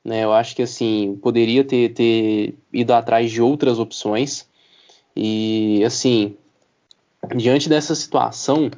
Né? 0.03 0.23
Eu 0.23 0.33
acho 0.33 0.55
que 0.55 0.63
assim 0.63 1.17
poderia 1.21 1.63
ter, 1.63 1.93
ter 1.93 2.55
ido 2.73 2.93
atrás 2.93 3.31
de 3.31 3.41
outras 3.41 3.77
opções. 3.77 4.47
E 5.15 5.83
assim, 5.85 6.35
diante 7.35 7.69
dessa 7.69 7.93
situação, 7.93 8.71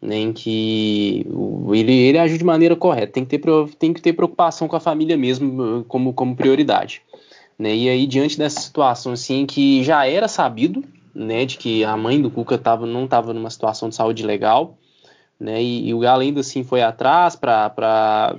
né, 0.00 0.16
em 0.16 0.32
que 0.32 1.26
ele, 1.72 1.92
ele 1.92 2.18
age 2.18 2.38
de 2.38 2.44
maneira 2.44 2.76
correta, 2.76 3.12
tem 3.12 3.24
que, 3.24 3.38
ter, 3.38 3.68
tem 3.78 3.92
que 3.92 4.02
ter 4.02 4.12
preocupação 4.12 4.68
com 4.68 4.76
a 4.76 4.80
família 4.80 5.16
mesmo 5.16 5.84
como, 5.88 6.12
como 6.12 6.36
prioridade. 6.36 7.02
Né, 7.58 7.74
e 7.74 7.88
aí, 7.88 8.06
diante 8.06 8.36
dessa 8.36 8.60
situação, 8.60 9.12
assim, 9.12 9.46
que 9.46 9.82
já 9.82 10.06
era 10.06 10.28
sabido, 10.28 10.84
né, 11.14 11.46
de 11.46 11.56
que 11.56 11.82
a 11.84 11.96
mãe 11.96 12.20
do 12.20 12.30
Cuca 12.30 12.58
tava, 12.58 12.86
não 12.86 13.04
estava 13.04 13.32
numa 13.32 13.48
situação 13.48 13.88
de 13.88 13.94
saúde 13.94 14.22
legal, 14.24 14.76
né, 15.40 15.62
e, 15.62 15.88
e 15.88 15.94
o 15.94 15.98
Galo 15.98 16.20
ainda 16.20 16.40
assim 16.40 16.62
foi 16.62 16.82
atrás 16.82 17.34
para 17.34 18.36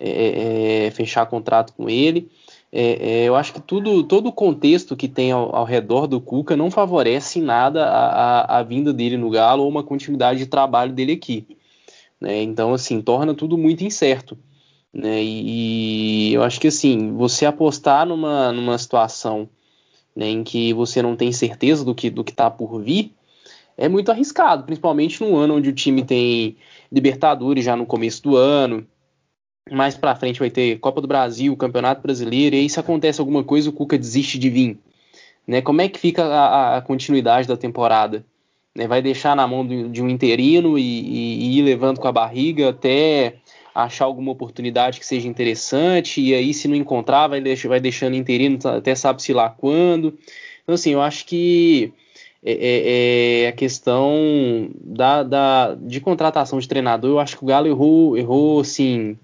é, 0.00 0.10
é, 0.10 0.86
é, 0.86 0.90
fechar 0.90 1.26
contrato 1.26 1.72
com 1.74 1.88
ele, 1.88 2.30
é, 2.72 3.22
é, 3.22 3.24
eu 3.24 3.36
acho 3.36 3.52
que 3.52 3.60
tudo, 3.60 4.02
todo 4.02 4.28
o 4.28 4.32
contexto 4.32 4.96
que 4.96 5.08
tem 5.08 5.30
ao, 5.32 5.54
ao, 5.54 5.64
redor 5.64 6.06
do 6.06 6.20
Cuca 6.20 6.56
não 6.56 6.70
favorece 6.70 7.38
em 7.38 7.42
nada 7.42 7.84
a, 7.86 8.06
a, 8.08 8.58
a, 8.58 8.62
vinda 8.62 8.92
dele 8.92 9.16
no 9.16 9.30
Galo 9.30 9.62
ou 9.62 9.68
uma 9.68 9.82
continuidade 9.82 10.40
de 10.40 10.46
trabalho 10.46 10.92
dele 10.92 11.12
aqui. 11.12 11.46
Né? 12.20 12.42
Então, 12.42 12.74
assim, 12.74 13.00
torna 13.00 13.34
tudo 13.34 13.56
muito 13.56 13.84
incerto. 13.84 14.36
Né? 14.92 15.22
E, 15.22 16.30
e, 16.30 16.34
eu 16.34 16.42
acho 16.42 16.60
que, 16.60 16.68
assim, 16.68 17.12
você 17.12 17.46
apostar 17.46 18.06
numa, 18.06 18.52
numa 18.52 18.76
situação 18.78 19.48
né, 20.14 20.28
em 20.28 20.42
que 20.42 20.72
você 20.72 21.00
não 21.02 21.14
tem 21.14 21.30
certeza 21.32 21.84
do 21.84 21.94
que 21.94 22.10
do 22.10 22.22
está 22.22 22.50
por 22.50 22.80
vir 22.80 23.12
é 23.76 23.88
muito 23.88 24.10
arriscado, 24.10 24.64
principalmente 24.64 25.20
num 25.22 25.36
ano 25.36 25.56
onde 25.56 25.68
o 25.68 25.74
time 25.74 26.02
tem 26.02 26.56
Libertadores 26.90 27.64
já 27.64 27.76
no 27.76 27.84
começo 27.84 28.22
do 28.22 28.36
ano, 28.36 28.86
mais 29.70 29.96
para 29.96 30.14
frente 30.14 30.38
vai 30.38 30.50
ter 30.50 30.78
Copa 30.78 31.00
do 31.00 31.08
Brasil, 31.08 31.56
Campeonato 31.56 32.00
Brasileiro, 32.00 32.54
e 32.54 32.60
aí 32.60 32.70
se 32.70 32.78
acontece 32.78 33.20
alguma 33.20 33.42
coisa, 33.42 33.68
o 33.68 33.72
Cuca 33.72 33.98
desiste 33.98 34.38
de 34.38 34.48
vir. 34.48 34.78
Né? 35.46 35.60
Como 35.60 35.80
é 35.80 35.88
que 35.88 35.98
fica 35.98 36.24
a, 36.24 36.76
a 36.76 36.80
continuidade 36.82 37.48
da 37.48 37.56
temporada? 37.56 38.24
Né? 38.74 38.86
Vai 38.86 39.02
deixar 39.02 39.34
na 39.34 39.46
mão 39.46 39.66
de, 39.66 39.88
de 39.88 40.02
um 40.02 40.08
interino 40.08 40.78
e, 40.78 40.82
e, 40.82 41.38
e, 41.38 41.58
ir 41.58 41.62
levando 41.62 41.98
com 41.98 42.06
a 42.06 42.12
barriga 42.12 42.70
até 42.70 43.36
achar 43.74 44.06
alguma 44.06 44.32
oportunidade 44.32 44.98
que 44.98 45.06
seja 45.06 45.28
interessante, 45.28 46.20
e 46.20 46.34
aí 46.34 46.54
se 46.54 46.66
não 46.66 46.74
encontrar, 46.74 47.28
vai, 47.28 47.40
deixar, 47.40 47.68
vai 47.68 47.80
deixando 47.80 48.16
interino 48.16 48.58
até 48.64 48.94
sabe-se 48.94 49.32
lá 49.32 49.50
quando. 49.50 50.16
Então, 50.62 50.74
assim, 50.74 50.92
eu 50.92 51.02
acho 51.02 51.26
que 51.26 51.92
é, 52.42 52.52
é, 52.52 53.42
é 53.44 53.48
a 53.48 53.52
questão 53.52 54.70
da, 54.80 55.22
da, 55.22 55.74
de 55.74 56.00
contratação 56.00 56.58
de 56.58 56.68
treinador, 56.68 57.10
eu 57.10 57.18
acho 57.18 57.36
que 57.36 57.44
o 57.44 57.46
Galo 57.46 57.66
errou, 57.66 58.16
errou 58.16 58.60
assim, 58.60 59.18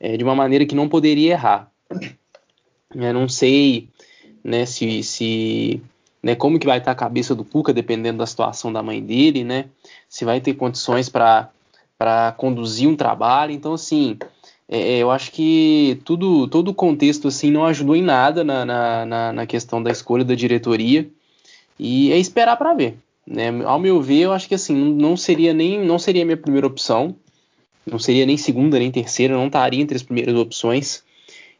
é, 0.00 0.16
de 0.16 0.24
uma 0.24 0.34
maneira 0.34 0.66
que 0.66 0.74
não 0.74 0.88
poderia 0.88 1.32
errar. 1.32 1.70
Eu 2.94 3.12
não 3.12 3.28
sei 3.28 3.88
né, 4.42 4.64
se, 4.64 5.02
se 5.02 5.82
né, 6.22 6.34
como 6.34 6.58
que 6.58 6.66
vai 6.66 6.78
estar 6.78 6.92
a 6.92 6.96
cabeça 6.96 7.34
do 7.34 7.44
Cuca, 7.44 7.72
dependendo 7.72 8.18
da 8.18 8.26
situação 8.26 8.72
da 8.72 8.82
mãe 8.82 9.02
dele, 9.02 9.44
né? 9.44 9.66
Se 10.08 10.24
vai 10.24 10.40
ter 10.40 10.54
condições 10.54 11.08
para 11.08 11.50
conduzir 12.36 12.88
um 12.88 12.96
trabalho. 12.96 13.52
Então, 13.52 13.74
assim, 13.74 14.16
é, 14.68 14.94
é, 14.94 14.98
eu 14.98 15.10
acho 15.10 15.32
que 15.32 16.00
tudo, 16.04 16.46
todo 16.48 16.68
o 16.68 16.74
contexto 16.74 17.28
assim 17.28 17.50
não 17.50 17.64
ajudou 17.64 17.96
em 17.96 18.02
nada 18.02 18.44
na, 18.44 18.64
na, 18.64 19.32
na 19.32 19.46
questão 19.46 19.82
da 19.82 19.90
escolha 19.90 20.24
da 20.24 20.34
diretoria. 20.34 21.08
E 21.78 22.12
é 22.12 22.18
esperar 22.18 22.56
para 22.56 22.74
ver. 22.74 22.96
Né? 23.26 23.48
Ao 23.64 23.78
meu 23.78 24.00
ver, 24.00 24.20
eu 24.20 24.32
acho 24.32 24.48
que 24.48 24.54
assim, 24.54 24.74
não 24.74 25.16
seria 25.16 25.52
nem 25.52 25.84
não 25.84 25.98
seria 25.98 26.22
a 26.22 26.24
minha 26.24 26.36
primeira 26.36 26.66
opção 26.66 27.14
não 27.90 27.98
seria 27.98 28.26
nem 28.26 28.36
segunda 28.36 28.78
nem 28.78 28.90
terceira, 28.90 29.34
não 29.34 29.46
estaria 29.46 29.80
entre 29.80 29.96
as 29.96 30.02
primeiras 30.02 30.34
opções. 30.34 31.02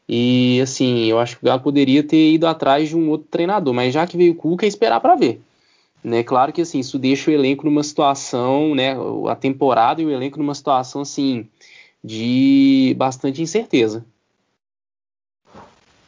E 0.07 0.59
assim, 0.61 1.05
eu 1.05 1.19
acho 1.19 1.37
que 1.37 1.43
o 1.43 1.45
Galo 1.45 1.61
poderia 1.61 2.01
ter 2.03 2.33
ido 2.33 2.47
atrás 2.47 2.89
de 2.89 2.97
um 2.97 3.09
outro 3.09 3.27
treinador, 3.29 3.73
mas 3.73 3.93
já 3.93 4.07
que 4.07 4.17
veio 4.17 4.33
o 4.33 4.35
Cuca, 4.35 4.65
é 4.65 4.69
esperar 4.69 4.99
para 4.99 5.15
ver. 5.15 5.41
Né, 6.03 6.23
claro 6.23 6.53
que 6.53 6.61
assim, 6.61 6.79
isso 6.79 6.97
deixa 6.97 7.29
o 7.29 7.33
elenco 7.33 7.65
numa 7.65 7.83
situação, 7.83 8.73
né, 8.73 8.95
a 9.29 9.35
temporada 9.35 10.01
e 10.01 10.05
o 10.05 10.11
elenco 10.11 10.39
numa 10.39 10.55
situação 10.55 11.01
assim 11.01 11.45
de 12.01 12.95
bastante 12.97 13.41
incerteza. 13.41 14.05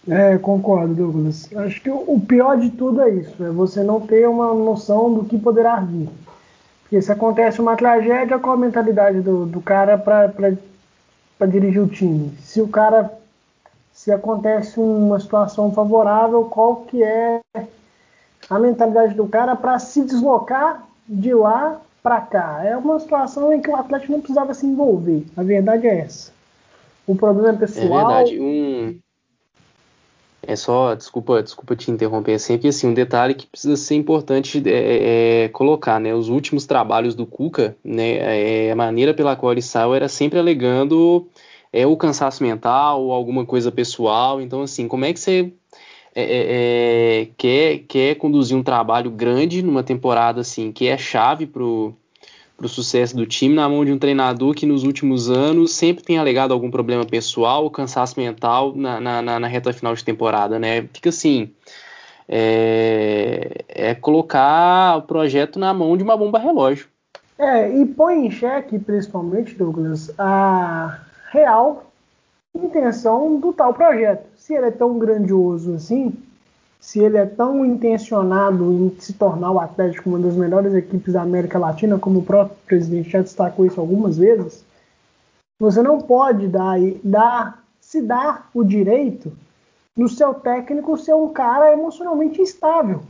É, 0.08 0.38
concordo, 0.38 0.96
Douglas. 0.96 1.50
Acho 1.56 1.82
que 1.82 1.90
o 1.90 2.20
pior 2.20 2.58
de 2.58 2.72
tudo 2.72 3.02
é 3.02 3.10
isso, 3.12 3.44
é 3.44 3.50
você 3.50 3.84
não 3.84 4.02
ter 4.02 4.28
uma 4.28 4.54
noção 4.54 5.14
do 5.14 5.26
que 5.26 5.38
poderá 5.38 5.80
vir. 5.80 6.10
Porque 6.92 7.02
se 7.02 7.10
acontece 7.10 7.62
uma 7.62 7.78
tragédia, 7.78 8.38
qual 8.38 8.56
a 8.56 8.58
mentalidade 8.58 9.22
do, 9.22 9.46
do 9.46 9.62
cara 9.62 9.98
para 9.98 11.48
dirigir 11.48 11.82
o 11.82 11.88
time? 11.88 12.38
Se 12.42 12.62
o 12.62 12.68
cara. 12.68 13.10
Se 13.94 14.12
acontece 14.12 14.78
uma 14.78 15.18
situação 15.18 15.72
favorável, 15.72 16.44
qual 16.46 16.78
que 16.88 17.02
é 17.02 17.40
a 18.50 18.60
mentalidade 18.60 19.14
do 19.14 19.26
cara 19.26 19.56
para 19.56 19.80
se 19.80 20.04
deslocar 20.04 20.86
de 21.08 21.34
lá 21.34 21.80
para 22.04 22.20
cá? 22.20 22.62
É 22.66 22.76
uma 22.76 23.00
situação 23.00 23.54
em 23.54 23.62
que 23.62 23.70
o 23.70 23.76
Atlético 23.76 24.12
não 24.12 24.20
precisava 24.20 24.54
se 24.54 24.66
envolver. 24.66 25.26
A 25.38 25.44
verdade 25.44 25.88
é 25.88 26.00
essa. 26.00 26.34
O 27.08 27.16
problema 27.16 27.50
é 27.50 27.54
pessoal. 27.54 27.86
É 27.86 27.88
verdade. 27.88 28.40
Um, 28.40 29.00
é 30.44 30.56
só, 30.56 30.96
desculpa, 30.96 31.44
desculpa 31.44 31.76
te 31.76 31.92
interromper, 31.92 32.34
é 32.34 32.38
sempre 32.38 32.68
assim, 32.68 32.88
um 32.88 32.94
detalhe 32.94 33.36
que 33.36 33.46
precisa 33.46 33.76
ser 33.76 33.96
importante 33.96 34.62
é, 34.66 34.72
é, 34.72 35.44
é, 35.46 35.50
colocar, 35.50 36.00
né, 36.00 36.14
os 36.14 36.30
últimos 36.30 36.66
trabalhos 36.66 37.14
do 37.14 37.26
Cuca, 37.26 37.78
né, 37.84 38.68
é, 38.68 38.72
a 38.72 38.76
maneira 38.76 39.14
pela 39.14 39.36
qual 39.36 39.52
ele 39.52 39.62
saiu 39.62 39.94
era 39.94 40.08
sempre 40.08 40.40
alegando 40.40 41.28
é, 41.72 41.86
o 41.86 41.96
cansaço 41.96 42.44
mental 42.44 43.04
ou 43.04 43.12
alguma 43.12 43.46
coisa 43.46 43.72
pessoal, 43.72 44.42
então 44.42 44.64
assim, 44.64 44.88
como 44.88 45.06
é 45.06 45.14
que 45.14 45.20
você 45.20 45.54
é, 46.16 47.28
quer, 47.38 47.80
quer 47.88 48.16
conduzir 48.16 48.58
um 48.58 48.64
trabalho 48.64 49.12
grande 49.12 49.62
numa 49.62 49.84
temporada 49.84 50.42
assim, 50.42 50.72
que 50.72 50.88
é 50.88 50.98
chave 50.98 51.46
pro 51.46 51.96
para 52.58 52.66
o 52.66 52.70
sucesso 52.70 53.16
do 53.16 53.26
time 53.26 53.56
na 53.56 53.68
mão 53.68 53.84
de 53.84 53.92
um 53.92 53.98
treinador 53.98 54.54
que 54.54 54.66
nos 54.66 54.84
últimos 54.84 55.30
anos 55.30 55.74
sempre 55.74 56.04
tem 56.04 56.18
alegado 56.18 56.54
algum 56.54 56.70
problema 56.70 57.06
pessoal 57.06 57.70
cansaço 57.70 58.20
mental 58.20 58.74
na, 58.76 59.02
na, 59.02 59.40
na, 59.40 59.48
reta 59.48 59.74
final 59.74 59.96
de 59.96 60.04
temporada, 60.04 60.60
né? 60.60 60.84
Fica 60.94 61.10
assim, 61.10 61.52
é, 62.30 63.64
é, 63.68 63.96
colocar 63.96 64.98
o 64.98 65.02
projeto 65.02 65.58
na 65.58 65.74
mão 65.74 65.98
de 65.98 66.04
uma 66.04 66.16
bomba 66.16 66.38
relógio. 66.38 66.88
É, 67.38 67.76
e 67.76 67.86
põe 67.86 68.28
em 68.28 68.32
xeque, 68.32 68.78
principalmente, 68.78 69.56
Douglas, 69.56 70.12
a 70.20 71.00
real 71.32 71.92
intenção 72.54 73.40
do 73.40 73.52
tal 73.54 73.74
projeto. 73.74 74.26
Se 74.36 74.54
ele 74.54 74.68
é 74.68 74.72
tão 74.72 75.00
grandioso 75.00 75.74
assim, 75.74 76.14
se 76.82 77.00
ele 77.00 77.18
é 77.18 77.28
tão 77.28 77.64
intencionado 77.64 78.74
em 78.74 78.96
se 79.00 79.14
tornar 79.14 79.52
o 79.52 79.60
Atlético 79.60 80.10
uma 80.10 80.18
das 80.18 80.36
melhores 80.36 80.74
equipes 80.74 81.14
da 81.14 81.22
América 81.22 81.60
Latina, 81.60 82.00
como 82.00 82.20
o 82.20 82.24
próprio 82.24 82.58
presidente 82.66 83.12
já 83.12 83.22
destacou 83.22 83.68
isso 83.68 83.80
algumas 83.80 84.18
vezes, 84.18 84.66
você 85.60 85.84
não 85.84 86.02
pode 86.02 86.48
dar, 86.48 86.80
dar 87.04 87.64
se 87.80 88.02
dar 88.02 88.50
o 88.52 88.64
direito 88.64 89.32
no 89.96 90.10
seu 90.10 90.34
técnico 90.34 90.98
ser 90.98 91.14
um 91.14 91.30
cara 91.30 91.72
emocionalmente 91.72 92.42
instável. 92.42 93.04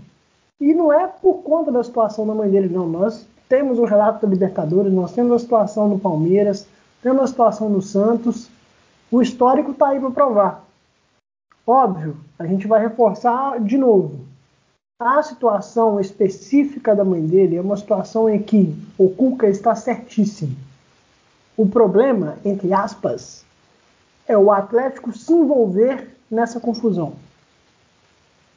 E 0.59 0.73
não 0.73 0.91
é 0.91 1.07
por 1.07 1.35
conta 1.35 1.71
da 1.71 1.81
situação 1.81 2.27
da 2.27 2.35
mãe 2.35 2.49
dele, 2.49 2.67
não. 2.67 2.89
Nós 2.89 3.25
temos 3.47 3.79
o 3.79 3.85
relato 3.85 4.25
da 4.25 4.31
Libertadores, 4.31 4.91
nós 4.91 5.13
temos 5.13 5.31
a 5.31 5.39
situação 5.39 5.87
no 5.87 5.97
Palmeiras, 5.97 6.67
temos 7.01 7.23
a 7.23 7.27
situação 7.27 7.69
no 7.69 7.81
Santos. 7.81 8.49
O 9.09 9.21
histórico 9.21 9.71
está 9.71 9.89
aí 9.89 9.99
para 9.99 10.11
provar. 10.11 10.70
Óbvio, 11.65 12.17
a 12.39 12.45
gente 12.45 12.67
vai 12.67 12.81
reforçar 12.81 13.59
de 13.59 13.77
novo. 13.77 14.25
a 14.99 15.23
situação 15.23 15.99
específica 15.99 16.95
da 16.95 17.03
mãe 17.03 17.25
dele 17.25 17.55
é 17.55 17.61
uma 17.61 17.77
situação 17.77 18.29
em 18.29 18.41
que 18.41 18.75
o 18.97 19.09
Cuca 19.09 19.47
está 19.47 19.75
certíssimo. 19.75 20.55
O 21.57 21.67
problema, 21.67 22.37
entre 22.45 22.71
aspas, 22.71 23.43
é 24.27 24.37
o 24.37 24.51
Atlético 24.51 25.11
se 25.11 25.33
envolver 25.33 26.07
nessa 26.29 26.59
confusão. 26.59 27.13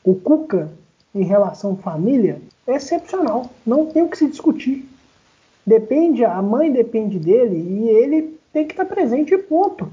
O 0.04 0.14
Cuca, 0.14 0.70
em 1.14 1.24
relação 1.24 1.72
à 1.72 1.76
família, 1.76 2.40
é 2.66 2.76
excepcional. 2.76 3.50
Não 3.66 3.86
tem 3.86 4.02
o 4.02 4.08
que 4.08 4.18
se 4.18 4.28
discutir. 4.28 4.88
Depende, 5.66 6.24
a 6.24 6.40
mãe 6.42 6.70
depende 6.70 7.18
dele 7.18 7.56
e 7.56 7.88
ele 7.88 8.38
tem 8.52 8.66
que 8.66 8.74
estar 8.74 8.84
presente 8.84 9.32
e 9.32 9.38
ponto. 9.38 9.90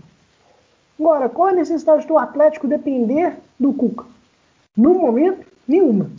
Agora, 0.99 1.29
qual 1.29 1.49
a 1.49 1.53
necessidade 1.53 2.07
do 2.07 2.17
Atlético 2.17 2.67
depender 2.67 3.37
do 3.59 3.73
Cuca? 3.73 4.05
No 4.77 4.93
momento, 4.93 5.45
nenhuma. 5.67 6.09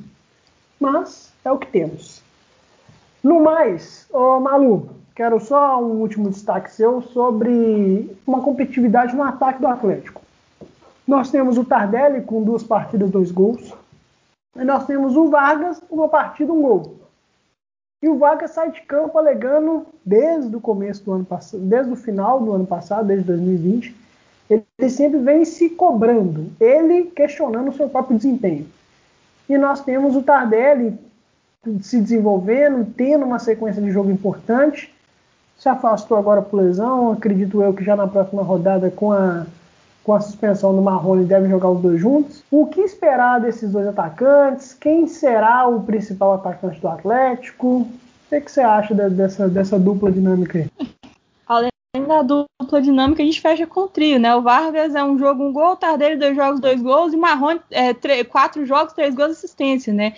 Mas 0.78 1.32
é 1.44 1.50
o 1.50 1.58
que 1.58 1.66
temos. 1.68 2.22
No 3.22 3.40
mais, 3.40 4.06
ô 4.12 4.40
Malu, 4.40 4.90
quero 5.14 5.38
só 5.38 5.80
um 5.80 6.00
último 6.00 6.28
destaque 6.28 6.72
seu 6.72 7.00
sobre 7.00 8.16
uma 8.26 8.40
competitividade 8.40 9.14
no 9.14 9.22
ataque 9.22 9.60
do 9.60 9.68
Atlético. 9.68 10.22
Nós 11.06 11.30
temos 11.30 11.56
o 11.56 11.64
Tardelli 11.64 12.22
com 12.22 12.42
duas 12.42 12.62
partidas, 12.62 13.10
dois 13.10 13.30
gols. 13.30 13.72
E 14.56 14.64
nós 14.64 14.86
temos 14.86 15.16
o 15.16 15.28
Vargas, 15.28 15.80
uma 15.90 16.08
partida, 16.08 16.52
um 16.52 16.62
gol. 16.62 16.96
E 18.02 18.08
o 18.08 18.18
Vargas 18.18 18.50
sai 18.50 18.72
de 18.72 18.82
campo 18.82 19.16
alegando 19.16 19.86
desde 20.04 20.54
o 20.56 20.60
começo 20.60 21.04
do 21.04 21.12
ano 21.12 21.24
passado, 21.24 21.62
desde 21.62 21.92
o 21.92 21.96
final 21.96 22.40
do 22.40 22.52
ano 22.52 22.66
passado, 22.66 23.06
desde 23.06 23.24
2020, 23.26 23.94
ele 24.82 24.90
sempre 24.90 25.18
vem 25.20 25.44
se 25.44 25.70
cobrando, 25.70 26.50
ele 26.60 27.04
questionando 27.04 27.68
o 27.68 27.72
seu 27.72 27.88
próprio 27.88 28.16
desempenho. 28.16 28.66
E 29.48 29.56
nós 29.56 29.80
temos 29.80 30.16
o 30.16 30.22
Tardelli 30.22 30.98
se 31.80 32.00
desenvolvendo, 32.00 32.84
tendo 32.96 33.24
uma 33.24 33.38
sequência 33.38 33.80
de 33.80 33.92
jogo 33.92 34.10
importante. 34.10 34.92
Se 35.56 35.68
afastou 35.68 36.16
agora 36.16 36.42
por 36.42 36.56
lesão, 36.56 37.12
acredito 37.12 37.62
eu 37.62 37.72
que 37.72 37.84
já 37.84 37.94
na 37.94 38.08
próxima 38.08 38.42
rodada 38.42 38.90
com 38.90 39.12
a 39.12 39.46
com 40.02 40.14
a 40.14 40.20
suspensão 40.20 40.74
do 40.74 40.82
Marrone, 40.82 41.24
deve 41.24 41.48
jogar 41.48 41.70
os 41.70 41.80
dois 41.80 42.00
juntos. 42.00 42.42
O 42.50 42.66
que 42.66 42.80
esperar 42.80 43.40
desses 43.40 43.70
dois 43.70 43.86
atacantes? 43.86 44.74
Quem 44.74 45.06
será 45.06 45.68
o 45.68 45.80
principal 45.80 46.34
atacante 46.34 46.80
do 46.80 46.88
Atlético? 46.88 47.68
O 47.68 47.88
que, 48.28 48.40
que 48.40 48.50
você 48.50 48.62
acha 48.62 48.92
dessa, 48.94 49.48
dessa 49.48 49.78
dupla 49.78 50.10
dinâmica 50.10 50.58
aí? 50.58 50.68
Além 51.94 52.08
da 52.08 52.22
dupla 52.22 52.80
dinâmica, 52.80 53.22
a 53.22 53.26
gente 53.26 53.38
fecha 53.38 53.66
com 53.66 53.80
o 53.80 53.86
trio, 53.86 54.18
né? 54.18 54.34
O 54.34 54.40
Vargas 54.40 54.94
é 54.94 55.04
um 55.04 55.18
jogo, 55.18 55.44
um 55.44 55.52
gol, 55.52 55.76
Tardelli, 55.76 56.16
dois 56.16 56.34
jogos, 56.34 56.58
dois 56.58 56.80
gols, 56.80 57.12
e 57.12 57.16
o 57.16 57.20
Marrone, 57.20 57.60
é, 57.70 57.92
três, 57.92 58.26
quatro 58.26 58.64
jogos, 58.64 58.94
três 58.94 59.14
gols, 59.14 59.32
assistência, 59.32 59.92
né? 59.92 60.14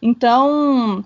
Então, 0.00 1.04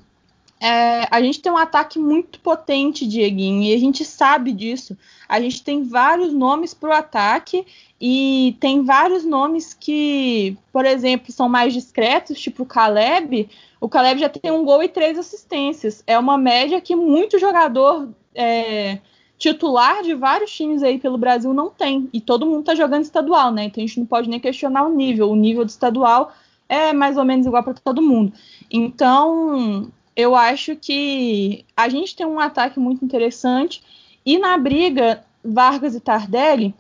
é, 0.61 1.09
a 1.11 1.21
gente 1.21 1.43
tem 1.43 1.51
um 1.51 1.57
ataque 1.57 1.99
muito 1.99 2.39
potente, 2.39 3.09
Dieguinho, 3.09 3.65
e 3.65 3.75
a 3.75 3.77
gente 3.77 4.05
sabe 4.05 4.53
disso. 4.53 4.97
A 5.29 5.41
gente 5.41 5.65
tem 5.65 5.83
vários 5.83 6.33
nomes 6.33 6.73
para 6.73 6.91
o 6.91 6.93
ataque 6.93 7.67
e 8.01 8.57
tem 8.61 8.85
vários 8.85 9.25
nomes 9.25 9.75
que, 9.75 10.57
por 10.73 10.85
exemplo, 10.85 11.33
são 11.33 11.49
mais 11.49 11.73
discretos, 11.73 12.39
tipo 12.39 12.63
o 12.63 12.67
Caleb. 12.67 13.51
O 13.81 13.89
Caleb 13.89 14.21
já 14.21 14.29
tem 14.29 14.53
um 14.53 14.65
gol 14.65 14.81
e 14.81 14.89
três 14.89 15.19
assistências. 15.19 16.05
É 16.07 16.17
uma 16.17 16.39
média 16.39 16.81
que 16.81 16.95
muito 16.95 17.37
jogador 17.37 18.11
é, 18.33 19.01
titular 19.39 20.03
de 20.03 20.15
vários 20.15 20.53
times 20.53 20.83
aí 20.83 20.99
pelo 20.99 21.19
Brasil 21.19 21.53
não 21.53 21.71
tem. 21.71 22.09
E 22.13 22.21
todo 22.21 22.47
mundo 22.47 22.61
está 22.61 22.75
jogando 22.75 23.03
estadual, 23.03 23.53
né? 23.53 23.65
Então 23.65 23.83
a 23.83 23.87
gente 23.87 23.99
não 23.99 24.07
pode 24.07 24.29
nem 24.29 24.41
questionar 24.41 24.85
o 24.85 24.95
nível. 24.95 25.31
O 25.31 25.37
nível 25.37 25.65
do 25.65 25.69
estadual 25.69 26.33
é 26.69 26.93
mais 26.93 27.17
ou 27.17 27.25
menos 27.25 27.47
igual 27.47 27.63
para 27.63 27.75
todo 27.75 28.03
mundo. 28.03 28.33
Então, 28.71 29.91
eu 30.17 30.35
acho 30.35 30.77
que 30.77 31.65
a 31.77 31.89
gente 31.89 32.17
tem 32.17 32.27
um 32.27 32.41
ataque 32.41 32.79
muito 32.79 33.05
interessante 33.05 33.83
e 34.25 34.39
na 34.39 34.57
briga 34.57 35.25
Vargas 35.45 35.95
e 35.95 36.01
Tardelli, 36.01 36.75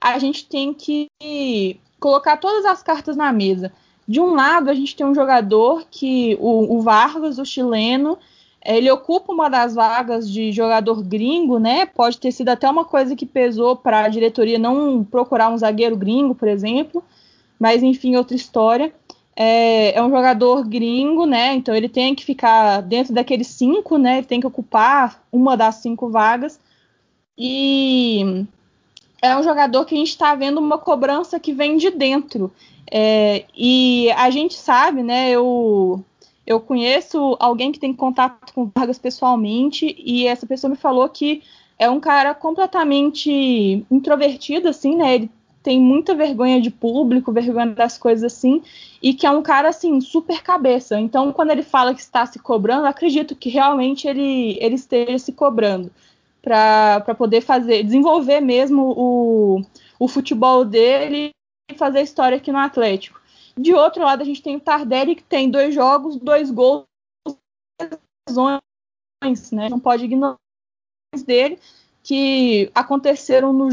a 0.00 0.18
gente 0.18 0.46
tem 0.46 0.74
que 0.74 1.08
colocar 1.98 2.36
todas 2.36 2.64
as 2.66 2.82
cartas 2.82 3.16
na 3.16 3.32
mesa. 3.32 3.72
De 4.06 4.20
um 4.20 4.34
lado, 4.34 4.68
a 4.68 4.74
gente 4.74 4.94
tem 4.96 5.06
um 5.06 5.14
jogador 5.14 5.86
que 5.90 6.36
o, 6.40 6.76
o 6.76 6.82
Vargas, 6.82 7.38
o 7.38 7.44
chileno, 7.44 8.18
ele 8.64 8.90
ocupa 8.90 9.32
uma 9.32 9.48
das 9.48 9.74
vagas 9.74 10.30
de 10.30 10.52
jogador 10.52 11.02
gringo, 11.02 11.58
né? 11.58 11.86
Pode 11.86 12.18
ter 12.18 12.30
sido 12.32 12.48
até 12.48 12.68
uma 12.68 12.84
coisa 12.84 13.16
que 13.16 13.26
pesou 13.26 13.76
para 13.76 14.04
a 14.04 14.08
diretoria 14.08 14.58
não 14.58 15.02
procurar 15.04 15.48
um 15.48 15.58
zagueiro 15.58 15.96
gringo, 15.96 16.34
por 16.34 16.48
exemplo. 16.48 17.02
Mas 17.58 17.82
enfim, 17.82 18.16
outra 18.16 18.36
história 18.36 18.92
é, 19.34 19.96
é, 19.96 20.02
um 20.02 20.10
jogador 20.10 20.66
gringo, 20.66 21.26
né? 21.26 21.54
Então 21.54 21.74
ele 21.74 21.88
tem 21.88 22.14
que 22.14 22.24
ficar 22.24 22.82
dentro 22.82 23.12
daqueles 23.12 23.48
cinco, 23.48 23.98
né? 23.98 24.18
Ele 24.18 24.26
tem 24.26 24.40
que 24.40 24.46
ocupar 24.46 25.22
uma 25.32 25.56
das 25.56 25.76
cinco 25.76 26.08
vagas. 26.10 26.60
E 27.36 28.46
é 29.20 29.36
um 29.36 29.42
jogador 29.42 29.84
que 29.84 29.94
a 29.94 29.98
gente 29.98 30.10
está 30.10 30.34
vendo 30.34 30.58
uma 30.58 30.78
cobrança 30.78 31.40
que 31.40 31.52
vem 31.52 31.76
de 31.76 31.90
dentro. 31.90 32.52
É, 32.90 33.44
e 33.56 34.10
a 34.12 34.28
gente 34.30 34.54
sabe, 34.54 35.02
né? 35.02 35.30
Eu, 35.30 36.04
eu 36.46 36.60
conheço 36.60 37.36
alguém 37.38 37.70
que 37.70 37.78
tem 37.78 37.92
contato 37.92 38.52
com 38.52 38.70
Vargas 38.74 38.98
pessoalmente, 38.98 39.94
e 39.98 40.26
essa 40.26 40.46
pessoa 40.46 40.70
me 40.70 40.76
falou 40.76 41.08
que 41.08 41.42
é 41.78 41.88
um 41.88 42.00
cara 42.00 42.34
completamente 42.34 43.84
introvertido, 43.90 44.68
assim, 44.68 44.96
né? 44.96 45.14
Ele 45.14 45.30
tem 45.62 45.80
muita 45.80 46.14
vergonha 46.14 46.60
de 46.60 46.70
público, 46.70 47.32
vergonha 47.32 47.68
das 47.68 47.96
coisas 47.96 48.32
assim, 48.32 48.62
e 49.00 49.14
que 49.14 49.26
é 49.26 49.30
um 49.30 49.42
cara 49.42 49.68
assim 49.68 50.00
super 50.00 50.42
cabeça. 50.42 50.98
Então, 50.98 51.32
quando 51.32 51.52
ele 51.52 51.62
fala 51.62 51.94
que 51.94 52.00
está 52.00 52.26
se 52.26 52.38
cobrando, 52.38 52.86
acredito 52.86 53.36
que 53.36 53.48
realmente 53.48 54.08
ele, 54.08 54.58
ele 54.60 54.74
esteja 54.74 55.18
se 55.18 55.32
cobrando 55.32 55.90
para 56.42 57.14
poder 57.16 57.40
fazer, 57.40 57.84
desenvolver 57.84 58.40
mesmo 58.40 58.92
o, 58.96 59.62
o 59.98 60.08
futebol 60.08 60.64
dele 60.64 61.30
e 61.70 61.74
fazer 61.76 62.02
história 62.02 62.36
aqui 62.36 62.50
no 62.50 62.58
Atlético. 62.58 63.21
De 63.56 63.74
outro 63.74 64.02
lado, 64.02 64.22
a 64.22 64.24
gente 64.24 64.42
tem 64.42 64.56
o 64.56 64.60
Tardelli 64.60 65.14
que 65.14 65.22
tem 65.22 65.50
dois 65.50 65.74
jogos, 65.74 66.16
dois 66.16 66.50
gols, 66.50 66.84
né? 69.52 69.68
Não 69.68 69.78
pode 69.78 70.04
ignorar 70.04 70.38
dele 71.26 71.58
que 72.02 72.70
aconteceram 72.74 73.52
no 73.52 73.68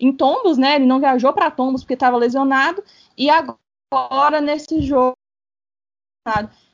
em 0.00 0.12
Tombos, 0.12 0.58
né? 0.58 0.76
Ele 0.76 0.86
não 0.86 1.00
viajou 1.00 1.32
para 1.32 1.50
Tombos 1.50 1.82
porque 1.82 1.94
estava 1.94 2.16
lesionado 2.16 2.82
e 3.16 3.28
agora 3.30 4.40
nesse 4.40 4.80
jogo. 4.82 5.16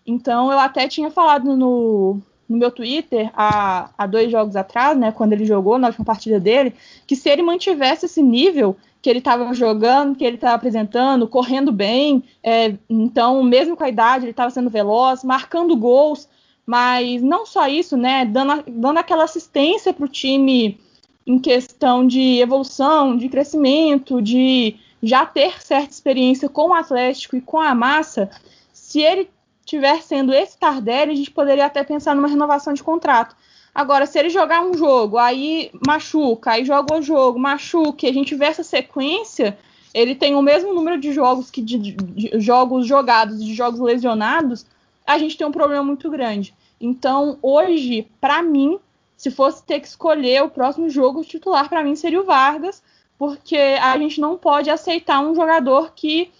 Então 0.06 0.50
eu 0.50 0.58
até 0.58 0.88
tinha 0.88 1.10
falado 1.10 1.56
no, 1.56 2.20
no 2.48 2.56
meu 2.56 2.70
Twitter 2.70 3.30
há, 3.34 3.90
há, 3.96 4.06
dois 4.06 4.30
jogos 4.30 4.56
atrás, 4.56 4.98
né? 4.98 5.12
Quando 5.12 5.32
ele 5.32 5.44
jogou 5.44 5.78
na 5.78 5.88
última 5.88 6.04
partida 6.04 6.38
dele, 6.38 6.74
que 7.06 7.16
se 7.16 7.28
ele 7.28 7.42
mantivesse 7.42 8.06
esse 8.06 8.22
nível 8.22 8.76
que 9.00 9.10
ele 9.10 9.18
estava 9.18 9.52
jogando, 9.52 10.16
que 10.16 10.24
ele 10.24 10.36
estava 10.36 10.54
apresentando, 10.54 11.28
correndo 11.28 11.70
bem, 11.70 12.22
é, 12.42 12.74
então 12.88 13.42
mesmo 13.42 13.76
com 13.76 13.84
a 13.84 13.88
idade 13.88 14.24
ele 14.24 14.30
estava 14.30 14.50
sendo 14.50 14.70
veloz, 14.70 15.22
marcando 15.22 15.76
gols, 15.76 16.28
mas 16.66 17.20
não 17.20 17.44
só 17.44 17.68
isso, 17.68 17.96
né? 17.96 18.24
Dando, 18.24 18.64
dando 18.66 18.98
aquela 18.98 19.24
assistência 19.24 19.92
para 19.92 20.06
o 20.06 20.08
time 20.08 20.80
em 21.26 21.38
questão 21.38 22.06
de 22.06 22.38
evolução, 22.40 23.16
de 23.16 23.28
crescimento, 23.28 24.20
de 24.20 24.76
já 25.02 25.26
ter 25.26 25.62
certa 25.62 25.90
experiência 25.90 26.48
com 26.48 26.68
o 26.68 26.74
Atlético 26.74 27.36
e 27.36 27.40
com 27.40 27.60
a 27.60 27.74
massa, 27.74 28.30
se 28.72 29.00
ele 29.00 29.28
tiver 29.64 30.02
sendo 30.02 30.32
esse 30.32 30.58
Tardelli, 30.58 31.12
a 31.12 31.16
gente 31.16 31.30
poderia 31.30 31.66
até 31.66 31.82
pensar 31.82 32.14
numa 32.14 32.28
renovação 32.28 32.72
de 32.72 32.82
contrato. 32.82 33.36
Agora, 33.74 34.06
se 34.06 34.18
ele 34.18 34.30
jogar 34.30 34.62
um 34.62 34.74
jogo, 34.74 35.18
aí 35.18 35.70
machuca, 35.86 36.52
aí 36.52 36.64
joga 36.64 36.94
o 36.94 37.02
jogo, 37.02 37.38
machuca, 37.38 38.06
e 38.06 38.10
a 38.10 38.12
gente 38.12 38.34
vê 38.34 38.44
essa 38.44 38.62
sequência, 38.62 39.58
ele 39.92 40.14
tem 40.14 40.34
o 40.34 40.42
mesmo 40.42 40.72
número 40.72 41.00
de 41.00 41.12
jogos 41.12 41.50
que 41.50 41.60
de, 41.60 41.78
de, 41.78 41.92
de 41.92 42.40
jogos 42.40 42.86
jogados 42.86 43.40
e 43.40 43.44
de 43.44 43.54
jogos 43.54 43.80
lesionados, 43.80 44.64
a 45.06 45.18
gente 45.18 45.36
tem 45.36 45.46
um 45.46 45.52
problema 45.52 45.82
muito 45.82 46.08
grande. 46.10 46.54
Então, 46.80 47.38
hoje, 47.42 48.08
para 48.20 48.42
mim, 48.42 48.78
se 49.16 49.30
fosse 49.30 49.64
ter 49.64 49.80
que 49.80 49.88
escolher 49.88 50.42
o 50.42 50.50
próximo 50.50 50.88
jogo 50.88 51.24
titular, 51.24 51.68
para 51.68 51.82
mim 51.82 51.96
seria 51.96 52.20
o 52.20 52.24
Vargas, 52.24 52.82
porque 53.18 53.56
a 53.56 53.96
gente 53.98 54.20
não 54.20 54.36
pode 54.36 54.70
aceitar 54.70 55.20
um 55.20 55.34
jogador 55.34 55.92
que 55.94 56.30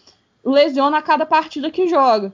lesiona 0.45 0.99
a 0.99 1.03
cada 1.03 1.25
partida 1.25 1.71
que 1.71 1.89
joga. 1.89 2.33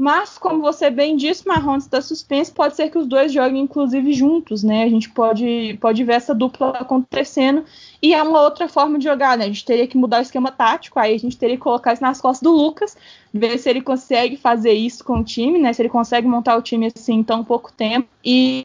Mas, 0.00 0.38
como 0.38 0.62
você 0.62 0.88
bem 0.88 1.14
disse, 1.14 1.46
Marrons 1.46 1.84
está 1.84 2.00
suspenso, 2.00 2.54
pode 2.54 2.74
ser 2.74 2.88
que 2.88 2.96
os 2.96 3.06
dois 3.06 3.30
joguem, 3.30 3.64
inclusive, 3.64 4.14
juntos, 4.14 4.62
né? 4.62 4.84
A 4.84 4.88
gente 4.88 5.10
pode, 5.10 5.76
pode 5.78 6.02
ver 6.04 6.14
essa 6.14 6.34
dupla 6.34 6.70
acontecendo. 6.70 7.66
E 8.00 8.14
é 8.14 8.22
uma 8.22 8.40
outra 8.40 8.66
forma 8.66 8.98
de 8.98 9.04
jogar, 9.04 9.36
né? 9.36 9.44
A 9.44 9.48
gente 9.48 9.62
teria 9.62 9.86
que 9.86 9.98
mudar 9.98 10.20
o 10.20 10.22
esquema 10.22 10.50
tático, 10.50 10.98
aí 10.98 11.14
a 11.14 11.18
gente 11.18 11.36
teria 11.36 11.54
que 11.54 11.62
colocar 11.62 11.92
isso 11.92 12.00
nas 12.00 12.18
costas 12.18 12.40
do 12.40 12.50
Lucas, 12.50 12.96
ver 13.30 13.58
se 13.58 13.68
ele 13.68 13.82
consegue 13.82 14.38
fazer 14.38 14.72
isso 14.72 15.04
com 15.04 15.20
o 15.20 15.22
time, 15.22 15.58
né? 15.58 15.70
Se 15.74 15.82
ele 15.82 15.90
consegue 15.90 16.26
montar 16.26 16.56
o 16.56 16.62
time 16.62 16.90
assim 16.96 17.16
em 17.16 17.22
tão 17.22 17.44
pouco 17.44 17.70
tempo. 17.70 18.08
E, 18.24 18.62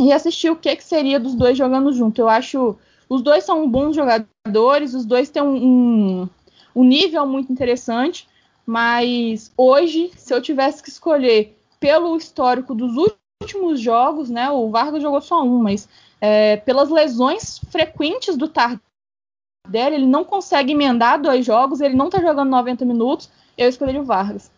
e 0.00 0.12
assistir 0.12 0.50
o 0.50 0.56
que, 0.56 0.74
que 0.74 0.82
seria 0.82 1.20
dos 1.20 1.36
dois 1.36 1.56
jogando 1.56 1.92
junto. 1.92 2.20
Eu 2.20 2.28
acho. 2.28 2.74
Os 3.08 3.22
dois 3.22 3.44
são 3.44 3.70
bons 3.70 3.94
jogadores, 3.94 4.94
os 4.94 5.04
dois 5.04 5.30
têm 5.30 5.44
um, 5.44 5.54
um, 5.54 6.28
um 6.74 6.82
nível 6.82 7.24
muito 7.24 7.52
interessante, 7.52 8.26
Mas 8.66 9.52
hoje, 9.56 10.10
se 10.16 10.34
eu 10.34 10.42
tivesse 10.42 10.82
que 10.82 10.88
escolher 10.88 11.56
pelo 11.78 12.16
histórico 12.16 12.74
dos 12.74 12.96
últimos 13.40 13.80
jogos, 13.80 14.28
né? 14.28 14.50
O 14.50 14.68
Vargas 14.70 15.02
jogou 15.02 15.20
só 15.20 15.42
um, 15.44 15.58
mas 15.58 15.88
é, 16.20 16.56
pelas 16.56 16.90
lesões 16.90 17.60
frequentes 17.70 18.36
do 18.36 18.48
Tardelli, 18.48 19.96
ele 19.96 20.06
não 20.06 20.24
consegue 20.24 20.72
emendar 20.72 21.20
dois 21.20 21.46
jogos, 21.46 21.80
ele 21.80 21.94
não 21.94 22.10
tá 22.10 22.20
jogando 22.20 22.50
90 22.50 22.84
minutos, 22.84 23.30
eu 23.56 23.68
escolheria 23.68 24.00
o 24.00 24.04
Vargas. 24.04 24.50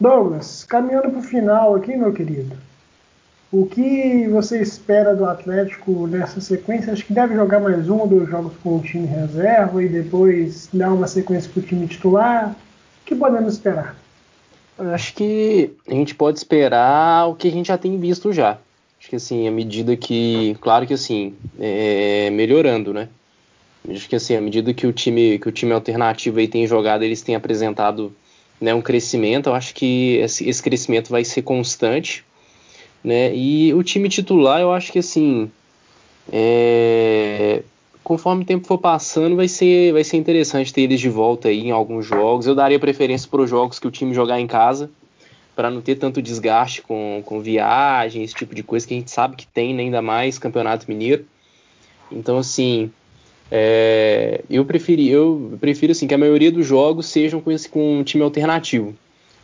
Douglas, 0.00 0.62
caminhando 0.64 1.10
para 1.10 1.18
o 1.18 1.22
final 1.22 1.74
aqui, 1.74 1.96
meu 1.96 2.12
querido. 2.12 2.56
O 3.50 3.64
que 3.64 4.28
você 4.28 4.60
espera 4.60 5.16
do 5.16 5.24
Atlético 5.24 6.06
nessa 6.06 6.38
sequência? 6.40 6.92
Acho 6.92 7.06
que 7.06 7.14
deve 7.14 7.34
jogar 7.34 7.60
mais 7.60 7.88
um 7.88 7.98
ou 8.00 8.06
dois 8.06 8.28
jogos 8.28 8.52
com 8.62 8.76
o 8.76 8.82
time 8.82 9.06
reserva 9.06 9.82
e 9.82 9.88
depois 9.88 10.68
dar 10.72 10.92
uma 10.92 11.06
sequência 11.06 11.50
para 11.50 11.60
o 11.60 11.62
time 11.62 11.88
titular. 11.88 12.54
Que 13.08 13.14
podemos 13.14 13.54
esperar? 13.54 13.96
Acho 14.78 15.14
que 15.14 15.70
a 15.88 15.94
gente 15.94 16.14
pode 16.14 16.36
esperar 16.36 17.26
o 17.26 17.34
que 17.34 17.48
a 17.48 17.50
gente 17.50 17.68
já 17.68 17.78
tem 17.78 17.98
visto 17.98 18.34
já. 18.34 18.58
Acho 19.00 19.08
que 19.08 19.16
assim, 19.16 19.48
à 19.48 19.50
medida 19.50 19.96
que. 19.96 20.54
Claro 20.60 20.86
que 20.86 20.92
assim, 20.92 21.34
é, 21.58 22.28
melhorando, 22.28 22.92
né? 22.92 23.08
Acho 23.90 24.06
que 24.06 24.14
assim, 24.14 24.36
à 24.36 24.42
medida 24.42 24.74
que 24.74 24.86
o 24.86 24.92
time, 24.92 25.38
que 25.38 25.48
o 25.48 25.52
time 25.52 25.72
alternativo 25.72 26.38
aí 26.38 26.46
tem 26.46 26.66
jogado, 26.66 27.02
eles 27.02 27.22
têm 27.22 27.34
apresentado 27.34 28.12
né, 28.60 28.74
um 28.74 28.82
crescimento. 28.82 29.48
Eu 29.48 29.54
acho 29.54 29.74
que 29.74 30.16
esse, 30.16 30.46
esse 30.46 30.62
crescimento 30.62 31.08
vai 31.08 31.24
ser 31.24 31.40
constante. 31.40 32.22
Né? 33.02 33.34
E 33.34 33.72
o 33.72 33.82
time 33.82 34.10
titular, 34.10 34.60
eu 34.60 34.70
acho 34.70 34.92
que 34.92 34.98
assim. 34.98 35.50
É, 36.30 37.62
conforme 38.02 38.42
o 38.42 38.46
tempo 38.46 38.66
for 38.66 38.78
passando, 38.78 39.36
vai 39.36 39.48
ser, 39.48 39.92
vai 39.92 40.04
ser 40.04 40.16
interessante 40.16 40.72
ter 40.72 40.82
eles 40.82 41.00
de 41.00 41.08
volta 41.08 41.48
aí 41.48 41.66
em 41.66 41.70
alguns 41.70 42.06
jogos. 42.06 42.46
Eu 42.46 42.54
daria 42.54 42.78
preferência 42.78 43.28
para 43.30 43.42
os 43.42 43.50
jogos 43.50 43.78
que 43.78 43.86
o 43.86 43.90
time 43.90 44.14
jogar 44.14 44.40
em 44.40 44.46
casa, 44.46 44.90
para 45.54 45.70
não 45.70 45.80
ter 45.80 45.96
tanto 45.96 46.22
desgaste 46.22 46.82
com, 46.82 47.22
com 47.24 47.40
viagem, 47.40 48.22
esse 48.22 48.34
tipo 48.34 48.54
de 48.54 48.62
coisa 48.62 48.86
que 48.86 48.94
a 48.94 48.96
gente 48.96 49.10
sabe 49.10 49.36
que 49.36 49.46
tem, 49.46 49.74
né, 49.74 49.82
ainda 49.82 50.00
mais 50.00 50.38
Campeonato 50.38 50.86
Mineiro. 50.88 51.24
Então, 52.10 52.38
assim, 52.38 52.90
é, 53.50 54.42
eu, 54.48 54.64
preferi, 54.64 55.08
eu 55.08 55.56
prefiro 55.60 55.92
assim, 55.92 56.06
que 56.06 56.14
a 56.14 56.18
maioria 56.18 56.52
dos 56.52 56.66
jogos 56.66 57.06
sejam 57.06 57.40
com, 57.40 57.50
esse, 57.50 57.68
com 57.68 57.98
um 57.98 58.02
time 58.02 58.22
alternativo, 58.22 58.94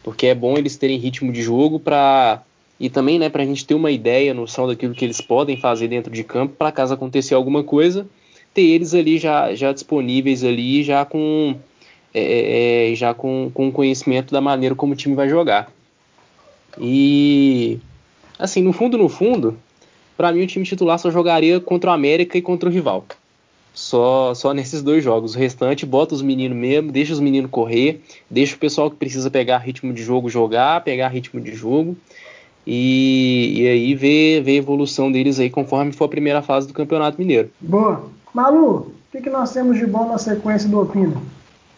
porque 0.03 0.27
é 0.27 0.35
bom 0.35 0.57
eles 0.57 0.77
terem 0.77 0.99
ritmo 0.99 1.33
de 1.33 1.43
jogo 1.43 1.81
para 1.81 2.43
e 2.79 2.91
também 2.91 3.19
né, 3.19 3.29
para 3.29 3.43
a 3.43 3.47
gente 3.47 3.65
ter 3.65 3.75
uma 3.75 3.91
ideia, 3.91 4.35
noção 4.35 4.67
daquilo 4.67 4.95
que 4.95 5.05
eles 5.05 5.21
podem 5.21 5.57
fazer 5.57 5.89
dentro 5.89 6.13
de 6.13 6.25
campo, 6.25 6.55
para 6.59 6.73
caso 6.73 6.93
acontecer 6.93 7.35
alguma 7.35 7.63
coisa, 7.63 8.07
ter 8.55 8.63
eles 8.63 8.95
ali 8.95 9.19
já, 9.19 9.55
já 9.55 9.73
disponíveis 9.73 10.45
ali, 10.45 10.83
já 10.83 11.05
com 11.05 11.57
é, 12.15 12.21
é, 12.21 12.93
é, 12.93 12.95
já 12.95 13.13
com, 13.13 13.51
com 13.53 13.73
conhecimento 13.73 14.33
da 14.33 14.41
maneira 14.41 14.77
como 14.77 14.93
o 14.93 14.97
time 14.97 15.17
vai 15.17 15.29
jogar. 15.29 15.69
E 16.81 17.79
assim, 18.39 18.63
no 18.63 18.73
fundo, 18.73 18.97
no 18.97 19.09
fundo, 19.09 19.59
para 20.17 20.33
mim 20.33 20.43
o 20.43 20.47
time 20.47 20.65
titular 20.65 20.99
só 20.99 21.11
jogaria 21.11 21.59
contra 21.59 21.91
o 21.91 21.93
América 21.93 22.39
e 22.39 22.43
contra 22.43 22.69
o 22.69 22.73
rival. 22.73 23.05
Só, 23.75 24.33
só 24.35 24.55
nesses 24.55 24.81
dois 24.81 25.03
jogos. 25.03 25.35
O 25.35 25.39
restante, 25.39 25.85
bota 25.85 26.15
os 26.15 26.23
meninos 26.23 26.57
mesmo, 26.57 26.93
deixa 26.93 27.13
os 27.13 27.19
meninos 27.19 27.51
correr, 27.51 28.01
deixa 28.31 28.55
o 28.55 28.59
pessoal 28.59 28.89
que 28.89 28.97
precisa 28.97 29.29
pegar 29.29 29.59
ritmo 29.59 29.93
de 29.93 30.01
jogo 30.01 30.31
jogar, 30.31 30.85
pegar 30.85 31.09
ritmo 31.09 31.41
de 31.41 31.53
jogo. 31.53 31.97
E, 32.65 33.55
e 33.57 33.69
aí 33.69 33.95
ver, 33.95 34.41
ver 34.43 34.53
a 34.53 34.55
evolução 34.55 35.11
deles 35.11 35.41
aí 35.41 35.51
conforme 35.51 35.93
for 35.93 36.05
a 36.05 36.09
primeira 36.09 36.41
fase 36.41 36.69
do 36.69 36.73
Campeonato 36.73 37.19
Mineiro. 37.19 37.51
Boa. 37.61 38.09
Malu, 38.35 38.77
o 38.79 38.93
que, 39.13 39.23
que 39.23 39.31
nós 39.31 39.53
temos 39.53 39.79
de 39.79 39.87
bom 39.87 40.09
na 40.09 40.19
sequência 40.19 40.69
do 40.69 40.81
Opina? 40.81 41.17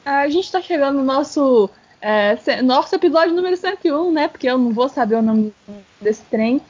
A 0.02 0.26
gente 0.28 0.46
está 0.46 0.62
chegando 0.62 0.96
no 0.96 1.04
nosso, 1.04 1.68
é, 2.00 2.62
nosso 2.62 2.94
episódio 2.94 3.34
número 3.34 3.54
101, 3.56 4.10
né? 4.10 4.26
Porque 4.26 4.48
eu 4.48 4.56
não 4.56 4.72
vou 4.72 4.88
saber 4.88 5.16
o 5.16 5.22
nome 5.22 5.52
desse 6.00 6.22
trem. 6.22 6.62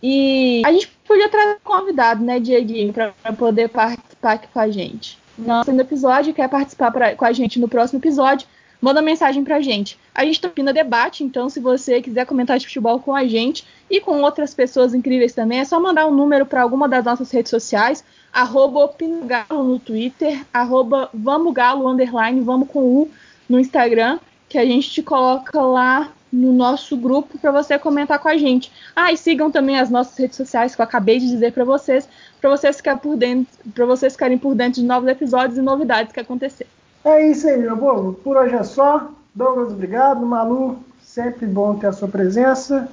E 0.00 0.62
a 0.64 0.70
gente 0.70 0.88
podia 1.04 1.28
trazer 1.28 1.54
um 1.54 1.64
convidado, 1.64 2.22
né, 2.22 2.38
Dieguinho, 2.38 2.92
para 2.92 3.12
poder 3.36 3.70
participar 3.70 4.34
aqui 4.34 4.46
com 4.52 4.60
a 4.60 4.70
gente. 4.70 5.18
Nosso 5.36 5.70
episódio 5.72 6.32
quer 6.32 6.48
participar 6.48 6.92
pra, 6.92 7.16
com 7.16 7.24
a 7.24 7.32
gente 7.32 7.58
no 7.58 7.66
próximo 7.66 7.98
episódio, 7.98 8.46
manda 8.80 9.02
mensagem 9.02 9.42
pra 9.42 9.60
gente. 9.60 9.98
A 10.14 10.24
gente 10.24 10.40
tá 10.40 10.46
Opina 10.46 10.72
Debate, 10.72 11.24
então 11.24 11.48
se 11.48 11.58
você 11.58 12.00
quiser 12.00 12.26
comentar 12.26 12.58
de 12.58 12.66
futebol 12.66 13.00
com 13.00 13.16
a 13.16 13.26
gente 13.26 13.66
e 13.90 14.00
com 14.00 14.20
outras 14.20 14.54
pessoas 14.54 14.94
incríveis 14.94 15.34
também, 15.34 15.58
é 15.58 15.64
só 15.64 15.80
mandar 15.80 16.06
um 16.06 16.14
número 16.14 16.46
para 16.46 16.62
alguma 16.62 16.88
das 16.88 17.04
nossas 17.04 17.30
redes 17.32 17.50
sociais 17.50 18.04
arroba 18.34 18.80
Opinogalo 18.80 19.62
no 19.62 19.78
Twitter, 19.78 20.44
arroba 20.52 21.08
Vamos 21.14 21.54
Galo, 21.54 21.88
underline, 21.88 22.40
vamos 22.40 22.68
com 22.68 22.80
U 22.80 23.10
no 23.48 23.60
Instagram, 23.60 24.18
que 24.48 24.58
a 24.58 24.64
gente 24.64 24.90
te 24.90 25.02
coloca 25.02 25.60
lá 25.60 26.10
no 26.32 26.52
nosso 26.52 26.96
grupo 26.96 27.38
para 27.38 27.52
você 27.52 27.78
comentar 27.78 28.18
com 28.18 28.28
a 28.28 28.36
gente. 28.36 28.72
Ah, 28.96 29.12
e 29.12 29.16
sigam 29.16 29.52
também 29.52 29.78
as 29.78 29.88
nossas 29.88 30.18
redes 30.18 30.36
sociais 30.36 30.74
que 30.74 30.80
eu 30.80 30.84
acabei 30.84 31.20
de 31.20 31.28
dizer 31.28 31.52
para 31.52 31.64
vocês, 31.64 32.08
para 32.40 32.50
vocês 32.50 32.76
ficarem 32.76 32.98
por 32.98 33.16
dentro, 33.16 33.54
para 33.72 33.86
vocês 33.86 34.14
ficarem 34.14 34.36
por 34.36 34.54
dentro 34.54 34.80
de 34.80 34.86
novos 34.86 35.08
episódios 35.08 35.56
e 35.56 35.62
novidades 35.62 36.12
que 36.12 36.18
acontecer. 36.18 36.66
É 37.04 37.30
isso 37.30 37.46
aí, 37.46 37.58
meu 37.58 37.76
povo. 37.76 38.14
Por 38.14 38.36
hoje 38.36 38.54
é 38.54 38.64
só. 38.64 39.10
Douglas, 39.34 39.72
obrigado. 39.72 40.26
Malu, 40.26 40.78
sempre 41.00 41.46
bom 41.46 41.76
ter 41.76 41.86
a 41.86 41.92
sua 41.92 42.08
presença. 42.08 42.88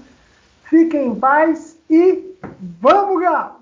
Fiquem 0.66 1.08
em 1.08 1.16
paz 1.16 1.78
e 1.90 2.36
vamos, 2.80 3.22
Galo! 3.22 3.62